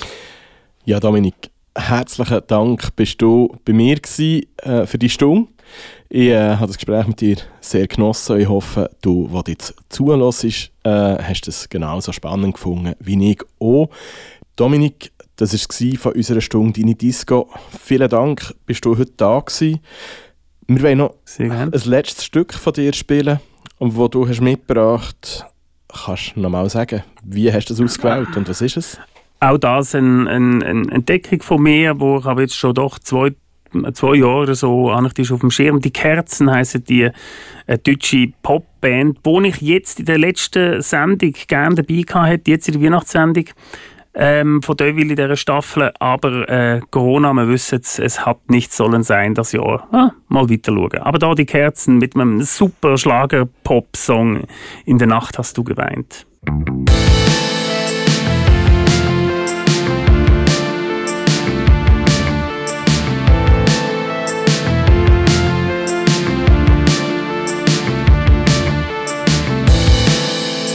Ja, 0.85 1.01
Dominik, 1.01 1.51
herzlichen 1.77 2.43
Dank, 2.47 2.95
bist 2.97 3.21
du 3.21 3.57
bei 3.65 3.73
mir 3.73 3.97
gewesen, 3.97 4.47
äh, 4.59 4.87
für 4.87 4.99
die 4.99 5.09
Stunde. 5.09 5.49
Ich 6.09 6.29
äh, 6.29 6.57
habe 6.57 6.69
das 6.69 6.77
Gespräch 6.77 7.07
mit 7.07 7.21
dir 7.21 7.37
sehr 7.61 7.87
genossen. 7.89 8.39
Ich 8.39 8.49
hoffe, 8.49 8.91
du, 9.01 9.29
was 9.31 9.45
jetzt 9.49 9.75
zuhörst, 9.89 10.45
äh, 10.85 10.91
hast 10.91 11.49
es 11.49 11.69
genauso 11.69 12.13
spannend 12.13 12.55
gefunden 12.55 12.95
wie 13.01 13.33
ich 13.33 13.43
auch. 13.59 13.91
Dominik, 14.55 15.13
das 15.37 15.53
war 15.53 15.99
von 15.99 16.13
unserer 16.13 16.41
Stunde 16.41 16.81
Deine 16.81 16.95
Disco. 16.95 17.49
Vielen 17.83 18.09
Dank, 18.09 18.55
bist 18.65 18.85
du 18.85 18.97
heute 18.97 19.13
da 19.17 19.41
gewesen. 19.41 19.81
Wir 20.69 20.83
wollen 20.83 20.99
noch 20.99 21.15
ein 21.39 21.71
letztes 21.85 22.25
Stück 22.25 22.55
von 22.55 22.73
dir 22.73 22.93
spielen, 22.93 23.41
und 23.79 23.97
wo 23.97 24.09
du 24.09 24.29
hast 24.29 24.41
mitgebracht 24.41 25.47
Kannst 26.05 26.37
du 26.37 26.41
noch 26.41 26.51
mal 26.51 26.69
sagen, 26.69 27.03
wie 27.25 27.53
hast 27.53 27.71
du 27.71 27.75
das 27.75 27.81
ausgewählt 27.81 28.37
und 28.37 28.49
was 28.49 28.61
ist 28.61 28.77
es? 28.77 28.99
Auch 29.41 29.59
das 29.59 29.95
eine 29.95 30.29
ein, 30.29 30.63
ein 30.63 30.89
Entdeckung 30.89 31.43
von 31.43 31.63
mir, 31.63 31.99
wo 31.99 32.19
ich 32.19 32.25
habe 32.25 32.43
jetzt 32.43 32.57
schon 32.57 32.75
doch 32.75 32.99
zwei, 32.99 33.35
zwei 33.93 34.17
Jahre 34.17 34.43
oder 34.43 34.55
so 34.55 34.91
schon 34.91 35.35
auf 35.35 35.41
dem 35.41 35.51
Schirm. 35.51 35.81
Die 35.81 35.93
Kerzen 35.93 36.51
heißen 36.51 36.85
die 36.85 37.11
eine 37.67 37.79
deutsche 37.79 38.33
Popband, 38.43 39.19
wo 39.25 39.41
ich 39.41 39.61
jetzt 39.61 40.01
in 40.01 40.07
der 40.07 40.19
letzten 40.19 40.83
Sendung 40.83 41.35
gerne 41.49 41.77
dabei 41.77 42.03
hatte, 42.03 42.51
jetzt 42.51 42.69
in 42.69 42.75
der 42.75 42.83
Weihnachtssendung 42.83 43.45
ähm, 44.17 44.63
von 44.63 44.77
Deville 44.77 45.11
in 45.11 45.17
dieser 45.17 45.37
Staffel. 45.37 45.93
Aber 46.01 46.49
äh, 46.49 46.81
Corona, 46.91 47.33
wir 47.35 47.49
wissen 47.49 47.81
es, 47.83 47.99
es 47.99 48.25
hat 48.25 48.51
nicht 48.51 48.73
sollen 48.73 49.03
sein 49.03 49.35
das 49.35 49.53
Jahr. 49.53 49.87
Ah, 49.93 50.11
mal 50.29 50.49
weiter 50.51 50.73
schauen. 50.73 50.99
Aber 51.03 51.19
da 51.19 51.35
die 51.35 51.47
Kerzen 51.47 51.99
mit 51.99 52.15
einem 52.15 52.41
super 52.43 52.97
Schlager-Pop-Song 52.97 54.45
«In 54.85 54.99
der 54.99 55.09
Nacht 55.09 55.39
hast 55.39 55.57
du 55.59 55.65
geweint». 55.65 56.27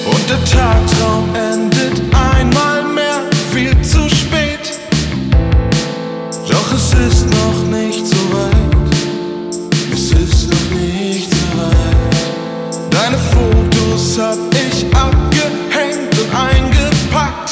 Und 0.06 0.30
der 0.30 0.46
Fotos 13.42 14.20
hab 14.20 14.38
ich 14.54 14.86
abgehängt 14.96 16.14
und 16.20 16.36
eingepackt. 16.36 17.52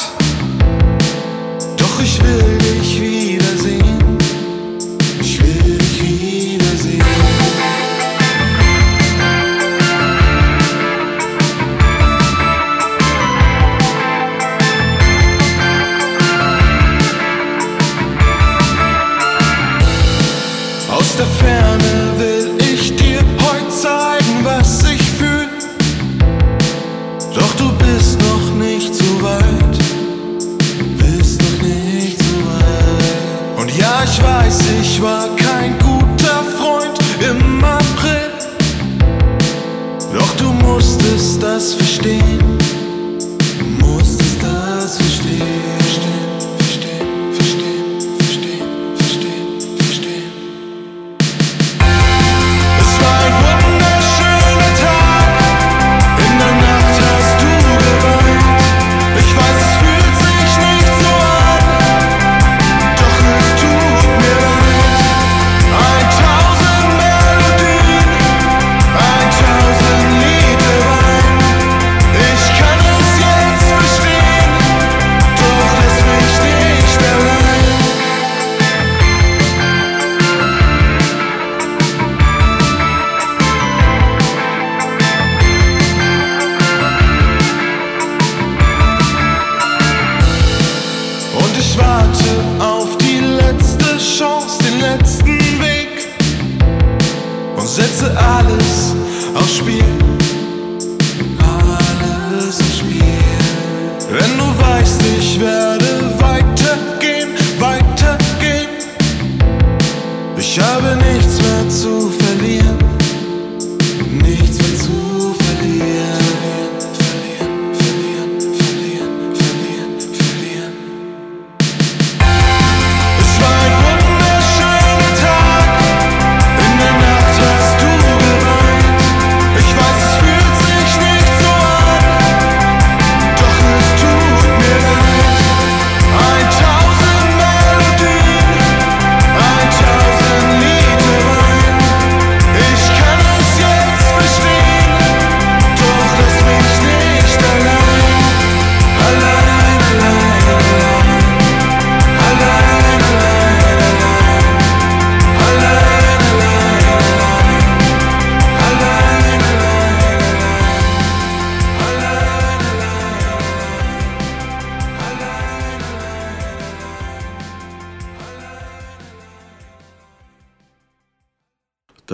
Doch 1.78 2.02
ich 2.04 2.22
will 2.24 2.59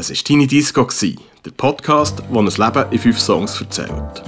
Das 0.08 0.12
war 0.12 0.24
Tiny 0.24 0.45
Disco, 0.45 0.88
der 1.43 1.51
Podcast, 1.58 2.20
der 2.20 2.38
ein 2.38 2.45
Leben 2.45 2.91
in 2.91 2.99
fünf 2.99 3.20
Songs 3.20 3.60
erzählt. 3.60 4.22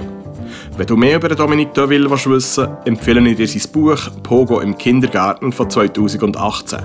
Wenn 0.76 0.86
du 0.88 0.96
mehr 0.96 1.18
über 1.18 1.28
Dominique 1.28 1.72
Deville 1.72 2.10
wissen 2.10 2.32
willst, 2.32 2.58
empfehle 2.84 3.20
ich 3.30 3.36
dir 3.36 3.46
sein 3.46 3.70
Buch 3.70 3.96
«Pogo 4.24 4.58
im 4.58 4.76
Kindergarten» 4.76 5.52
von 5.52 5.70
2018. 5.70 6.80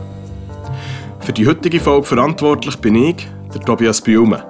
Für 1.21 1.33
die 1.33 1.47
heutige 1.47 1.79
Folge 1.79 2.05
verantwortlich 2.05 2.75
bin 2.75 2.93
ich, 2.93 3.27
der 3.51 3.61
Tobias 3.61 3.99
Biume. 3.99 4.45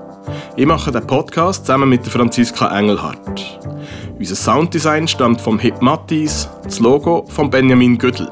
Ich 0.58 0.66
mache 0.66 0.92
den 0.92 1.08
Podcast 1.08 1.66
zusammen 1.66 1.88
mit 1.88 2.04
der 2.04 2.12
Franziska 2.12 2.78
Engelhardt. 2.78 3.62
Unser 4.20 4.36
Sounddesign 4.36 5.08
stammt 5.08 5.40
vom 5.40 5.58
Hip 5.58 5.82
Mattis, 5.82 6.50
das 6.66 6.82
Logo 6.82 7.26
von 7.30 7.50
Benjamin 7.50 7.98
Güdel. 7.98 8.28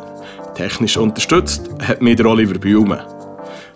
Technisch 0.55 0.97
unterstützt 0.97 1.69
hat 1.81 2.01
mir 2.01 2.17
der 2.17 2.25
Oliver 2.25 2.59
Biume. 2.59 3.20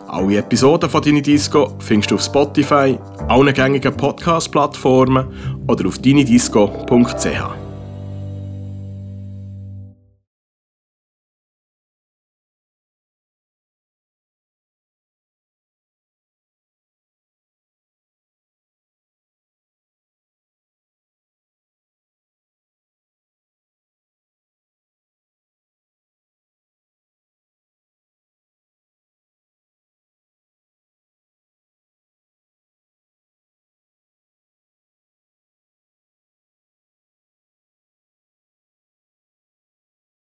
Alle 0.07 0.37
Episoden 0.37 0.89
von 0.89 1.01
Dini 1.01 1.21
Disco 1.21 1.75
findest 1.79 2.11
du 2.11 2.15
auf 2.15 2.21
Spotify, 2.21 2.97
allen 3.27 3.53
gängigen 3.53 3.95
Podcast-Plattformen 3.95 5.27
oder 5.67 5.87
auf 5.87 5.97
dinidisco.ch. 5.97 7.64